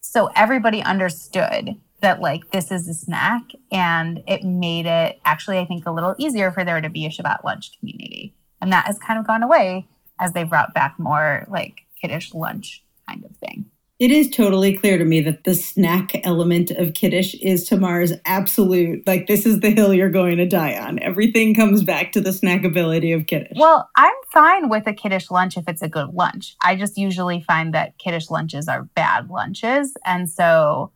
So 0.00 0.30
everybody 0.34 0.82
understood 0.82 1.76
that 2.00 2.20
like 2.20 2.50
this 2.50 2.70
is 2.70 2.88
a 2.88 2.94
snack 2.94 3.42
and 3.72 4.22
it 4.26 4.44
made 4.44 4.86
it 4.86 5.18
actually 5.24 5.58
i 5.58 5.64
think 5.64 5.86
a 5.86 5.90
little 5.90 6.14
easier 6.18 6.50
for 6.50 6.64
there 6.64 6.80
to 6.80 6.88
be 6.88 7.06
a 7.06 7.10
shabbat 7.10 7.42
lunch 7.44 7.78
community 7.78 8.34
and 8.60 8.72
that 8.72 8.86
has 8.86 8.98
kind 8.98 9.18
of 9.18 9.26
gone 9.26 9.42
away 9.42 9.86
as 10.20 10.32
they 10.32 10.44
brought 10.44 10.74
back 10.74 10.94
more 10.98 11.46
like 11.50 11.80
kiddush 12.00 12.32
lunch 12.34 12.84
kind 13.08 13.24
of 13.24 13.36
thing 13.36 13.66
it 13.98 14.12
is 14.12 14.30
totally 14.30 14.76
clear 14.76 14.96
to 14.96 15.04
me 15.04 15.20
that 15.22 15.42
the 15.42 15.54
snack 15.54 16.24
element 16.24 16.70
of 16.70 16.94
Kiddish 16.94 17.34
is 17.34 17.64
Tamar's 17.64 18.12
absolute, 18.24 19.04
like, 19.08 19.26
this 19.26 19.44
is 19.44 19.58
the 19.58 19.70
hill 19.70 19.92
you're 19.92 20.08
going 20.08 20.36
to 20.36 20.46
die 20.46 20.78
on. 20.78 21.00
Everything 21.00 21.52
comes 21.52 21.82
back 21.82 22.12
to 22.12 22.20
the 22.20 22.30
snackability 22.30 23.14
of 23.14 23.26
Kiddish. 23.26 23.56
Well, 23.56 23.90
I'm 23.96 24.14
fine 24.32 24.68
with 24.68 24.86
a 24.86 24.92
Kiddish 24.92 25.32
lunch 25.32 25.56
if 25.56 25.64
it's 25.66 25.82
a 25.82 25.88
good 25.88 26.14
lunch. 26.14 26.54
I 26.62 26.76
just 26.76 26.96
usually 26.96 27.40
find 27.40 27.74
that 27.74 27.98
Kiddish 27.98 28.30
lunches 28.30 28.68
are 28.68 28.84
bad 28.84 29.30
lunches. 29.30 29.92
And 30.04 30.30
so 30.30 30.92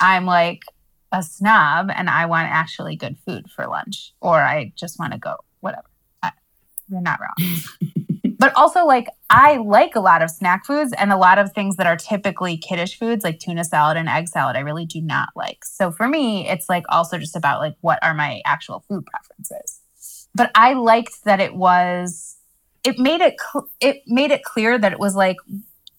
I'm 0.00 0.24
like 0.24 0.62
a 1.12 1.22
snob 1.22 1.90
and 1.94 2.08
I 2.08 2.24
want 2.24 2.48
actually 2.48 2.96
good 2.96 3.18
food 3.26 3.50
for 3.50 3.66
lunch, 3.66 4.14
or 4.22 4.40
I 4.40 4.72
just 4.74 4.98
want 4.98 5.12
to 5.12 5.18
go, 5.18 5.36
whatever. 5.60 5.84
I, 6.22 6.32
you're 6.88 7.02
not 7.02 7.20
wrong. 7.20 7.58
but 8.42 8.52
also, 8.56 8.84
like, 8.84 9.06
I 9.30 9.58
like 9.58 9.94
a 9.94 10.00
lot 10.00 10.20
of 10.20 10.28
snack 10.28 10.66
foods 10.66 10.92
and 10.98 11.12
a 11.12 11.16
lot 11.16 11.38
of 11.38 11.52
things 11.52 11.76
that 11.76 11.86
are 11.86 11.96
typically 11.96 12.56
kiddish 12.56 12.98
foods, 12.98 13.22
like 13.22 13.38
tuna 13.38 13.62
salad 13.62 13.96
and 13.96 14.08
egg 14.08 14.26
salad, 14.26 14.56
I 14.56 14.60
really 14.60 14.84
do 14.84 15.00
not 15.00 15.28
like. 15.36 15.64
So 15.64 15.92
for 15.92 16.08
me, 16.08 16.48
it's 16.48 16.68
like 16.68 16.82
also 16.88 17.18
just 17.18 17.36
about 17.36 17.60
like 17.60 17.76
what 17.82 18.00
are 18.02 18.14
my 18.14 18.42
actual 18.44 18.80
food 18.88 19.06
preferences. 19.06 19.78
But 20.34 20.50
I 20.56 20.72
liked 20.72 21.22
that 21.22 21.38
it 21.38 21.54
was, 21.54 22.36
it 22.82 22.98
made 22.98 23.20
it, 23.20 23.36
cl- 23.38 23.68
it 23.78 24.02
made 24.08 24.32
it 24.32 24.42
clear 24.42 24.76
that 24.76 24.90
it 24.90 24.98
was 24.98 25.14
like, 25.14 25.36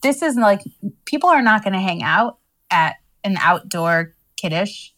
this 0.01 0.21
is 0.21 0.35
like, 0.35 0.63
people 1.05 1.29
are 1.29 1.41
not 1.41 1.63
going 1.63 1.71
to 1.71 1.79
hang 1.79 2.03
out 2.03 2.39
at 2.69 2.97
an 3.23 3.37
outdoor 3.39 4.15
kiddish 4.35 4.93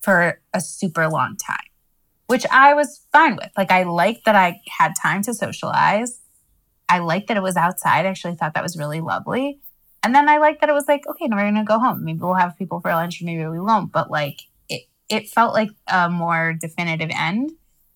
for 0.00 0.40
a 0.52 0.60
super 0.60 1.08
long 1.08 1.36
time, 1.36 1.68
which 2.26 2.44
I 2.50 2.74
was 2.74 3.06
fine 3.12 3.36
with. 3.36 3.50
Like, 3.56 3.70
I 3.70 3.84
liked 3.84 4.24
that 4.24 4.34
I 4.34 4.60
had 4.66 4.94
time 5.00 5.22
to 5.22 5.32
socialize. 5.32 6.18
I 6.92 6.98
liked 6.98 7.28
that 7.28 7.38
it 7.38 7.42
was 7.42 7.56
outside. 7.56 8.04
I 8.04 8.10
actually 8.10 8.34
thought 8.34 8.52
that 8.52 8.62
was 8.62 8.76
really 8.76 9.00
lovely. 9.00 9.60
And 10.02 10.14
then 10.14 10.28
I 10.28 10.36
liked 10.36 10.60
that 10.60 10.68
it 10.68 10.74
was 10.74 10.86
like, 10.86 11.06
okay, 11.08 11.26
now 11.26 11.36
we're 11.36 11.50
gonna 11.50 11.64
go 11.64 11.78
home. 11.78 12.04
Maybe 12.04 12.18
we'll 12.18 12.34
have 12.34 12.58
people 12.58 12.80
for 12.80 12.92
lunch, 12.92 13.22
or 13.22 13.24
maybe 13.24 13.46
we 13.46 13.58
won't. 13.58 13.90
But 13.90 14.10
like, 14.10 14.40
it 14.68 14.82
it 15.08 15.30
felt 15.30 15.54
like 15.54 15.70
a 15.88 16.10
more 16.10 16.52
definitive 16.60 17.08
end 17.14 17.52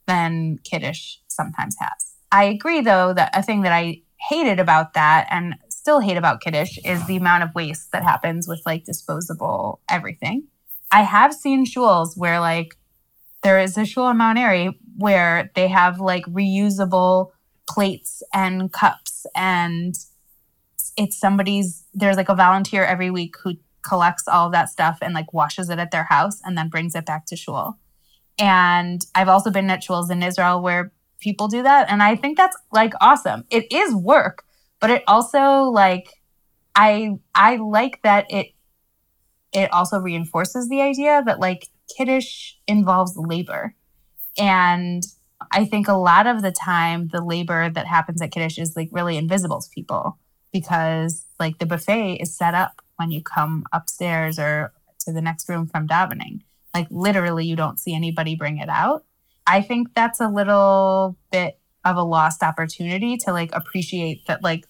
than 0.07 0.59
kiddish 0.65 1.21
sometimes 1.29 1.77
has. 1.79 2.15
I 2.33 2.45
agree, 2.45 2.81
though, 2.81 3.13
that 3.13 3.37
a 3.37 3.43
thing 3.43 3.61
that 3.63 3.73
I 3.73 4.01
hated 4.31 4.59
about 4.59 4.95
that 4.95 5.27
and 5.31 5.57
still 5.69 6.01
hate 6.01 6.17
about 6.17 6.41
kiddish 6.41 6.79
is 6.83 7.07
the 7.07 7.17
amount 7.17 7.43
of 7.43 7.55
waste 7.55 7.93
that 7.93 8.03
happens 8.03 8.49
with 8.49 8.63
like 8.65 8.85
disposable 8.85 9.81
everything. 9.91 10.45
I 10.91 11.03
have 11.03 11.35
seen 11.35 11.67
shuls 11.67 12.17
where 12.17 12.41
like 12.41 12.79
there 13.43 13.59
is 13.59 13.77
a 13.77 13.85
shul 13.85 14.09
in 14.09 14.17
Mount 14.17 14.39
Airy 14.39 14.81
where 14.97 15.51
they 15.55 15.69
have 15.69 16.01
like 16.01 16.25
reusable 16.25 17.33
plates 17.69 18.23
and 18.33 18.73
cups 18.73 19.27
and 19.35 19.95
it's 20.97 21.19
somebody's 21.19 21.85
there's 21.95 22.17
like 22.17 22.29
a 22.29 22.35
volunteer 22.35 22.85
every 22.85 23.11
week 23.11 23.35
who 23.43 23.55
collects 23.87 24.27
all 24.27 24.47
of 24.47 24.53
that 24.53 24.69
stuff 24.69 24.99
and 25.03 25.15
like 25.15 25.33
washes 25.33 25.71
it 25.71 25.79
at 25.79 25.91
their 25.91 26.05
house 26.05 26.41
and 26.45 26.57
then 26.57 26.69
brings 26.69 26.95
it 26.95 27.07
back 27.07 27.27
to 27.27 27.37
shul. 27.37 27.79
And 28.39 29.01
I've 29.15 29.29
also 29.29 29.51
been 29.51 29.71
at 29.71 29.83
shuls 29.83 30.11
in 30.11 30.23
Israel 30.23 30.61
where 30.61 30.93
people 31.21 31.49
do 31.49 31.63
that 31.63 31.91
and 31.91 32.03
I 32.03 32.17
think 32.17 32.37
that's 32.37 32.57
like 32.73 32.93
awesome. 33.01 33.45
It 33.51 33.73
is 33.73 33.95
work, 33.95 34.45
but 34.81 34.91
it 34.91 35.03
also 35.07 35.65
like 35.65 36.09
I 36.75 37.19
I 37.35 37.57
like 37.57 38.03
that 38.03 38.27
it 38.31 38.49
it 39.53 39.73
also 39.73 39.99
reinforces 39.99 40.69
the 40.69 40.83
idea 40.83 41.23
that 41.25 41.41
like 41.41 41.69
kiddish 41.97 42.59
involves 42.67 43.17
labor. 43.17 43.75
And 44.39 45.03
I 45.51 45.65
think 45.65 45.89
a 45.89 45.95
lot 45.95 46.27
of 46.27 46.43
the 46.43 46.53
time 46.53 47.09
the 47.09 47.23
labor 47.23 47.69
that 47.71 47.87
happens 47.87 48.23
at 48.23 48.33
kiddish 48.33 48.59
is 48.59 48.77
like 48.77 48.89
really 48.93 49.17
invisible 49.17 49.61
to 49.61 49.69
people 49.71 50.19
because 50.53 51.27
like 51.39 51.59
the 51.59 51.67
buffet 51.67 52.17
is 52.17 52.37
set 52.37 52.55
up 52.55 52.83
when 52.97 53.11
you 53.11 53.23
come 53.23 53.65
upstairs 53.73 54.39
or 54.39 54.73
to 55.01 55.13
the 55.13 55.21
next 55.21 55.49
room 55.49 55.67
from 55.67 55.87
davening. 55.87 56.41
Like 56.75 56.89
literally 56.91 57.47
you 57.47 57.57
don't 57.57 57.79
see 57.79 57.95
anybody 57.95 58.37
bring 58.37 58.59
it 58.59 58.69
out. 58.69 59.05
I 59.47 59.63
think 59.63 59.95
that's 59.95 60.21
a 60.21 60.29
little 60.29 61.17
bit 61.31 61.59
of 61.85 61.97
a 61.97 62.03
lost 62.03 62.43
opportunity 62.43 63.17
to 63.19 63.33
like 63.33 63.51
appreciate 63.53 64.27
that 64.27 64.43
like 64.43 64.65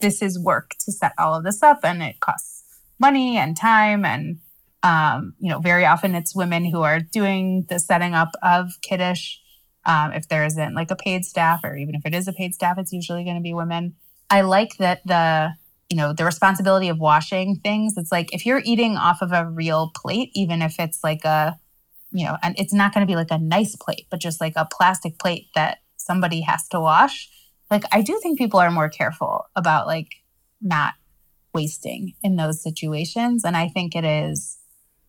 this 0.00 0.22
is 0.22 0.38
work 0.38 0.74
to 0.80 0.92
set 0.92 1.12
all 1.18 1.34
of 1.34 1.44
this 1.44 1.62
up 1.62 1.80
and 1.82 2.02
it 2.02 2.20
costs 2.20 2.64
money 2.98 3.36
and 3.36 3.56
time 3.56 4.04
and 4.04 4.38
um, 4.82 5.34
you 5.38 5.50
know 5.50 5.58
very 5.58 5.84
often 5.84 6.14
it's 6.14 6.34
women 6.34 6.64
who 6.64 6.82
are 6.82 7.00
doing 7.00 7.66
the 7.68 7.78
setting 7.78 8.14
up 8.14 8.30
of 8.42 8.70
kiddish 8.82 9.40
um, 9.86 10.12
if 10.12 10.28
there 10.28 10.44
isn't 10.44 10.74
like 10.74 10.90
a 10.90 10.96
paid 10.96 11.24
staff 11.24 11.60
or 11.64 11.76
even 11.76 11.94
if 11.94 12.04
it 12.04 12.14
is 12.14 12.28
a 12.28 12.32
paid 12.32 12.54
staff 12.54 12.78
it's 12.78 12.92
usually 12.92 13.24
going 13.24 13.36
to 13.36 13.42
be 13.42 13.54
women 13.54 13.94
i 14.30 14.40
like 14.40 14.76
that 14.78 15.00
the 15.06 15.50
you 15.88 15.96
know 15.96 16.12
the 16.12 16.24
responsibility 16.24 16.88
of 16.88 16.98
washing 16.98 17.56
things 17.56 17.94
it's 17.96 18.12
like 18.12 18.32
if 18.34 18.44
you're 18.44 18.62
eating 18.64 18.96
off 18.96 19.22
of 19.22 19.32
a 19.32 19.46
real 19.46 19.90
plate 19.94 20.30
even 20.34 20.62
if 20.62 20.76
it's 20.78 21.02
like 21.02 21.24
a 21.24 21.56
you 22.12 22.24
know 22.24 22.36
and 22.42 22.58
it's 22.58 22.74
not 22.74 22.92
going 22.92 23.06
to 23.06 23.10
be 23.10 23.16
like 23.16 23.30
a 23.30 23.38
nice 23.38 23.76
plate 23.76 24.06
but 24.10 24.20
just 24.20 24.40
like 24.40 24.54
a 24.56 24.68
plastic 24.70 25.18
plate 25.18 25.48
that 25.54 25.78
somebody 25.96 26.40
has 26.40 26.68
to 26.68 26.80
wash 26.80 27.28
like 27.70 27.84
i 27.92 28.02
do 28.02 28.18
think 28.22 28.38
people 28.38 28.60
are 28.60 28.70
more 28.70 28.88
careful 28.88 29.46
about 29.54 29.86
like 29.86 30.08
not 30.60 30.94
wasting 31.56 32.12
in 32.22 32.36
those 32.36 32.62
situations. 32.62 33.42
And 33.42 33.56
I 33.56 33.68
think 33.68 33.96
it 33.96 34.04
is 34.04 34.58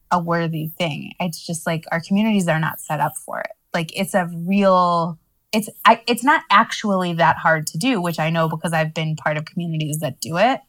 a 0.10 0.20
worthy 0.20 0.72
thing. 0.78 1.12
It's 1.20 1.46
just 1.46 1.68
like 1.68 1.84
our 1.92 2.00
communities 2.00 2.48
are 2.48 2.60
not 2.60 2.80
set 2.80 3.02
up 3.02 3.14
for 3.26 3.42
it. 3.42 3.52
Like 3.78 3.96
it's 3.96 4.16
a 4.16 4.28
real 4.34 5.20
it's 5.54 5.70
I, 5.86 6.02
it's 6.08 6.24
not 6.24 6.42
actually 6.50 7.14
that 7.14 7.38
hard 7.38 7.68
to 7.68 7.78
do, 7.78 8.02
which 8.02 8.18
I 8.18 8.32
know 8.32 8.50
because 8.50 8.74
I've 8.74 8.92
been 8.92 9.16
part 9.16 9.38
of 9.38 9.46
communities 9.46 10.00
that 10.00 10.20
do 10.20 10.40
it. 10.40 10.62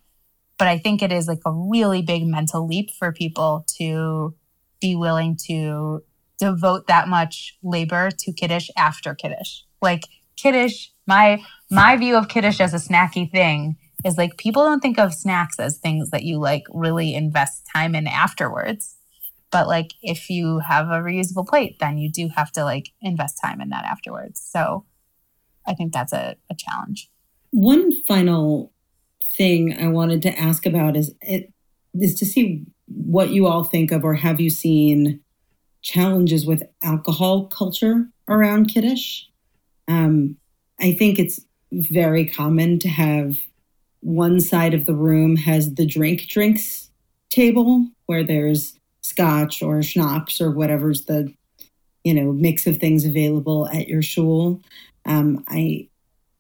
But 0.58 0.68
I 0.68 0.76
think 0.76 1.00
it 1.00 1.10
is 1.10 1.26
like 1.26 1.40
a 1.46 1.50
really 1.50 2.02
big 2.02 2.26
mental 2.26 2.66
leap 2.66 2.90
for 2.98 3.10
people 3.10 3.64
to 3.78 4.34
be 4.78 4.94
willing 4.94 5.38
to 5.46 6.02
devote 6.38 6.86
that 6.88 7.08
much 7.08 7.56
labor 7.62 8.10
to 8.10 8.32
kiddish 8.34 8.70
after 8.76 9.14
kiddish. 9.14 9.64
Like 9.80 10.02
kiddish, 10.36 10.92
my 11.06 11.42
my 11.70 11.96
view 11.96 12.14
of 12.14 12.28
kiddish 12.28 12.60
as 12.60 12.74
a 12.74 12.76
snacky 12.76 13.30
thing 13.30 13.78
is 14.04 14.18
like 14.18 14.36
people 14.36 14.64
don't 14.64 14.80
think 14.80 14.98
of 14.98 15.14
snacks 15.14 15.58
as 15.58 15.78
things 15.78 16.10
that 16.10 16.24
you 16.24 16.38
like 16.38 16.64
really 16.68 17.14
invest 17.14 17.66
time 17.74 17.94
in 17.94 18.06
afterwards. 18.06 18.97
But 19.50 19.66
like 19.66 19.92
if 20.02 20.28
you 20.28 20.58
have 20.60 20.88
a 20.88 21.00
reusable 21.00 21.46
plate, 21.46 21.78
then 21.80 21.98
you 21.98 22.10
do 22.10 22.28
have 22.36 22.52
to 22.52 22.64
like 22.64 22.90
invest 23.00 23.38
time 23.42 23.60
in 23.60 23.70
that 23.70 23.84
afterwards. 23.84 24.40
So 24.44 24.84
I 25.66 25.74
think 25.74 25.92
that's 25.92 26.12
a, 26.12 26.36
a 26.50 26.54
challenge. 26.54 27.10
One 27.50 27.92
final 28.04 28.72
thing 29.34 29.76
I 29.78 29.88
wanted 29.88 30.22
to 30.22 30.38
ask 30.38 30.66
about 30.66 30.96
is 30.96 31.14
it 31.20 31.52
is 31.98 32.14
to 32.16 32.26
see 32.26 32.64
what 32.86 33.30
you 33.30 33.46
all 33.46 33.64
think 33.64 33.90
of 33.90 34.04
or 34.04 34.14
have 34.14 34.40
you 34.40 34.50
seen 34.50 35.20
challenges 35.82 36.46
with 36.46 36.62
alcohol 36.82 37.46
culture 37.46 38.08
around 38.28 38.66
kiddish? 38.66 39.28
Um, 39.86 40.36
I 40.80 40.92
think 40.92 41.18
it's 41.18 41.40
very 41.72 42.26
common 42.26 42.78
to 42.80 42.88
have 42.88 43.36
one 44.00 44.40
side 44.40 44.74
of 44.74 44.86
the 44.86 44.94
room 44.94 45.36
has 45.36 45.74
the 45.74 45.86
drink 45.86 46.28
drinks 46.28 46.90
table 47.30 47.88
where 48.06 48.24
there's 48.24 48.77
scotch 49.08 49.62
or 49.62 49.82
schnapps 49.82 50.40
or 50.40 50.50
whatever's 50.50 51.04
the 51.04 51.32
you 52.04 52.14
know 52.14 52.32
mix 52.32 52.66
of 52.66 52.78
things 52.78 53.04
available 53.04 53.68
at 53.68 53.88
your 53.88 54.02
shul. 54.02 54.60
Um, 55.04 55.44
I 55.48 55.88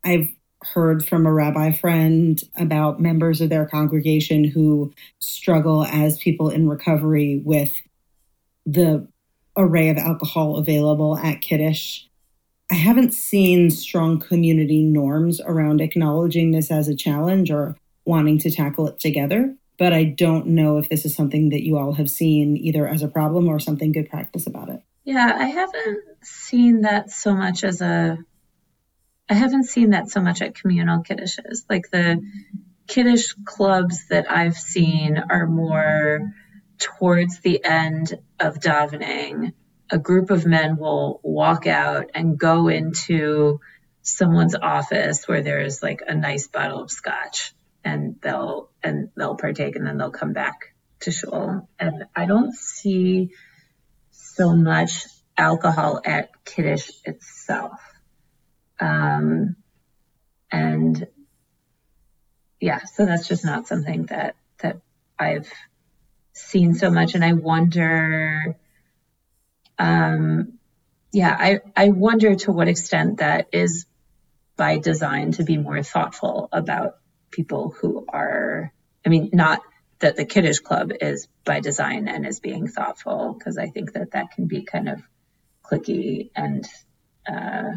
I've 0.04 0.28
heard 0.62 1.06
from 1.06 1.24
a 1.26 1.32
rabbi 1.32 1.72
friend 1.72 2.42
about 2.56 3.00
members 3.00 3.40
of 3.40 3.48
their 3.48 3.66
congregation 3.66 4.44
who 4.44 4.92
struggle 5.20 5.84
as 5.84 6.18
people 6.18 6.50
in 6.50 6.68
recovery 6.68 7.40
with 7.44 7.80
the 8.66 9.06
array 9.56 9.88
of 9.88 9.96
alcohol 9.96 10.56
available 10.56 11.16
at 11.16 11.40
Kiddush 11.40 12.02
I 12.70 12.74
haven't 12.74 13.14
seen 13.14 13.70
strong 13.70 14.20
community 14.20 14.82
norms 14.82 15.40
around 15.40 15.80
acknowledging 15.80 16.50
this 16.50 16.70
as 16.70 16.86
a 16.86 16.94
challenge 16.94 17.50
or 17.50 17.76
wanting 18.04 18.38
to 18.40 18.50
tackle 18.50 18.86
it 18.88 19.00
together. 19.00 19.54
But 19.78 19.92
I 19.92 20.04
don't 20.04 20.48
know 20.48 20.78
if 20.78 20.88
this 20.88 21.04
is 21.04 21.14
something 21.14 21.50
that 21.50 21.64
you 21.64 21.78
all 21.78 21.92
have 21.94 22.10
seen 22.10 22.56
either 22.56 22.88
as 22.88 23.02
a 23.02 23.08
problem 23.08 23.48
or 23.48 23.60
something 23.60 23.92
good 23.92 24.10
practice 24.10 24.46
about 24.46 24.68
it. 24.68 24.82
Yeah, 25.04 25.32
I 25.38 25.46
haven't 25.46 26.00
seen 26.22 26.82
that 26.82 27.10
so 27.10 27.34
much 27.34 27.64
as 27.64 27.80
a. 27.80 28.18
I 29.30 29.34
haven't 29.34 29.64
seen 29.64 29.90
that 29.90 30.08
so 30.08 30.20
much 30.20 30.42
at 30.42 30.54
communal 30.54 31.02
kiddishes. 31.02 31.64
Like 31.68 31.90
the 31.90 32.20
kiddish 32.86 33.34
clubs 33.44 34.08
that 34.08 34.30
I've 34.30 34.56
seen 34.56 35.18
are 35.18 35.46
more 35.46 36.32
towards 36.78 37.40
the 37.40 37.62
end 37.64 38.14
of 38.40 38.58
davening 38.58 39.52
a 39.90 39.98
group 39.98 40.30
of 40.30 40.46
men 40.46 40.76
will 40.76 41.20
walk 41.22 41.66
out 41.66 42.10
and 42.14 42.38
go 42.38 42.68
into 42.68 43.60
someone's 44.02 44.54
office 44.54 45.26
where 45.26 45.42
there's 45.42 45.82
like 45.82 46.02
a 46.06 46.14
nice 46.14 46.46
bottle 46.46 46.82
of 46.82 46.90
scotch 46.90 47.54
and 47.88 48.16
they'll 48.20 48.70
and 48.82 49.08
they'll 49.16 49.36
partake 49.36 49.76
and 49.76 49.86
then 49.86 49.96
they'll 49.98 50.10
come 50.10 50.32
back 50.32 50.74
to 51.00 51.10
shul 51.10 51.68
and 51.78 52.04
i 52.14 52.26
don't 52.26 52.54
see 52.54 53.30
so 54.10 54.54
much 54.54 55.06
alcohol 55.36 56.00
at 56.04 56.30
kiddush 56.44 56.90
itself. 57.04 57.80
Um 58.80 59.56
and 60.50 61.06
yeah 62.60 62.80
so 62.94 63.06
that's 63.06 63.28
just 63.28 63.44
not 63.44 63.68
something 63.68 64.06
that 64.06 64.36
that 64.60 64.80
i've 65.18 65.50
seen 66.32 66.74
so 66.74 66.90
much. 66.90 67.14
And 67.14 67.24
i 67.24 67.32
wonder 67.32 68.56
um, 69.78 70.58
yeah, 71.12 71.34
I, 71.38 71.60
I 71.76 71.88
wonder 71.90 72.34
to 72.34 72.52
what 72.52 72.68
extent 72.68 73.18
that 73.18 73.48
is 73.52 73.86
by 74.56 74.78
design 74.78 75.32
to 75.32 75.44
be 75.44 75.56
more 75.56 75.82
thoughtful 75.82 76.48
about 76.52 76.97
people 77.30 77.74
who 77.80 78.06
are, 78.08 78.72
I 79.04 79.08
mean, 79.08 79.30
not 79.32 79.62
that 80.00 80.16
the 80.16 80.24
kiddish 80.24 80.60
Club 80.60 80.92
is 81.00 81.28
by 81.44 81.60
design 81.60 82.08
and 82.08 82.26
is 82.26 82.40
being 82.40 82.68
thoughtful 82.68 83.34
because 83.36 83.58
I 83.58 83.66
think 83.66 83.94
that 83.94 84.12
that 84.12 84.30
can 84.32 84.46
be 84.46 84.62
kind 84.62 84.88
of 84.88 85.02
cliquey 85.64 86.30
and 86.36 86.66
uh, 87.28 87.72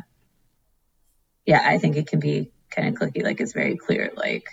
yeah, 1.45 1.61
I 1.63 1.77
think 1.77 1.97
it 1.97 2.07
can 2.07 2.19
be 2.19 2.51
kind 2.69 2.87
of 2.87 2.95
cliquey. 2.95 3.23
Like 3.23 3.41
it's 3.41 3.53
very 3.53 3.77
clear 3.77 4.11
like 4.15 4.45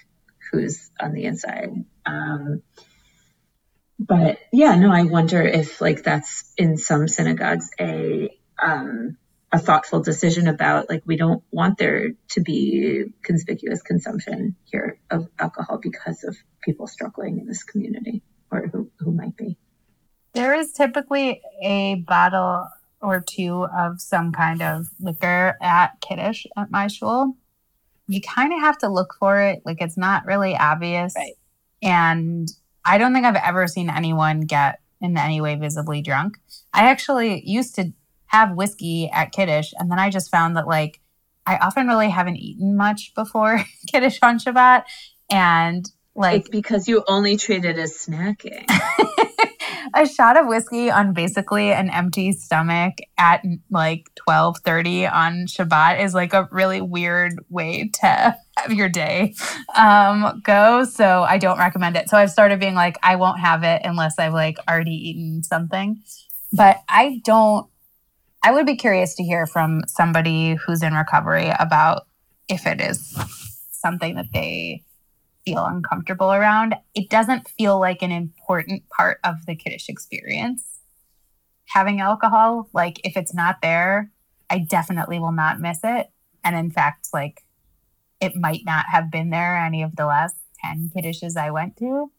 who's 0.50 0.90
on 0.98 1.12
the 1.12 1.24
inside. 1.24 1.84
Um, 2.06 2.62
but 3.98 4.38
yeah, 4.52 4.76
no, 4.76 4.92
I 4.92 5.02
wonder 5.02 5.42
if 5.42 5.80
like 5.80 6.02
that's 6.02 6.52
in 6.56 6.76
some 6.76 7.08
synagogues 7.08 7.70
a 7.78 8.30
um, 8.60 9.16
a 9.50 9.58
thoughtful 9.58 10.00
decision 10.00 10.46
about 10.46 10.90
like 10.90 11.02
we 11.06 11.16
don't 11.16 11.42
want 11.50 11.78
there 11.78 12.10
to 12.28 12.40
be 12.40 13.04
conspicuous 13.22 13.80
consumption 13.82 14.56
here 14.64 14.98
of 15.10 15.28
alcohol 15.38 15.78
because 15.82 16.22
of 16.24 16.36
people 16.62 16.86
struggling 16.86 17.38
in 17.38 17.46
this 17.46 17.62
community 17.62 18.22
or 18.50 18.66
who, 18.66 18.90
who 18.98 19.12
might 19.12 19.36
be. 19.36 19.56
There 20.34 20.54
is 20.54 20.72
typically 20.72 21.40
a 21.62 21.96
bottle 22.06 22.68
or 23.00 23.20
two 23.20 23.64
of 23.64 24.00
some 24.00 24.32
kind 24.32 24.60
of 24.60 24.86
liquor 25.00 25.56
at 25.62 26.00
Kiddush 26.00 26.44
at 26.56 26.70
my 26.70 26.86
shul. 26.88 27.36
You 28.06 28.20
kind 28.20 28.52
of 28.52 28.60
have 28.60 28.78
to 28.78 28.88
look 28.88 29.14
for 29.18 29.40
it. 29.40 29.62
Like 29.64 29.80
it's 29.80 29.96
not 29.96 30.26
really 30.26 30.56
obvious. 30.56 31.14
Right. 31.16 31.34
And 31.82 32.48
I 32.84 32.98
don't 32.98 33.14
think 33.14 33.24
I've 33.24 33.36
ever 33.36 33.66
seen 33.66 33.88
anyone 33.88 34.42
get 34.42 34.80
in 35.00 35.16
any 35.16 35.40
way 35.40 35.54
visibly 35.54 36.02
drunk. 36.02 36.38
I 36.72 36.90
actually 36.90 37.42
used 37.46 37.76
to 37.76 37.92
have 38.28 38.54
whiskey 38.54 39.10
at 39.12 39.32
Kiddush, 39.32 39.72
and 39.78 39.90
then 39.90 39.98
I 39.98 40.10
just 40.10 40.30
found 40.30 40.56
that 40.56 40.66
like 40.66 41.00
I 41.46 41.56
often 41.56 41.86
really 41.86 42.10
haven't 42.10 42.36
eaten 42.36 42.76
much 42.76 43.12
before 43.14 43.62
Kiddush 43.90 44.18
on 44.22 44.38
Shabbat, 44.38 44.84
and 45.30 45.84
like 46.14 46.40
it's 46.40 46.50
because 46.50 46.88
you 46.88 47.04
only 47.06 47.36
treat 47.36 47.64
it 47.64 47.78
as 47.78 47.92
snacking. 47.92 48.68
a 49.94 50.06
shot 50.06 50.36
of 50.36 50.46
whiskey 50.46 50.90
on 50.90 51.12
basically 51.12 51.72
an 51.72 51.90
empty 51.90 52.32
stomach 52.32 52.98
at 53.16 53.42
like 53.70 54.08
12:30 54.28 55.12
on 55.12 55.46
Shabbat 55.46 56.02
is 56.02 56.14
like 56.14 56.32
a 56.32 56.48
really 56.50 56.80
weird 56.80 57.34
way 57.48 57.90
to 58.00 58.36
have 58.56 58.72
your 58.72 58.88
day 58.88 59.34
um, 59.76 60.40
go. 60.44 60.84
So 60.84 61.22
I 61.22 61.38
don't 61.38 61.58
recommend 61.58 61.96
it. 61.96 62.08
So 62.08 62.16
I've 62.16 62.30
started 62.30 62.60
being 62.60 62.74
like, 62.74 62.96
I 63.02 63.16
won't 63.16 63.40
have 63.40 63.62
it 63.62 63.82
unless 63.84 64.18
I've 64.18 64.34
like 64.34 64.58
already 64.68 64.94
eaten 64.94 65.42
something. 65.42 66.02
But 66.52 66.78
I 66.88 67.20
don't. 67.24 67.66
I 68.42 68.52
would 68.52 68.66
be 68.66 68.76
curious 68.76 69.14
to 69.16 69.24
hear 69.24 69.46
from 69.46 69.82
somebody 69.86 70.54
who's 70.54 70.82
in 70.82 70.94
recovery 70.94 71.50
about 71.58 72.06
if 72.48 72.66
it 72.66 72.80
is 72.80 73.16
something 73.72 74.14
that 74.14 74.32
they 74.32 74.84
feel 75.44 75.64
uncomfortable 75.64 76.32
around. 76.32 76.74
It 76.94 77.10
doesn't 77.10 77.48
feel 77.48 77.80
like 77.80 78.02
an 78.02 78.12
important 78.12 78.84
part 78.90 79.18
of 79.24 79.46
the 79.46 79.56
kiddish 79.56 79.88
experience. 79.88 80.78
Having 81.66 82.00
alcohol, 82.00 82.68
like 82.72 83.00
if 83.04 83.16
it's 83.16 83.34
not 83.34 83.60
there, 83.60 84.10
I 84.48 84.58
definitely 84.58 85.18
will 85.18 85.32
not 85.32 85.60
miss 85.60 85.80
it. 85.82 86.08
And 86.44 86.56
in 86.56 86.70
fact, 86.70 87.08
like 87.12 87.42
it 88.20 88.36
might 88.36 88.62
not 88.64 88.86
have 88.90 89.10
been 89.10 89.30
there 89.30 89.56
any 89.56 89.82
of 89.82 89.96
the 89.96 90.06
last 90.06 90.36
10 90.64 90.90
kiddishes 90.96 91.36
I 91.36 91.50
went 91.50 91.76
to. 91.78 92.10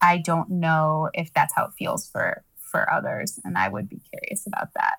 I 0.00 0.18
don't 0.18 0.50
know 0.50 1.10
if 1.14 1.32
that's 1.32 1.54
how 1.54 1.66
it 1.66 1.72
feels 1.78 2.08
for 2.08 2.44
for 2.58 2.92
others 2.92 3.38
and 3.44 3.56
I 3.56 3.68
would 3.68 3.88
be 3.88 4.00
curious 4.10 4.46
about 4.46 4.68
that. 4.74 4.96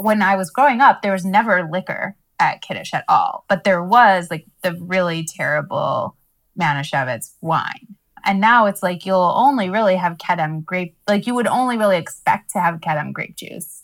When 0.00 0.22
I 0.22 0.36
was 0.36 0.50
growing 0.50 0.80
up, 0.80 1.02
there 1.02 1.12
was 1.12 1.24
never 1.24 1.68
liquor 1.70 2.16
at 2.38 2.62
Kiddush 2.62 2.94
at 2.94 3.04
all, 3.08 3.44
but 3.48 3.64
there 3.64 3.84
was 3.84 4.28
like 4.30 4.46
the 4.62 4.74
really 4.80 5.24
terrible 5.24 6.16
Manischewitz 6.58 7.34
wine. 7.40 7.96
And 8.24 8.40
now 8.40 8.66
it's 8.66 8.82
like 8.82 9.06
you'll 9.06 9.32
only 9.36 9.70
really 9.70 9.96
have 9.96 10.18
Kedem 10.18 10.64
grape, 10.64 10.96
like 11.08 11.26
you 11.26 11.34
would 11.34 11.46
only 11.46 11.78
really 11.78 11.96
expect 11.96 12.50
to 12.50 12.60
have 12.60 12.80
Kedem 12.80 13.12
grape 13.12 13.36
juice 13.36 13.82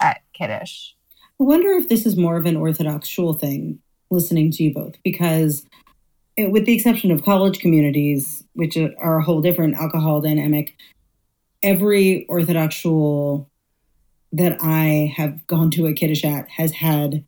at 0.00 0.22
Kiddush. 0.32 0.90
I 1.40 1.44
wonder 1.44 1.70
if 1.70 1.88
this 1.88 2.04
is 2.04 2.16
more 2.16 2.36
of 2.36 2.46
an 2.46 2.56
Orthodox 2.56 3.08
shul 3.08 3.32
thing, 3.32 3.78
listening 4.10 4.50
to 4.52 4.62
you 4.62 4.74
both, 4.74 4.96
because 5.02 5.64
it, 6.36 6.50
with 6.50 6.66
the 6.66 6.74
exception 6.74 7.10
of 7.10 7.24
college 7.24 7.58
communities, 7.60 8.44
which 8.54 8.76
are 8.76 9.18
a 9.18 9.22
whole 9.22 9.40
different 9.40 9.76
alcohol 9.76 10.20
dynamic, 10.20 10.76
every 11.62 12.26
Orthodox 12.26 12.74
shul 12.74 13.49
that 14.32 14.58
I 14.62 15.12
have 15.16 15.46
gone 15.46 15.70
to 15.72 15.86
a 15.86 15.92
Kiddush 15.92 16.24
at 16.24 16.48
has 16.48 16.72
had 16.72 17.24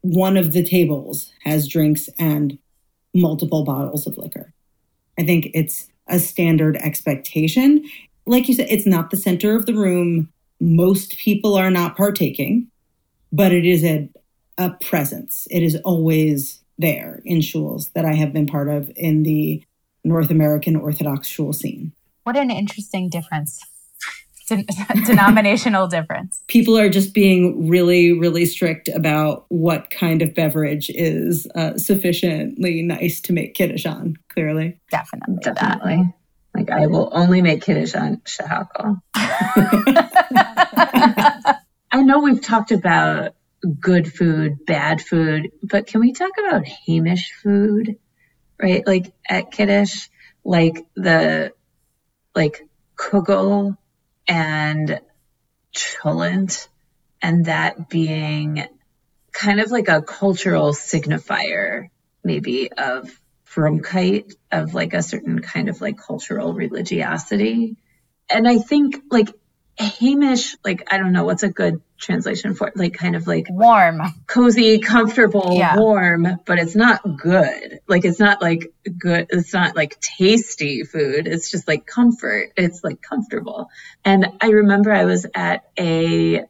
one 0.00 0.36
of 0.36 0.52
the 0.52 0.62
tables 0.62 1.32
has 1.44 1.66
drinks 1.66 2.08
and 2.18 2.58
multiple 3.14 3.64
bottles 3.64 4.06
of 4.06 4.16
liquor. 4.16 4.52
I 5.18 5.24
think 5.24 5.50
it's 5.54 5.88
a 6.06 6.18
standard 6.18 6.76
expectation. 6.76 7.84
Like 8.26 8.48
you 8.48 8.54
said, 8.54 8.68
it's 8.70 8.86
not 8.86 9.10
the 9.10 9.16
center 9.16 9.56
of 9.56 9.66
the 9.66 9.74
room. 9.74 10.32
Most 10.60 11.18
people 11.18 11.56
are 11.56 11.70
not 11.70 11.96
partaking, 11.96 12.68
but 13.32 13.52
it 13.52 13.64
is 13.64 13.84
a, 13.84 14.08
a 14.56 14.70
presence. 14.70 15.48
It 15.50 15.62
is 15.62 15.76
always 15.84 16.60
there 16.78 17.20
in 17.24 17.40
shuls 17.40 17.92
that 17.94 18.04
I 18.04 18.14
have 18.14 18.32
been 18.32 18.46
part 18.46 18.68
of 18.68 18.90
in 18.94 19.24
the 19.24 19.62
North 20.04 20.30
American 20.30 20.76
Orthodox 20.76 21.26
shul 21.26 21.52
scene. 21.52 21.92
What 22.22 22.36
an 22.36 22.50
interesting 22.50 23.08
difference. 23.08 23.60
denominational 25.06 25.86
difference. 25.86 26.40
People 26.48 26.76
are 26.78 26.88
just 26.88 27.14
being 27.14 27.68
really, 27.68 28.12
really 28.12 28.44
strict 28.44 28.88
about 28.88 29.44
what 29.48 29.90
kind 29.90 30.22
of 30.22 30.34
beverage 30.34 30.90
is 30.90 31.46
uh, 31.54 31.76
sufficiently 31.76 32.82
nice 32.82 33.20
to 33.22 33.32
make 33.32 33.54
kiddush 33.54 33.86
on. 33.86 34.16
Clearly, 34.28 34.80
definitely, 34.90 35.36
definitely. 35.42 35.96
That. 35.96 36.14
Like 36.54 36.70
I 36.70 36.86
will 36.86 37.10
only 37.12 37.42
make 37.42 37.62
kiddush 37.62 37.94
on 37.94 38.16
shehakol. 38.18 39.00
I 41.90 42.02
know 42.02 42.20
we've 42.20 42.42
talked 42.42 42.72
about 42.72 43.34
good 43.80 44.12
food, 44.12 44.64
bad 44.66 45.00
food, 45.00 45.50
but 45.62 45.86
can 45.86 46.00
we 46.00 46.12
talk 46.12 46.32
about 46.38 46.64
Heimish 46.64 47.30
food? 47.42 47.96
Right, 48.60 48.84
like 48.86 49.12
at 49.28 49.52
kiddush, 49.52 50.08
like 50.44 50.84
the 50.96 51.52
like 52.34 52.68
kugel 52.96 53.76
and 54.28 55.00
cholent, 55.74 56.68
and 57.20 57.46
that 57.46 57.88
being 57.88 58.66
kind 59.32 59.60
of 59.60 59.70
like 59.70 59.88
a 59.88 60.02
cultural 60.02 60.72
signifier, 60.72 61.88
maybe 62.22 62.70
of 62.70 63.10
frumkeit, 63.46 64.34
of 64.52 64.74
like 64.74 64.94
a 64.94 65.02
certain 65.02 65.40
kind 65.40 65.68
of 65.68 65.80
like 65.80 65.98
cultural 65.98 66.52
religiosity. 66.52 67.76
And 68.30 68.46
I 68.46 68.58
think 68.58 68.96
like 69.10 69.28
Heimish, 69.78 70.56
like, 70.64 70.92
I 70.92 70.98
don't 70.98 71.12
know 71.12 71.24
what's 71.24 71.44
a 71.44 71.48
good 71.48 71.80
translation 71.98 72.54
for 72.54 72.68
it, 72.68 72.76
like 72.76 72.94
kind 72.94 73.14
of 73.14 73.26
like 73.26 73.46
warm, 73.48 74.00
cozy, 74.26 74.80
comfortable, 74.80 75.54
yeah. 75.56 75.76
warm, 75.76 76.26
but 76.44 76.58
it's 76.58 76.74
not 76.74 77.02
good. 77.16 77.80
Like, 77.86 78.04
it's 78.04 78.18
not 78.18 78.42
like 78.42 78.72
good, 78.98 79.28
it's 79.30 79.52
not 79.52 79.76
like 79.76 80.00
tasty 80.00 80.82
food. 80.82 81.28
It's 81.28 81.50
just 81.50 81.68
like 81.68 81.86
comfort. 81.86 82.52
It's 82.56 82.82
like 82.82 83.00
comfortable. 83.00 83.70
And 84.04 84.26
I 84.40 84.48
remember 84.48 84.92
I 84.92 85.04
was 85.04 85.26
at 85.34 85.64
a, 85.78 86.44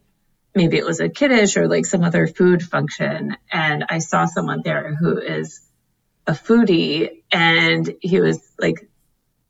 maybe 0.55 0.79
it 0.79 0.87
was 0.87 1.01
a 1.01 1.09
kiddish 1.09 1.57
or 1.57 1.69
like 1.69 1.85
some 1.87 2.03
other 2.03 2.27
food 2.27 2.63
function, 2.63 3.37
and 3.53 3.85
I 3.89 3.99
saw 3.99 4.25
someone 4.25 4.63
there 4.65 4.95
who 4.95 5.19
is 5.19 5.61
a 6.27 6.33
foodie, 6.33 7.23
and 7.31 7.95
he 8.01 8.21
was 8.21 8.41
like, 8.59 8.89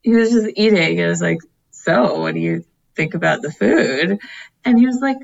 he 0.03 0.15
was 0.15 0.31
just 0.31 0.51
eating. 0.57 0.99
It 0.99 1.07
was 1.07 1.23
like, 1.23 1.39
so 1.71 2.21
what 2.21 2.35
do 2.35 2.41
you 2.41 2.65
think 2.99 3.15
about 3.15 3.41
the 3.43 3.53
food. 3.53 4.19
And 4.65 4.79
he 4.79 4.85
was 4.85 4.99
like, 5.01 5.19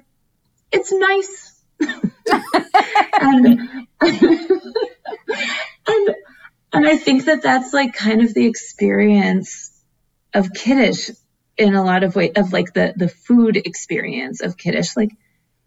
it's 0.71 0.93
nice. 0.93 1.61
and, 1.81 2.13
and, 4.01 4.29
and 6.73 6.87
I 6.87 6.97
think 6.97 7.25
that 7.25 7.43
that's 7.43 7.75
like 7.75 7.95
kind 7.95 8.23
of 8.23 8.33
the 8.33 8.47
experience 8.47 9.73
of 10.33 10.55
Kiddush 10.55 11.11
in 11.59 11.75
a 11.75 11.85
lot 11.85 12.05
of 12.05 12.15
ways, 12.15 12.31
of 12.37 12.53
like 12.53 12.73
the, 12.73 12.95
the 12.97 13.09
food 13.09 13.57
experience 13.57 14.41
of 14.41 14.57
Kiddush. 14.57 14.97
Like, 14.97 15.11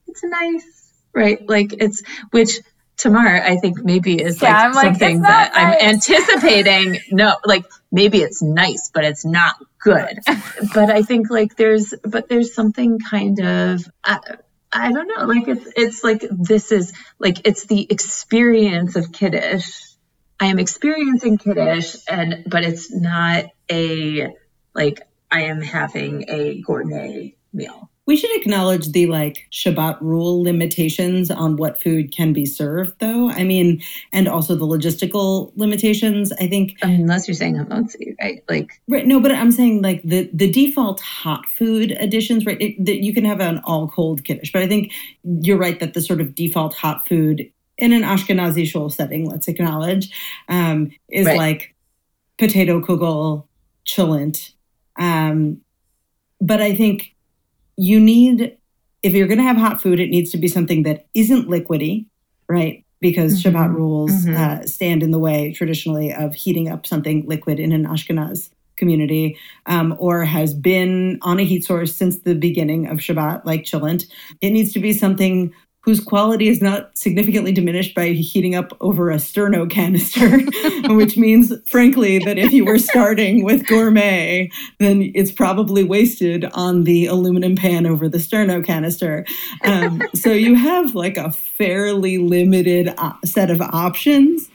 it's 0.08 0.24
nice, 0.24 0.94
right? 1.14 1.46
Like, 1.46 1.74
it's, 1.74 2.04
which, 2.32 2.62
Tamar, 2.98 3.42
I 3.44 3.58
think 3.58 3.84
maybe 3.84 4.20
is 4.20 4.42
like, 4.42 4.50
yeah, 4.50 4.72
something 4.72 5.22
like, 5.22 5.30
that 5.30 5.54
nice. 5.54 5.78
I'm 5.82 5.90
anticipating. 5.96 7.00
No, 7.12 7.38
like 7.46 7.66
maybe 7.92 8.20
it's 8.20 8.42
nice, 8.42 8.90
but 8.94 9.04
it's 9.04 9.24
not 9.24 9.56
good. 9.80 10.20
but 10.74 10.90
I 10.90 11.04
think 11.04 11.30
like 11.30 11.56
there's, 11.56 11.94
but 12.04 12.28
there's 12.28 12.56
something 12.56 13.00
kind 13.00 13.40
of, 13.40 13.88
I, 14.04 14.20
I 14.72 14.92
don't 14.92 15.08
know, 15.08 15.26
like 15.26 15.48
it's, 15.48 15.72
it's 15.76 16.04
like 16.04 16.26
this 16.30 16.72
is 16.72 16.94
like 17.20 17.48
it's 17.48 17.66
the 17.66 17.88
experience 17.90 18.96
of 18.96 19.12
Kiddush. 19.12 19.82
I 20.40 20.48
am 20.48 20.60
experiencing 20.60 21.38
Kiddush, 21.38 21.96
and 22.08 22.44
but 22.48 22.64
it's 22.64 22.94
not 22.94 23.46
a 23.72 24.34
like 24.76 25.02
I 25.32 25.44
am 25.44 25.62
having 25.62 26.26
a 26.30 26.62
gourmet 26.62 27.36
meal. 27.54 27.90
We 28.08 28.16
should 28.16 28.36
acknowledge 28.38 28.94
the 28.94 29.06
like 29.08 29.48
Shabbat 29.52 30.00
rule 30.02 30.42
limitations 30.42 31.30
on 31.30 31.58
what 31.58 31.82
food 31.82 32.12
can 32.12 32.34
be 32.34 32.46
served, 32.46 32.96
though. 33.00 33.30
I 33.30 33.44
mean, 33.44 33.82
and 34.14 34.28
also 34.28 34.56
the 34.56 34.66
logistical 34.66 35.52
limitations. 35.56 36.32
I 36.32 36.48
think, 36.48 36.78
unless 36.82 37.28
you're 37.28 37.36
saying 37.36 37.58
hamotzi, 37.58 38.16
right? 38.20 38.44
Like, 38.50 38.72
right? 38.88 39.06
No, 39.06 39.20
but 39.20 39.32
I'm 39.32 39.52
saying 39.52 39.82
like 39.82 40.02
the 40.04 40.30
the 40.34 40.50
default 40.50 41.02
hot 41.02 41.46
food 41.48 41.92
additions, 42.00 42.46
right? 42.46 42.58
That 42.84 43.04
you 43.04 43.14
can 43.14 43.26
have 43.26 43.42
an 43.42 43.60
all 43.66 43.90
cold 43.90 44.24
kiddush, 44.24 44.52
but 44.52 44.62
I 44.62 44.68
think 44.68 44.94
you're 45.24 45.58
right 45.58 45.80
that 45.82 45.94
the 45.94 46.02
sort 46.02 46.22
of 46.22 46.34
default 46.34 46.76
hot 46.76 47.08
food 47.08 47.52
in 47.78 47.94
an 47.94 48.04
Ashkenazi 48.04 48.66
shul 48.66 48.90
setting, 48.90 49.30
let's 49.30 49.48
acknowledge, 49.48 50.10
um, 50.50 50.92
is 51.10 51.28
right. 51.28 51.38
like 51.38 51.76
potato 52.38 52.82
kugel, 52.82 53.46
cholent. 53.86 54.54
Um, 54.98 55.62
but 56.42 56.62
I 56.62 56.74
think 56.74 57.16
you 57.78 58.00
need, 58.00 58.58
if 59.04 59.14
you're 59.14 59.28
going 59.28 59.38
to 59.38 59.44
have 59.44 59.58
hot 59.58 59.82
food, 59.82 60.00
it 60.00 60.10
needs 60.10 60.32
to 60.32 60.38
be 60.38 60.48
something 60.48 60.84
that 60.84 61.06
isn't 61.14 61.48
liquidy, 61.48 62.08
right? 62.50 62.84
Because 63.00 63.42
mm-hmm. 63.42 63.56
Shabbat 63.56 63.74
rules 63.74 64.12
mm-hmm. 64.12 64.36
uh, 64.36 64.66
stand 64.66 65.04
in 65.04 65.12
the 65.12 65.20
way 65.20 65.54
traditionally 65.54 66.14
of 66.14 66.34
heating 66.34 66.68
up 66.68 66.86
something 66.86 67.26
liquid 67.28 67.60
in 67.60 67.72
an 67.72 67.86
Ashkenaz 67.86 68.50
community 68.76 69.38
um, 69.66 69.96
or 70.00 70.24
has 70.24 70.54
been 70.54 71.18
on 71.22 71.40
a 71.40 71.44
heat 71.44 71.66
source 71.66 71.96
since 71.96 72.20
the 72.20 72.36
beginning 72.36 72.88
of 72.88 73.00
Shabbat, 73.00 73.46
like 73.46 73.64
cholent. 73.64 74.06
It 74.42 74.52
needs 74.52 74.72
to 74.74 74.80
be 74.80 74.94
something 74.94 75.54
whose 75.88 76.02
quality 76.02 76.50
is 76.50 76.62
not 76.62 76.92
significantly 76.98 77.54
diminished 77.54 77.96
by 77.96 78.10
heating 78.10 78.56
up 78.56 78.76
over 78.82 79.10
a 79.10 79.16
sterno 79.16 79.70
canister, 79.70 80.40
which 80.96 81.16
means, 81.16 81.54
frankly, 81.66 82.20
that 82.20 82.38
if 82.38 82.52
you 82.52 82.66
were 82.66 82.78
starting 82.78 83.42
with 83.42 83.66
gourmet, 83.68 84.52
then 84.80 85.10
it's 85.16 85.32
probably 85.32 85.86
wasted 85.86 86.44
on 86.52 86.84
the 86.84 87.06
aluminum 87.06 87.56
pan 87.56 87.86
over 87.86 88.10
the 88.10 88.18
sterno 88.18 88.62
canister. 88.62 89.26
Um, 89.64 90.04
so 90.14 90.34
you 90.34 90.56
have 90.56 90.94
like 90.94 91.16
a 91.16 91.32
fairly 91.32 92.18
limited 92.18 92.94
uh, 92.98 93.14
set 93.24 93.50
of 93.50 93.62
options. 93.62 94.50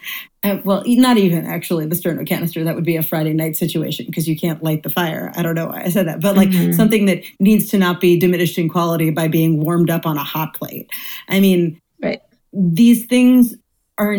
Uh, 0.44 0.58
well, 0.64 0.82
not 0.86 1.18
even 1.18 1.46
actually 1.46 1.86
the 1.86 1.94
sterno 1.94 2.26
canister. 2.26 2.64
That 2.64 2.74
would 2.74 2.84
be 2.84 2.96
a 2.96 3.02
Friday 3.02 3.32
night 3.32 3.56
situation 3.56 4.06
because 4.06 4.26
you 4.26 4.36
can't 4.36 4.62
light 4.62 4.82
the 4.82 4.90
fire. 4.90 5.32
I 5.36 5.42
don't 5.42 5.54
know 5.54 5.66
why 5.66 5.82
I 5.84 5.88
said 5.88 6.08
that, 6.08 6.20
but 6.20 6.36
like 6.36 6.48
mm-hmm. 6.48 6.72
something 6.72 7.06
that 7.06 7.22
needs 7.38 7.68
to 7.70 7.78
not 7.78 8.00
be 8.00 8.18
diminished 8.18 8.58
in 8.58 8.68
quality 8.68 9.10
by 9.10 9.28
being 9.28 9.60
warmed 9.60 9.88
up 9.88 10.04
on 10.04 10.16
a 10.16 10.24
hot 10.24 10.54
plate. 10.54 10.90
I 11.28 11.38
mean, 11.40 11.80
right. 12.02 12.20
these 12.52 13.06
things 13.06 13.54
are. 13.98 14.16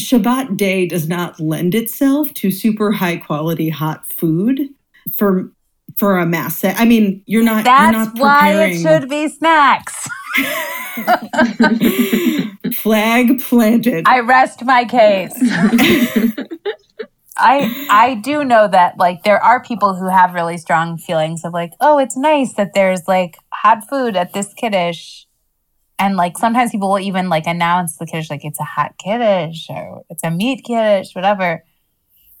Shabbat 0.00 0.56
day 0.56 0.86
does 0.86 1.06
not 1.06 1.38
lend 1.38 1.74
itself 1.74 2.32
to 2.34 2.50
super 2.50 2.92
high 2.92 3.18
quality 3.18 3.68
hot 3.68 4.10
food 4.10 4.70
for 5.14 5.52
for 5.98 6.18
a 6.18 6.24
mass 6.24 6.56
set. 6.56 6.80
I 6.80 6.86
mean, 6.86 7.22
you're 7.26 7.44
not. 7.44 7.64
That's 7.64 7.92
you're 7.92 8.04
not 8.06 8.18
why 8.18 8.52
it 8.64 8.80
should 8.80 9.10
be 9.10 9.28
snacks. 9.28 10.08
Flag 12.82 13.40
planted. 13.40 14.08
I 14.08 14.20
rest 14.20 14.64
my 14.64 14.84
case. 14.84 15.32
I 17.36 17.86
I 17.88 18.14
do 18.16 18.42
know 18.42 18.66
that 18.66 18.98
like 18.98 19.22
there 19.22 19.40
are 19.40 19.62
people 19.62 19.94
who 19.94 20.08
have 20.08 20.34
really 20.34 20.58
strong 20.58 20.98
feelings 20.98 21.44
of 21.44 21.52
like, 21.52 21.72
oh, 21.80 21.98
it's 21.98 22.16
nice 22.16 22.54
that 22.54 22.74
there's 22.74 23.06
like 23.06 23.36
hot 23.52 23.88
food 23.88 24.16
at 24.16 24.32
this 24.32 24.52
kiddush. 24.54 25.26
And 25.96 26.16
like 26.16 26.36
sometimes 26.36 26.72
people 26.72 26.88
will 26.88 26.98
even 26.98 27.28
like 27.28 27.46
announce 27.46 27.98
the 27.98 28.06
kiddush 28.06 28.28
like 28.30 28.44
it's 28.44 28.58
a 28.58 28.64
hot 28.64 28.94
kiddush 28.98 29.66
or 29.68 30.02
it's 30.10 30.24
a 30.24 30.32
meat 30.32 30.64
kiddush, 30.64 31.14
whatever. 31.14 31.62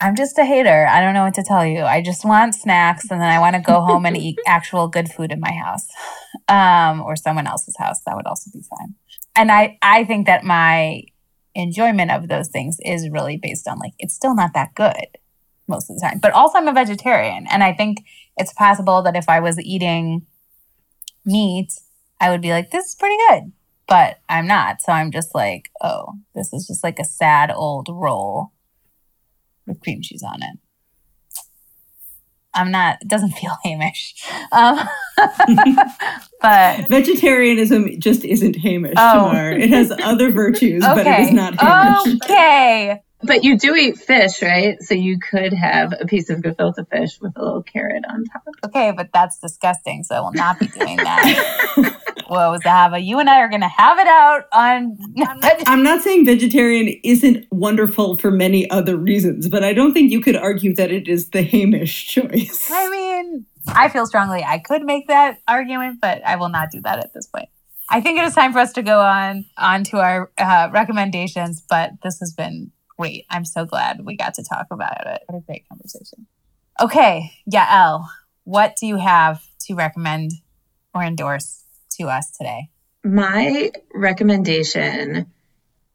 I'm 0.00 0.16
just 0.16 0.36
a 0.38 0.44
hater. 0.44 0.88
I 0.88 1.00
don't 1.00 1.14
know 1.14 1.22
what 1.22 1.34
to 1.34 1.44
tell 1.44 1.64
you. 1.64 1.82
I 1.82 2.02
just 2.02 2.24
want 2.24 2.56
snacks 2.56 3.08
and 3.08 3.20
then 3.20 3.30
I 3.30 3.38
want 3.38 3.54
to 3.54 3.62
go 3.62 3.80
home 3.80 4.04
and 4.04 4.16
eat 4.16 4.40
actual 4.46 4.88
good 4.88 5.08
food 5.08 5.30
in 5.30 5.38
my 5.38 5.52
house 5.52 5.86
um, 6.48 7.00
or 7.00 7.14
someone 7.14 7.46
else's 7.46 7.76
house. 7.78 8.00
That 8.04 8.16
would 8.16 8.26
also 8.26 8.50
be 8.52 8.64
fine. 8.68 8.96
And 9.34 9.50
I, 9.50 9.78
I 9.82 10.04
think 10.04 10.26
that 10.26 10.44
my 10.44 11.02
enjoyment 11.54 12.10
of 12.10 12.28
those 12.28 12.48
things 12.48 12.78
is 12.84 13.08
really 13.10 13.36
based 13.36 13.68
on 13.68 13.78
like, 13.78 13.92
it's 13.98 14.14
still 14.14 14.34
not 14.34 14.52
that 14.54 14.74
good 14.74 15.06
most 15.68 15.90
of 15.90 15.96
the 15.96 16.02
time. 16.02 16.18
But 16.20 16.32
also, 16.32 16.58
I'm 16.58 16.68
a 16.68 16.72
vegetarian. 16.72 17.46
And 17.50 17.62
I 17.62 17.72
think 17.72 18.04
it's 18.36 18.52
possible 18.52 19.02
that 19.02 19.16
if 19.16 19.28
I 19.28 19.40
was 19.40 19.58
eating 19.58 20.26
meat, 21.24 21.72
I 22.20 22.30
would 22.30 22.42
be 22.42 22.50
like, 22.50 22.70
this 22.70 22.86
is 22.86 22.94
pretty 22.94 23.16
good. 23.28 23.52
But 23.88 24.20
I'm 24.28 24.46
not. 24.46 24.80
So 24.80 24.92
I'm 24.92 25.10
just 25.10 25.34
like, 25.34 25.70
oh, 25.82 26.14
this 26.34 26.52
is 26.52 26.66
just 26.66 26.84
like 26.84 26.98
a 26.98 27.04
sad 27.04 27.50
old 27.50 27.88
roll 27.90 28.52
with 29.66 29.80
cream 29.80 30.00
cheese 30.02 30.22
on 30.22 30.42
it. 30.42 30.58
I'm 32.54 32.70
not, 32.70 32.98
it 33.02 33.08
doesn't 33.08 33.30
feel 33.38 33.56
Heimish. 33.64 34.14
Um, 34.52 34.78
but 36.42 36.88
vegetarianism 36.88 38.00
just 38.00 38.24
isn't 38.24 38.56
Heimish, 38.56 38.94
oh. 38.96 39.28
Tamar. 39.28 39.52
It 39.52 39.70
has 39.70 39.92
other 40.02 40.32
virtues, 40.32 40.84
okay. 40.84 40.94
but 40.94 41.06
it 41.06 41.20
is 41.20 41.32
not 41.32 41.54
Heimish. 41.54 42.20
Okay. 42.24 43.02
But 43.24 43.44
you 43.44 43.56
do 43.56 43.76
eat 43.76 43.98
fish, 43.98 44.42
right? 44.42 44.82
So 44.82 44.94
you 44.94 45.18
could 45.18 45.52
have 45.52 45.94
a 45.98 46.06
piece 46.06 46.28
of 46.28 46.40
gefilte 46.40 46.88
fish 46.90 47.20
with 47.20 47.36
a 47.36 47.42
little 47.42 47.62
carrot 47.62 48.04
on 48.08 48.24
top. 48.24 48.42
Okay, 48.64 48.90
but 48.90 49.10
that's 49.14 49.38
disgusting. 49.38 50.02
So 50.02 50.16
I 50.16 50.20
will 50.20 50.32
not 50.32 50.58
be 50.58 50.66
doing 50.66 50.96
that. 50.96 51.96
Whoa, 52.32 52.56
Zahava, 52.64 53.04
you 53.04 53.18
and 53.18 53.28
I 53.28 53.40
are 53.40 53.48
going 53.50 53.60
to 53.60 53.68
have 53.68 53.98
it 53.98 54.06
out 54.06 54.44
on. 54.54 54.96
I'm 55.66 55.82
not 55.82 56.00
saying 56.00 56.24
vegetarian 56.24 56.98
isn't 57.04 57.46
wonderful 57.50 58.16
for 58.16 58.30
many 58.30 58.70
other 58.70 58.96
reasons, 58.96 59.50
but 59.50 59.62
I 59.62 59.74
don't 59.74 59.92
think 59.92 60.10
you 60.10 60.22
could 60.22 60.36
argue 60.36 60.74
that 60.76 60.90
it 60.90 61.08
is 61.08 61.28
the 61.28 61.46
Heimish 61.46 62.06
choice. 62.08 62.70
I 62.72 62.88
mean, 62.88 63.44
I 63.68 63.90
feel 63.90 64.06
strongly 64.06 64.42
I 64.42 64.60
could 64.60 64.82
make 64.82 65.08
that 65.08 65.42
argument, 65.46 65.98
but 66.00 66.24
I 66.24 66.36
will 66.36 66.48
not 66.48 66.70
do 66.70 66.80
that 66.80 67.00
at 67.00 67.12
this 67.12 67.26
point. 67.26 67.50
I 67.90 68.00
think 68.00 68.18
it 68.18 68.24
is 68.24 68.34
time 68.34 68.54
for 68.54 68.60
us 68.60 68.72
to 68.72 68.82
go 68.82 69.00
on 69.00 69.44
on 69.58 69.84
to 69.84 69.98
our 69.98 70.32
uh, 70.38 70.70
recommendations, 70.72 71.62
but 71.68 71.90
this 72.02 72.18
has 72.20 72.32
been 72.32 72.72
great. 72.98 73.26
I'm 73.28 73.44
so 73.44 73.66
glad 73.66 74.06
we 74.06 74.16
got 74.16 74.32
to 74.34 74.42
talk 74.42 74.68
about 74.70 75.06
it. 75.06 75.20
What 75.26 75.36
a 75.36 75.42
great 75.42 75.68
conversation. 75.68 76.26
Okay, 76.80 77.30
Yael, 77.52 78.06
what 78.44 78.76
do 78.80 78.86
you 78.86 78.96
have 78.96 79.42
to 79.66 79.74
recommend 79.74 80.32
or 80.94 81.02
endorse 81.02 81.61
to 81.96 82.04
us 82.04 82.30
today? 82.30 82.70
My 83.04 83.72
recommendation 83.92 85.32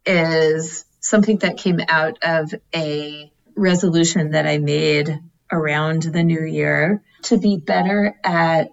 is 0.05 0.85
something 0.99 1.37
that 1.37 1.57
came 1.57 1.79
out 1.87 2.17
of 2.21 2.53
a 2.75 3.31
resolution 3.55 4.31
that 4.31 4.45
I 4.45 4.57
made 4.57 5.19
around 5.51 6.03
the 6.03 6.23
new 6.23 6.43
year 6.43 7.01
to 7.23 7.37
be 7.37 7.57
better 7.57 8.15
at 8.23 8.71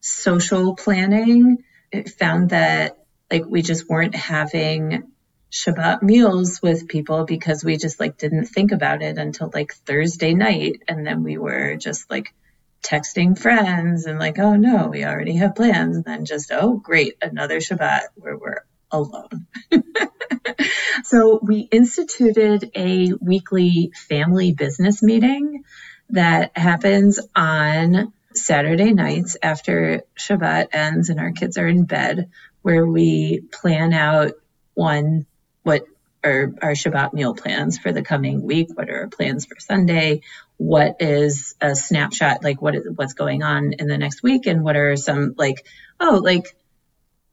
social 0.00 0.74
planning. 0.76 1.64
It 1.92 2.10
found 2.10 2.50
that 2.50 2.98
like 3.30 3.44
we 3.46 3.62
just 3.62 3.88
weren't 3.88 4.14
having 4.14 5.12
Shabbat 5.50 6.02
meals 6.02 6.60
with 6.60 6.88
people 6.88 7.24
because 7.24 7.64
we 7.64 7.78
just 7.78 7.98
like 7.98 8.18
didn't 8.18 8.46
think 8.46 8.72
about 8.72 9.02
it 9.02 9.16
until 9.16 9.50
like 9.52 9.72
Thursday 9.72 10.34
night 10.34 10.82
and 10.88 11.06
then 11.06 11.22
we 11.22 11.38
were 11.38 11.76
just 11.76 12.10
like 12.10 12.34
texting 12.82 13.38
friends 13.38 14.06
and 14.06 14.18
like, 14.18 14.38
oh 14.38 14.56
no, 14.56 14.88
we 14.88 15.04
already 15.04 15.36
have 15.36 15.54
plans. 15.54 15.96
And 15.96 16.04
then 16.04 16.24
just, 16.24 16.50
oh 16.52 16.76
great, 16.76 17.14
another 17.20 17.58
Shabbat 17.58 18.02
where 18.14 18.36
we're 18.36 18.64
alone. 18.90 19.46
so 21.04 21.40
we 21.42 21.60
instituted 21.70 22.70
a 22.74 23.12
weekly 23.20 23.92
family 24.08 24.52
business 24.52 25.02
meeting 25.02 25.64
that 26.10 26.56
happens 26.56 27.20
on 27.34 28.12
Saturday 28.34 28.92
nights 28.92 29.36
after 29.42 30.02
Shabbat 30.18 30.68
ends 30.72 31.08
and 31.08 31.20
our 31.20 31.32
kids 31.32 31.58
are 31.58 31.66
in 31.66 31.84
bed, 31.84 32.30
where 32.62 32.86
we 32.86 33.40
plan 33.52 33.92
out 33.92 34.32
one, 34.74 35.26
what 35.62 35.84
are 36.24 36.52
our 36.62 36.72
Shabbat 36.72 37.12
meal 37.12 37.34
plans 37.34 37.78
for 37.78 37.92
the 37.92 38.02
coming 38.02 38.42
week? 38.42 38.68
What 38.74 38.90
are 38.90 39.02
our 39.02 39.08
plans 39.08 39.46
for 39.46 39.58
Sunday? 39.58 40.22
what 40.58 40.96
is 40.98 41.54
a 41.60 41.74
snapshot 41.74 42.42
like 42.42 42.60
what 42.60 42.74
is 42.74 42.86
what's 42.96 43.14
going 43.14 43.42
on 43.42 43.72
in 43.74 43.86
the 43.86 43.96
next 43.96 44.22
week 44.24 44.46
and 44.46 44.62
what 44.62 44.76
are 44.76 44.96
some 44.96 45.34
like 45.38 45.64
oh 46.00 46.20
like 46.22 46.56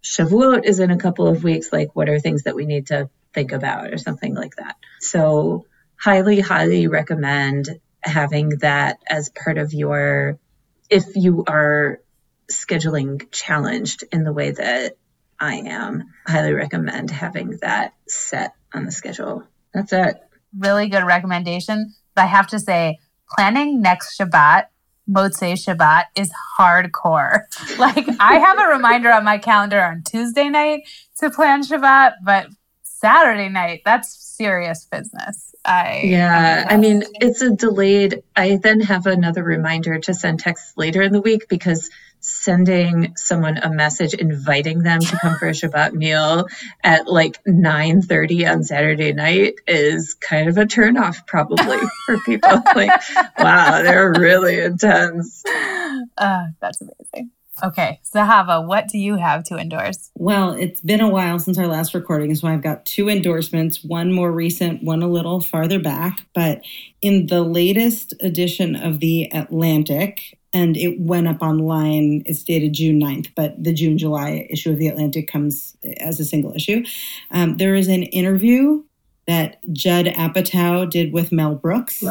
Shavuot 0.04 0.64
is 0.64 0.80
in 0.80 0.92
a 0.92 0.98
couple 0.98 1.28
of 1.28 1.44
weeks 1.44 1.74
like 1.74 1.96
what 1.96 2.08
are 2.08 2.20
things 2.20 2.44
that 2.44 2.56
we 2.56 2.68
need 2.68 2.88
to 2.88 3.10
think 3.34 3.52
about 3.52 3.92
or 3.92 3.98
something 3.98 4.36
like 4.36 4.56
that 4.58 4.78
so 5.02 5.66
highly 6.00 6.40
highly 6.40 6.88
recommend 6.88 7.68
having 8.02 8.50
that 8.60 9.00
as 9.10 9.30
part 9.30 9.58
of 9.58 9.74
your 9.74 10.38
if 10.92 11.16
you 11.16 11.44
are 11.48 12.00
scheduling 12.52 13.26
challenged 13.32 14.04
in 14.12 14.24
the 14.24 14.32
way 14.32 14.52
that 14.52 14.98
I 15.40 15.56
am 15.56 16.14
highly 16.28 16.54
recommend 16.54 17.10
having 17.10 17.58
that 17.62 17.96
set 18.08 18.54
on 18.76 18.86
the 18.86 18.92
schedule 18.92 19.44
that's 19.74 19.94
it 19.94 20.16
really 20.58 20.88
good 20.88 21.04
recommendation 21.04 21.94
but 22.16 22.24
I 22.24 22.28
have 22.28 22.48
to 22.48 22.60
say 22.60 23.00
planning 23.30 23.82
next 23.82 24.18
Shabbat, 24.18 24.68
Motzei 25.10 25.54
Shabbat, 25.54 26.06
is 26.16 26.32
hardcore. 26.58 27.42
Like, 27.78 28.08
I 28.20 28.36
have 28.40 28.58
a 28.58 28.74
reminder 28.74 29.12
on 29.12 29.26
my 29.26 29.38
calendar 29.38 29.82
on 29.82 30.02
Tuesday 30.04 30.50
night 30.50 30.88
to 31.20 31.30
plan 31.30 31.62
Shabbat, 31.62 32.14
but 32.24 32.48
Saturday 32.84 33.50
night, 33.50 33.82
that's 33.84 34.16
serious 34.16 34.86
business. 34.86 35.54
I 35.66 36.04
yeah, 36.06 36.66
I 36.70 36.78
mean, 36.78 37.04
it's 37.16 37.42
a 37.42 37.50
delayed. 37.50 38.24
I 38.36 38.58
then 38.62 38.80
have 38.82 39.08
another 39.08 39.44
reminder 39.44 40.00
to 40.00 40.14
send 40.14 40.40
texts 40.40 40.74
later 40.78 41.02
in 41.02 41.12
the 41.12 41.22
week 41.22 41.50
because 41.50 41.90
sending 42.26 43.16
someone 43.16 43.58
a 43.58 43.70
message 43.70 44.14
inviting 44.14 44.84
them 44.84 45.00
to 45.00 45.18
come 45.18 45.38
for 45.38 45.48
a 45.48 45.52
Shabbat 45.52 45.94
meal 45.94 46.48
at 46.84 47.08
like 47.08 47.44
9:30 47.46 48.52
on 48.52 48.64
Saturday 48.64 49.14
night 49.14 49.56
is 49.68 50.16
kind 50.16 50.50
of 50.50 50.58
a 50.58 50.66
turnoff 50.66 51.26
probably 51.28 51.78
for 52.06 52.18
people. 52.20 52.62
like, 52.76 52.92
wow, 53.38 53.82
they're 53.84 54.12
really 54.12 54.60
intense. 54.60 55.44
Uh, 56.18 56.46
that's 56.60 56.82
amazing. 56.82 57.32
Okay, 57.64 58.02
Zahava, 58.14 58.66
what 58.68 58.90
do 58.90 58.98
you 58.98 59.16
have 59.16 59.46
to 59.46 59.56
endorse? 59.56 60.12
Well, 60.16 60.52
it's 60.52 60.82
been 60.82 61.00
a 61.00 61.10
while 61.10 61.40
since 61.40 61.58
our 61.58 61.68
last 61.68 61.94
recording, 61.94 62.36
so 62.36 62.50
I've 62.50 62.62
got 62.62 62.86
two 62.86 63.08
endorsements, 63.08 63.82
one 63.82 64.12
more 64.12 64.32
recent, 64.32 64.84
one 64.84 65.02
a 65.02 65.08
little 65.08 65.40
farther 65.40 65.80
back. 65.80 66.26
But 66.34 66.66
in 67.02 67.28
the 67.28 67.44
latest 67.44 68.14
edition 68.20 68.76
of 68.76 69.00
The 69.00 69.30
Atlantic, 69.32 70.38
and 70.56 70.78
it 70.78 71.02
went 71.02 71.28
up 71.28 71.42
online, 71.42 72.24
it's 72.26 72.42
dated 72.42 72.72
June 72.72 72.98
9th, 72.98 73.28
but 73.36 73.62
the 73.62 73.74
June 73.74 73.98
July 73.98 74.48
issue 74.50 74.72
of 74.72 74.78
The 74.78 74.88
Atlantic 74.88 75.28
comes 75.28 75.76
as 75.98 76.18
a 76.22 76.24
single 76.24 76.56
issue. 76.56 76.86
Um, 77.30 77.58
there 77.58 77.76
is 77.76 77.90
an 77.90 78.04
interview 78.04 78.82
that 79.28 79.58
Judd 79.74 80.06
Apatow 80.06 80.90
did 80.90 81.12
with 81.12 81.34
Mel 81.34 81.56
Brooks 81.56 82.06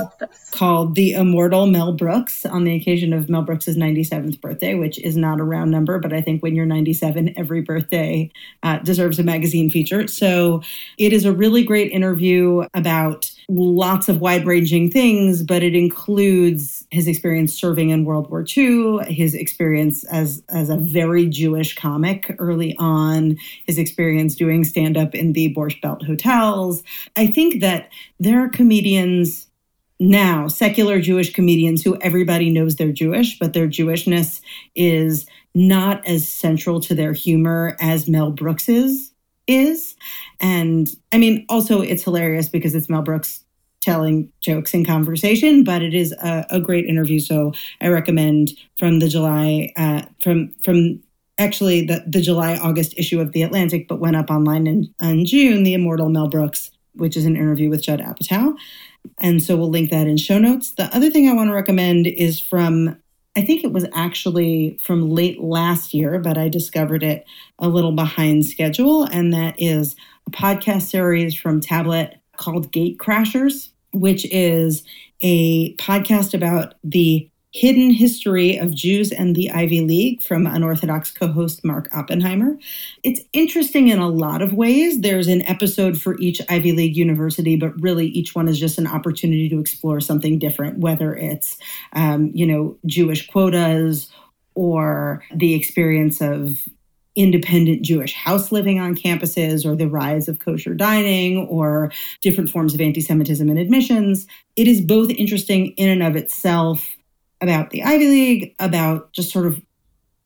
called 0.50 0.94
The 0.94 1.14
Immortal 1.14 1.66
Mel 1.66 1.94
Brooks 1.94 2.44
on 2.44 2.64
the 2.64 2.74
occasion 2.74 3.14
of 3.14 3.30
Mel 3.30 3.40
Brooks's 3.40 3.78
97th 3.78 4.38
birthday, 4.42 4.74
which 4.74 4.98
is 4.98 5.16
not 5.16 5.40
a 5.40 5.44
round 5.44 5.70
number, 5.70 5.98
but 5.98 6.12
I 6.12 6.20
think 6.20 6.42
when 6.42 6.54
you're 6.54 6.66
97, 6.66 7.32
every 7.38 7.62
birthday 7.62 8.30
uh, 8.62 8.78
deserves 8.80 9.18
a 9.18 9.22
magazine 9.22 9.70
feature. 9.70 10.06
So 10.06 10.62
it 10.98 11.14
is 11.14 11.24
a 11.24 11.32
really 11.32 11.62
great 11.62 11.92
interview 11.92 12.66
about 12.74 13.30
lots 13.48 14.08
of 14.08 14.20
wide 14.20 14.46
ranging 14.46 14.90
things, 14.90 15.42
but 15.42 15.62
it 15.62 15.74
includes 15.74 16.86
his 16.90 17.06
experience 17.06 17.54
serving 17.54 17.90
in 17.90 18.04
World 18.04 18.30
War 18.30 18.44
II, 18.44 18.98
his 19.12 19.34
experience 19.34 20.04
as, 20.04 20.42
as 20.48 20.70
a 20.70 20.76
very 20.76 21.26
Jewish 21.26 21.74
comic 21.74 22.34
early 22.38 22.74
on, 22.78 23.36
his 23.66 23.78
experience 23.78 24.34
doing 24.34 24.64
stand 24.64 24.96
up 24.96 25.14
in 25.14 25.32
the 25.32 25.54
Borscht 25.54 25.80
Belt 25.82 26.02
hotels. 26.04 26.82
I 27.16 27.26
think 27.26 27.60
that 27.60 27.90
there 28.18 28.42
are 28.42 28.48
comedians 28.48 29.46
now, 30.00 30.48
secular 30.48 31.00
Jewish 31.00 31.32
comedians 31.32 31.82
who 31.82 31.96
everybody 32.00 32.50
knows 32.50 32.76
they're 32.76 32.92
Jewish, 32.92 33.38
but 33.38 33.52
their 33.52 33.68
Jewishness 33.68 34.40
is 34.74 35.26
not 35.54 36.04
as 36.06 36.28
central 36.28 36.80
to 36.80 36.94
their 36.94 37.12
humor 37.12 37.76
as 37.80 38.08
Mel 38.08 38.32
Brooks 38.32 38.68
is 38.68 39.13
is. 39.46 39.96
And 40.40 40.88
I 41.12 41.18
mean, 41.18 41.46
also 41.48 41.80
it's 41.80 42.02
hilarious 42.02 42.48
because 42.48 42.74
it's 42.74 42.88
Mel 42.88 43.02
Brooks 43.02 43.44
telling 43.80 44.32
jokes 44.40 44.72
in 44.72 44.84
conversation, 44.84 45.62
but 45.62 45.82
it 45.82 45.94
is 45.94 46.12
a, 46.12 46.46
a 46.50 46.60
great 46.60 46.86
interview. 46.86 47.20
So 47.20 47.52
I 47.80 47.88
recommend 47.88 48.52
from 48.78 48.98
the 48.98 49.08
July, 49.08 49.72
uh, 49.76 50.02
from 50.22 50.52
from 50.62 51.02
actually 51.38 51.84
the, 51.84 52.02
the 52.06 52.20
July 52.20 52.56
August 52.56 52.94
issue 52.96 53.20
of 53.20 53.32
the 53.32 53.42
Atlantic, 53.42 53.88
but 53.88 54.00
went 54.00 54.16
up 54.16 54.30
online 54.30 54.66
in, 54.66 54.94
in 55.00 55.26
June, 55.26 55.64
the 55.64 55.74
immortal 55.74 56.08
Mel 56.08 56.28
Brooks, 56.28 56.70
which 56.94 57.16
is 57.16 57.26
an 57.26 57.36
interview 57.36 57.68
with 57.68 57.82
Judd 57.82 58.00
Apatow. 58.00 58.54
And 59.18 59.42
so 59.42 59.56
we'll 59.56 59.68
link 59.68 59.90
that 59.90 60.06
in 60.06 60.16
show 60.16 60.38
notes. 60.38 60.72
The 60.74 60.94
other 60.96 61.10
thing 61.10 61.28
I 61.28 61.34
want 61.34 61.50
to 61.50 61.54
recommend 61.54 62.06
is 62.06 62.40
from 62.40 62.96
I 63.36 63.42
think 63.42 63.64
it 63.64 63.72
was 63.72 63.86
actually 63.94 64.78
from 64.80 65.10
late 65.10 65.40
last 65.40 65.92
year, 65.92 66.18
but 66.20 66.38
I 66.38 66.48
discovered 66.48 67.02
it 67.02 67.24
a 67.58 67.68
little 67.68 67.92
behind 67.92 68.46
schedule. 68.46 69.04
And 69.04 69.32
that 69.32 69.56
is 69.58 69.96
a 70.26 70.30
podcast 70.30 70.82
series 70.82 71.34
from 71.34 71.60
Tablet 71.60 72.20
called 72.36 72.70
Gate 72.70 72.98
Crashers, 72.98 73.70
which 73.92 74.24
is 74.32 74.84
a 75.20 75.74
podcast 75.76 76.34
about 76.34 76.74
the 76.84 77.28
Hidden 77.54 77.90
History 77.90 78.56
of 78.56 78.74
Jews 78.74 79.12
and 79.12 79.36
the 79.36 79.48
Ivy 79.48 79.80
League 79.82 80.20
from 80.20 80.44
Unorthodox 80.44 81.12
co 81.12 81.28
host 81.28 81.64
Mark 81.64 81.88
Oppenheimer. 81.94 82.58
It's 83.04 83.20
interesting 83.32 83.86
in 83.88 84.00
a 84.00 84.08
lot 84.08 84.42
of 84.42 84.52
ways. 84.52 85.00
There's 85.00 85.28
an 85.28 85.42
episode 85.42 86.00
for 86.00 86.18
each 86.18 86.40
Ivy 86.48 86.72
League 86.72 86.96
university, 86.96 87.54
but 87.54 87.80
really 87.80 88.08
each 88.08 88.34
one 88.34 88.48
is 88.48 88.58
just 88.58 88.76
an 88.78 88.88
opportunity 88.88 89.48
to 89.50 89.60
explore 89.60 90.00
something 90.00 90.40
different, 90.40 90.78
whether 90.78 91.14
it's, 91.14 91.56
um, 91.92 92.32
you 92.34 92.44
know, 92.44 92.76
Jewish 92.86 93.28
quotas 93.28 94.10
or 94.56 95.22
the 95.32 95.54
experience 95.54 96.20
of 96.20 96.58
independent 97.14 97.82
Jewish 97.82 98.14
house 98.14 98.50
living 98.50 98.80
on 98.80 98.96
campuses 98.96 99.64
or 99.64 99.76
the 99.76 99.86
rise 99.86 100.26
of 100.26 100.40
kosher 100.40 100.74
dining 100.74 101.46
or 101.46 101.92
different 102.20 102.50
forms 102.50 102.74
of 102.74 102.80
anti 102.80 103.00
Semitism 103.00 103.48
and 103.48 103.60
admissions. 103.60 104.26
It 104.56 104.66
is 104.66 104.80
both 104.80 105.10
interesting 105.10 105.68
in 105.76 105.88
and 105.88 106.02
of 106.02 106.16
itself 106.16 106.96
about 107.40 107.70
the 107.70 107.82
Ivy 107.82 108.08
League, 108.08 108.54
about 108.58 109.12
just 109.12 109.30
sort 109.30 109.46
of 109.46 109.60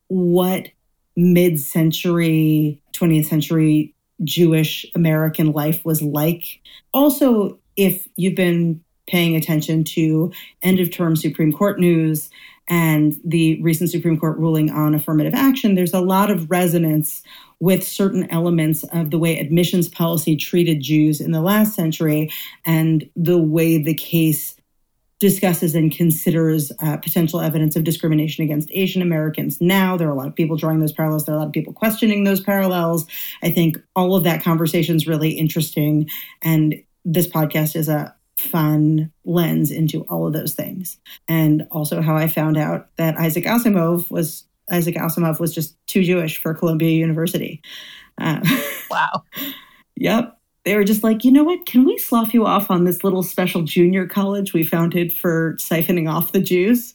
what 0.09 0.69
mid 1.17 1.61
century, 1.61 2.81
20th 2.95 3.27
century 3.27 3.95
Jewish 4.25 4.87
American 4.95 5.53
life 5.53 5.85
was 5.85 6.03
like. 6.03 6.61
Also, 6.93 7.59
if 7.77 8.09
you've 8.17 8.35
been 8.35 8.83
paying 9.07 9.37
attention 9.37 9.85
to 9.85 10.33
end 10.63 10.81
of 10.81 10.91
term 10.91 11.17
Supreme 11.17 11.53
Court 11.53 11.81
news 11.81 12.31
and 12.69 13.19
the 13.25 13.61
recent 13.63 13.91
Supreme 13.91 14.19
Court 14.19 14.39
ruling 14.39 14.71
on 14.71 14.95
affirmative 14.95 15.35
action, 15.35 15.75
there's 15.75 15.95
a 15.95 16.01
lot 16.01 16.31
of 16.31 16.51
resonance 16.51 17.23
with 17.61 17.87
certain 17.87 18.31
elements 18.31 18.85
of 18.93 19.11
the 19.11 19.19
way 19.19 19.39
admissions 19.39 19.89
policy 19.89 20.37
treated 20.37 20.81
Jews 20.81 21.21
in 21.21 21.33
the 21.33 21.41
last 21.41 21.75
century 21.75 22.31
and 22.65 23.09
the 23.17 23.39
way 23.39 23.83
the 23.83 23.95
case 23.95 24.58
discusses 25.21 25.75
and 25.75 25.91
considers 25.91 26.71
uh, 26.81 26.97
potential 26.97 27.41
evidence 27.41 27.75
of 27.75 27.85
discrimination 27.85 28.45
against 28.45 28.71
Asian 28.73 29.03
Americans 29.03 29.61
now. 29.61 29.97
There 29.97 30.09
are 30.09 30.13
a 30.13 30.15
lot 30.15 30.29
of 30.29 30.35
people 30.35 30.57
drawing 30.57 30.79
those 30.79 30.93
parallels. 30.93 31.25
There 31.25 31.35
are 31.35 31.39
a 31.39 31.41
lot 31.41 31.49
of 31.49 31.53
people 31.53 31.73
questioning 31.73 32.25
those 32.25 32.41
parallels. 32.41 33.07
I 33.43 33.51
think 33.51 33.79
all 33.97 34.15
of 34.15 34.25
that 34.25 34.43
conversation 34.43 34.95
is 34.95 35.07
really 35.07 35.31
interesting. 35.31 36.09
And 36.43 36.83
this 37.05 37.27
podcast 37.27 37.75
is 37.75 37.89
a 37.89 38.15
fun 38.37 39.11
lens 39.25 39.73
into 39.73 40.03
all 40.03 40.27
of 40.27 40.33
those 40.33 40.55
things. 40.55 40.99
And 41.27 41.67
also 41.73 42.01
how 42.01 42.17
I 42.17 42.29
found 42.29 42.57
out 42.57 42.89
that 42.97 43.19
Isaac 43.19 43.45
Asimov 43.45 44.11
was 44.11 44.45
Isaac 44.71 44.95
Asimov 44.95 45.41
was 45.41 45.55
just 45.55 45.75
too 45.87 46.05
Jewish 46.05 46.41
for 46.41 46.55
Columbia 46.55 46.91
University. 46.91 47.61
Uh, 48.19 48.41
wow. 48.91 49.25
yep 49.97 50.38
they 50.65 50.77
were 50.77 50.85
just 50.85 51.03
like, 51.03 51.25
you 51.25 51.33
know 51.33 51.45
what? 51.45 51.67
Can 51.67 51.85
we 51.85 51.97
slough 51.99 52.35
you 52.35 52.45
off 52.45 52.71
on 52.71 52.85
this 52.85 53.03
little 53.03 53.23
special 53.23 53.63
junior 53.63 54.07
college 54.07 54.53
we 54.53 54.65
founded 54.65 55.13
for 55.13 55.55
siphoning 55.55 56.13
off 56.13 56.33
the 56.33 56.41
Jews? 56.41 56.93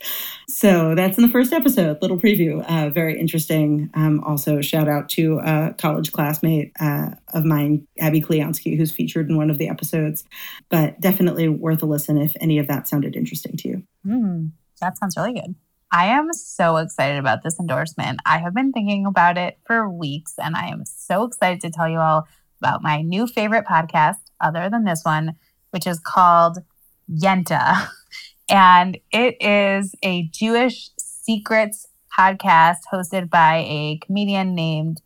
So 0.48 0.94
that's 0.96 1.18
in 1.18 1.24
the 1.24 1.32
first 1.32 1.54
episode, 1.54 2.02
little 2.02 2.20
preview. 2.20 2.64
Uh, 2.70 2.90
very 2.90 3.20
interesting. 3.20 3.90
Um, 3.96 4.24
also, 4.24 4.62
shout 4.62 4.88
out 4.88 5.10
to 5.10 5.40
a 5.40 5.74
college 5.78 6.12
classmate 6.12 6.72
uh, 6.80 7.12
of 7.34 7.46
mine, 7.46 7.88
Abby 8.00 8.22
Kleonsky, 8.22 8.78
who's 8.78 8.92
featured 8.92 9.30
in 9.30 9.38
one 9.38 9.50
of 9.50 9.58
the 9.58 9.70
episodes. 9.70 10.24
But 10.70 11.00
definitely 11.02 11.50
worth 11.50 11.82
a 11.82 11.86
listen 11.86 12.18
if 12.18 12.36
any 12.40 12.60
of 12.60 12.68
that 12.68 12.88
sounded 12.88 13.16
interesting 13.16 13.58
to 13.58 13.68
you. 13.68 13.84
Mm, 14.06 14.52
that 14.82 14.98
sounds 14.98 15.18
really 15.18 15.34
good. 15.34 15.56
I 15.92 16.08
am 16.08 16.34
so 16.34 16.78
excited 16.78 17.20
about 17.20 17.44
this 17.44 17.60
endorsement. 17.60 18.20
I 18.26 18.40
have 18.40 18.56
been 18.56 18.72
thinking 18.72 19.06
about 19.06 19.38
it 19.38 19.60
for 19.66 19.88
weeks, 19.88 20.34
and 20.38 20.56
I 20.56 20.68
am 20.68 20.86
so 20.86 21.24
excited 21.24 21.62
to 21.62 21.70
tell 21.70 21.88
you 21.88 22.00
all 22.00 22.28
about 22.64 22.82
my 22.82 23.02
new 23.02 23.28
favorite 23.28 23.66
podcast, 23.66 24.20
other 24.40 24.70
than 24.70 24.86
this 24.86 25.02
one, 25.04 25.36
which 25.72 25.86
is 25.86 26.00
called 26.00 26.60
Yenta. 27.12 27.90
And 28.50 28.98
it 29.12 29.38
is 29.42 29.96
a 30.04 30.24
Jewish 30.24 30.90
secrets 31.00 31.88
podcast 32.16 32.80
hosted 32.92 33.30
by 33.30 33.66
a 33.68 34.00
comedian 34.06 34.54
named 34.54 35.02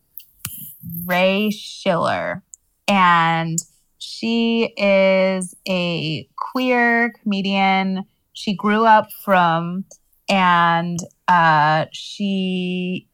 Ray 1.06 1.50
Schiller. 1.50 2.42
And 2.88 3.58
she 3.98 4.74
is 4.76 5.54
a 5.68 6.28
queer 6.36 7.12
comedian. 7.22 8.04
She 8.32 8.54
grew 8.54 8.84
up 8.84 9.10
from, 9.24 9.84
and 10.28 10.98
uh, 11.28 11.86
she 11.92 13.08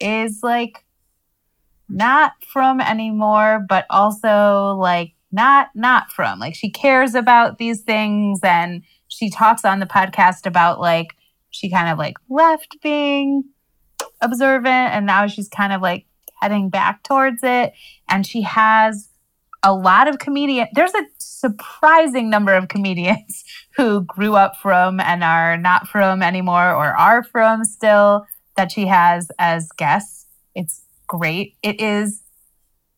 is 0.00 0.40
like 0.42 0.85
not 1.88 2.32
from 2.46 2.80
anymore, 2.80 3.64
but 3.68 3.86
also 3.90 4.76
like 4.78 5.14
not 5.32 5.68
not 5.74 6.10
from. 6.12 6.38
Like 6.38 6.54
she 6.54 6.70
cares 6.70 7.14
about 7.14 7.58
these 7.58 7.82
things 7.82 8.40
and 8.42 8.82
she 9.08 9.30
talks 9.30 9.64
on 9.64 9.80
the 9.80 9.86
podcast 9.86 10.46
about 10.46 10.80
like 10.80 11.08
she 11.50 11.70
kind 11.70 11.88
of 11.88 11.98
like 11.98 12.16
left 12.28 12.76
being 12.82 13.44
observant 14.20 14.92
and 14.94 15.06
now 15.06 15.26
she's 15.26 15.48
kind 15.48 15.72
of 15.72 15.80
like 15.80 16.06
heading 16.40 16.68
back 16.68 17.02
towards 17.02 17.42
it 17.42 17.72
and 18.08 18.26
she 18.26 18.42
has 18.42 19.08
a 19.62 19.72
lot 19.72 20.06
of 20.06 20.18
comedians 20.18 20.68
there's 20.74 20.94
a 20.94 21.04
surprising 21.18 22.28
number 22.28 22.54
of 22.54 22.68
comedians 22.68 23.44
who 23.76 24.02
grew 24.02 24.34
up 24.34 24.56
from 24.56 25.00
and 25.00 25.24
are 25.24 25.56
not 25.56 25.88
from 25.88 26.22
anymore 26.22 26.70
or 26.70 26.96
are 26.96 27.22
from 27.22 27.64
still 27.64 28.26
that 28.56 28.70
she 28.70 28.86
has 28.86 29.30
as 29.38 29.70
guests 29.76 30.26
it's 30.54 30.82
great. 31.06 31.56
It 31.62 31.80
is, 31.80 32.22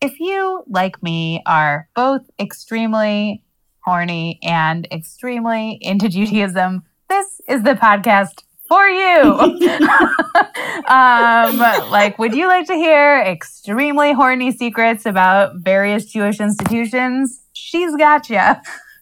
if 0.01 0.20
you, 0.20 0.64
like 0.68 1.02
me, 1.02 1.43
are 1.47 1.89
both 1.94 2.22
extremely 2.39 3.43
horny 3.85 4.39
and 4.43 4.86
extremely 4.93 5.78
into 5.80 6.09
Judaism, 6.10 6.85
this 7.09 7.40
is 7.48 7.62
the 7.62 7.74
podcast 7.74 8.43
for 8.68 8.86
you. 8.86 9.22
um, 10.89 11.59
like, 11.90 12.18
would 12.18 12.35
you 12.35 12.47
like 12.47 12.66
to 12.66 12.74
hear 12.74 13.18
extremely 13.20 14.12
horny 14.12 14.52
secrets 14.52 15.06
about 15.06 15.56
various 15.56 16.05
Jewish 16.05 16.39
institutions? 16.39 17.40
She's 17.55 17.97
got 17.97 18.28
you. 18.28 18.43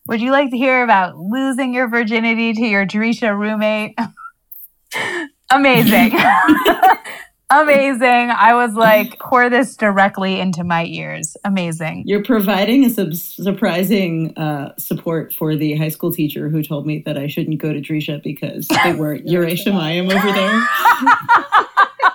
Would 0.09 0.20
you 0.20 0.31
like 0.31 0.51
to 0.51 0.57
hear 0.57 0.85
about 0.85 1.16
losing 1.16 1.74
your 1.74 1.89
virginity 1.89 2.53
to 2.53 2.65
your 2.65 2.87
Drisha 2.87 3.37
roommate? 3.37 3.99
Amazing. 5.51 6.12
Amazing. 7.48 8.31
I 8.31 8.55
was 8.55 8.74
like, 8.74 9.20
pour 9.20 9.48
this 9.48 9.77
directly 9.77 10.40
into 10.40 10.64
my 10.64 10.85
ears. 10.85 11.36
Amazing. 11.44 12.02
You're 12.05 12.24
providing 12.24 12.85
a 12.85 12.90
sub- 12.90 13.14
surprising 13.14 14.36
uh, 14.36 14.74
support 14.78 15.32
for 15.32 15.55
the 15.55 15.77
high 15.77 15.90
school 15.90 16.12
teacher 16.12 16.48
who 16.48 16.60
told 16.62 16.86
me 16.86 17.05
that 17.06 17.16
I 17.16 17.28
shouldn't 17.28 17.59
go 17.59 17.73
to 17.73 17.81
Drisha 17.81 18.20
because 18.20 18.66
they 18.82 18.94
were 18.94 19.16
Yerei 19.16 19.52
Shemayim 19.52 20.12
over 20.12 20.32
there. 20.32 20.66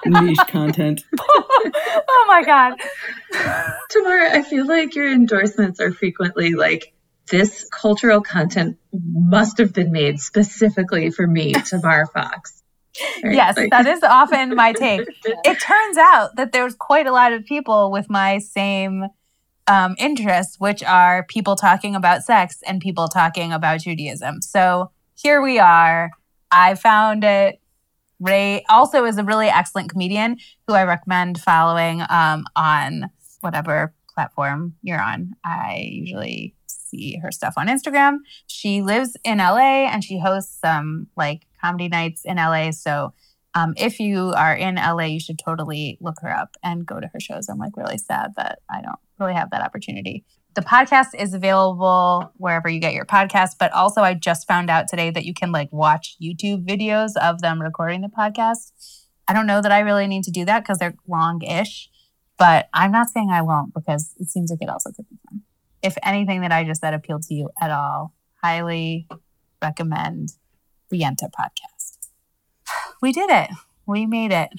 Niche 0.24 0.38
content. 0.48 1.06
oh 1.20 2.26
my 2.28 2.44
God. 2.44 2.74
Tamara, 3.90 4.34
I 4.34 4.42
feel 4.42 4.68
like 4.68 4.96
your 4.96 5.10
endorsements 5.10 5.80
are 5.80 5.94
frequently 5.94 6.56
like, 6.56 6.94
this 7.30 7.66
cultural 7.72 8.20
content 8.20 8.78
must 8.92 9.60
have 9.60 9.72
been 9.72 9.94
made 9.94 10.20
specifically 10.20 11.12
for 11.12 11.26
me, 11.26 11.54
Tamara 11.54 12.06
Fox. 12.08 12.61
Right? 13.24 13.36
Yes, 13.36 13.58
like, 13.58 13.72
that 13.72 13.88
is 13.88 14.04
often 14.04 14.56
my 14.56 14.74
take. 14.74 15.02
it 15.26 15.60
turns 15.62 15.98
out 15.98 16.36
that 16.36 16.52
there's 16.52 16.76
quite 16.76 17.08
a 17.08 17.12
lot 17.12 17.34
of 17.34 17.46
people 17.46 17.92
with 17.92 18.10
my 18.10 18.40
same 18.40 19.06
um, 19.68 19.96
interests, 19.98 20.60
which 20.60 20.84
are 20.84 21.26
people 21.28 21.56
talking 21.56 21.96
about 21.96 22.24
sex 22.24 22.62
and 22.68 22.82
people 22.82 23.08
talking 23.08 23.54
about 23.54 23.82
Judaism. 23.82 24.42
So 24.42 24.92
here 25.16 25.42
we 25.42 25.60
are. 25.60 26.12
I 26.52 26.76
found 26.76 27.24
it. 27.24 27.60
Ray 28.20 28.64
also 28.70 29.06
is 29.06 29.18
a 29.18 29.24
really 29.24 29.48
excellent 29.48 29.90
comedian 29.90 30.38
who 30.68 30.74
I 30.74 30.84
recommend 30.84 31.40
following 31.40 32.04
um, 32.10 32.46
on 32.56 33.10
whatever 33.40 33.94
platform 34.14 34.76
you're 34.84 35.02
on. 35.02 35.34
I 35.44 35.90
usually 35.92 36.56
see 36.68 37.18
her 37.22 37.32
stuff 37.32 37.54
on 37.58 37.68
Instagram. 37.68 38.18
She 38.48 38.82
lives 38.82 39.18
in 39.24 39.40
LA 39.40 39.88
and 39.88 40.04
she 40.04 40.20
hosts 40.20 40.60
some 40.60 41.08
like 41.16 41.48
comedy 41.62 41.88
nights 41.88 42.24
in 42.26 42.38
LA. 42.38 42.72
So 42.72 43.14
um, 43.54 43.74
if 43.78 44.00
you 44.00 44.34
are 44.36 44.56
in 44.56 44.76
LA, 44.76 45.06
you 45.06 45.20
should 45.20 45.40
totally 45.40 45.98
look 46.02 46.16
her 46.22 46.34
up 46.34 46.56
and 46.64 46.86
go 46.86 47.00
to 47.00 47.08
her 47.08 47.20
shows. 47.20 47.50
I'm 47.50 47.58
like 47.58 47.76
really 47.76 47.98
sad 47.98 48.32
that 48.38 48.60
I 48.70 48.82
don't 48.82 49.00
really 49.20 49.34
have 49.34 49.52
that 49.52 49.62
opportunity. 49.62 50.24
The 50.54 50.62
podcast 50.62 51.16
is 51.18 51.34
available 51.34 52.32
wherever 52.36 52.70
you 52.70 52.80
get 52.80 52.94
your 52.94 53.06
podcast, 53.06 53.52
but 53.60 53.72
also 53.72 54.02
I 54.02 54.14
just 54.14 54.48
found 54.48 54.70
out 54.70 54.88
today 54.88 55.10
that 55.10 55.26
you 55.26 55.34
can 55.34 55.52
like 55.52 55.70
watch 55.72 56.18
YouTube 56.22 56.66
videos 56.66 57.12
of 57.22 57.42
them 57.42 57.62
recording 57.62 58.02
the 58.02 58.10
podcast. 58.10 58.72
I 59.28 59.34
don't 59.34 59.48
know 59.48 59.62
that 59.62 59.72
I 59.72 59.80
really 59.80 60.08
need 60.08 60.24
to 60.24 60.32
do 60.32 60.44
that 60.46 60.62
because 60.64 60.78
they're 60.78 60.96
long 61.08 61.42
ish, 61.42 61.90
but 62.38 62.68
I'm 62.74 62.92
not 62.92 63.10
saying 63.10 63.30
I 63.32 63.42
won't 63.42 63.74
because 63.74 64.14
it 64.18 64.30
seems 64.30 64.52
like 64.52 64.62
it 64.62 64.70
also 64.70 64.92
could 64.92 65.08
be 65.10 65.18
fun. 65.30 65.42
If 65.82 65.98
anything 66.04 66.42
that 66.42 66.52
I 66.52 66.64
just 66.64 66.82
said 66.82 66.94
appealed 66.94 67.24
to 67.24 67.34
you 67.34 67.50
at 67.62 67.72
all, 67.72 68.14
highly 68.42 69.08
recommend 69.62 70.34
the 70.92 71.00
Yenta 71.00 71.30
podcast. 71.32 71.98
We 73.02 73.12
did 73.12 73.32
it. 73.32 73.50
We 73.88 74.06
made 74.06 74.32
it. 74.32 74.50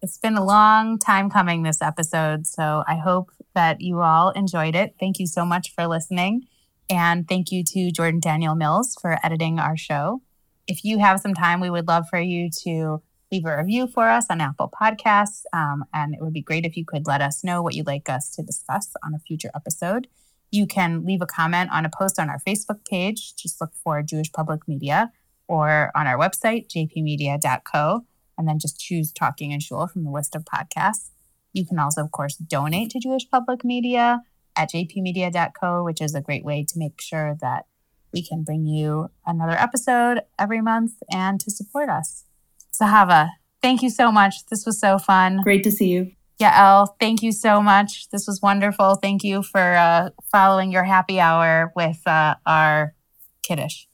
It's 0.00 0.16
been 0.16 0.36
a 0.36 0.44
long 0.44 0.98
time 0.98 1.28
coming 1.28 1.62
this 1.62 1.82
episode. 1.82 2.46
So 2.46 2.82
I 2.88 2.96
hope 2.96 3.30
that 3.54 3.82
you 3.82 4.00
all 4.00 4.30
enjoyed 4.30 4.74
it. 4.74 4.94
Thank 4.98 5.18
you 5.18 5.26
so 5.26 5.44
much 5.44 5.74
for 5.74 5.86
listening. 5.86 6.46
And 6.88 7.28
thank 7.28 7.52
you 7.52 7.62
to 7.64 7.90
Jordan 7.90 8.20
Daniel 8.20 8.54
Mills 8.54 8.96
for 9.00 9.18
editing 9.22 9.58
our 9.58 9.76
show. 9.76 10.22
If 10.66 10.84
you 10.84 10.98
have 10.98 11.20
some 11.20 11.34
time, 11.34 11.60
we 11.60 11.68
would 11.68 11.86
love 11.86 12.04
for 12.08 12.20
you 12.20 12.48
to 12.62 13.02
leave 13.30 13.44
a 13.44 13.56
review 13.58 13.86
for 13.86 14.08
us 14.08 14.26
on 14.30 14.40
Apple 14.40 14.72
Podcasts. 14.80 15.42
Um, 15.52 15.84
and 15.92 16.14
it 16.14 16.20
would 16.20 16.32
be 16.32 16.42
great 16.42 16.64
if 16.64 16.76
you 16.76 16.84
could 16.84 17.06
let 17.06 17.20
us 17.20 17.44
know 17.44 17.62
what 17.62 17.74
you'd 17.74 17.86
like 17.86 18.08
us 18.08 18.30
to 18.36 18.42
discuss 18.42 18.94
on 19.04 19.14
a 19.14 19.18
future 19.18 19.50
episode. 19.54 20.08
You 20.50 20.66
can 20.66 21.04
leave 21.04 21.22
a 21.22 21.26
comment 21.26 21.70
on 21.72 21.84
a 21.84 21.90
post 21.90 22.18
on 22.18 22.28
our 22.28 22.40
Facebook 22.40 22.84
page. 22.88 23.36
Just 23.36 23.60
look 23.60 23.72
for 23.84 24.02
Jewish 24.02 24.32
Public 24.32 24.66
Media 24.66 25.12
or 25.50 25.90
on 25.96 26.06
our 26.06 26.16
website, 26.16 26.68
jpmedia.co, 26.68 28.04
and 28.38 28.48
then 28.48 28.60
just 28.60 28.78
choose 28.78 29.12
Talking 29.12 29.50
in 29.50 29.58
Shul 29.58 29.88
from 29.88 30.04
the 30.04 30.10
list 30.10 30.36
of 30.36 30.44
podcasts. 30.44 31.10
You 31.52 31.66
can 31.66 31.80
also, 31.80 32.04
of 32.04 32.12
course, 32.12 32.36
donate 32.36 32.90
to 32.90 33.00
Jewish 33.00 33.28
Public 33.28 33.64
Media 33.64 34.22
at 34.56 34.70
jpmedia.co, 34.70 35.82
which 35.82 36.00
is 36.00 36.14
a 36.14 36.20
great 36.20 36.44
way 36.44 36.64
to 36.68 36.78
make 36.78 37.00
sure 37.00 37.36
that 37.40 37.64
we 38.12 38.24
can 38.24 38.44
bring 38.44 38.64
you 38.64 39.10
another 39.26 39.58
episode 39.58 40.20
every 40.38 40.60
month 40.60 40.92
and 41.12 41.40
to 41.40 41.50
support 41.50 41.88
us. 41.88 42.24
Zahava, 42.72 43.30
thank 43.60 43.82
you 43.82 43.90
so 43.90 44.12
much. 44.12 44.46
This 44.50 44.64
was 44.64 44.78
so 44.78 44.98
fun. 44.98 45.40
Great 45.42 45.64
to 45.64 45.72
see 45.72 45.88
you. 45.88 46.12
Yael, 46.40 46.94
thank 47.00 47.22
you 47.22 47.32
so 47.32 47.60
much. 47.60 48.08
This 48.10 48.26
was 48.28 48.40
wonderful. 48.40 48.94
Thank 48.94 49.24
you 49.24 49.42
for 49.42 49.74
uh, 49.74 50.10
following 50.30 50.70
your 50.70 50.84
happy 50.84 51.18
hour 51.18 51.72
with 51.74 52.00
uh, 52.06 52.36
our 52.46 52.94
kiddush 53.42 53.86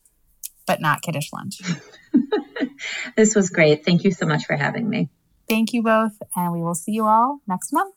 but 0.66 0.80
not 0.80 1.02
kiddish 1.02 1.32
lunch. 1.32 1.60
this 3.16 3.34
was 3.34 3.50
great. 3.50 3.84
Thank 3.84 4.04
you 4.04 4.12
so 4.12 4.26
much 4.26 4.46
for 4.46 4.56
having 4.56 4.88
me. 4.88 5.08
Thank 5.48 5.72
you 5.72 5.82
both, 5.82 6.20
and 6.34 6.52
we 6.52 6.60
will 6.60 6.74
see 6.74 6.92
you 6.92 7.04
all 7.04 7.40
next 7.46 7.72
month. 7.72 7.95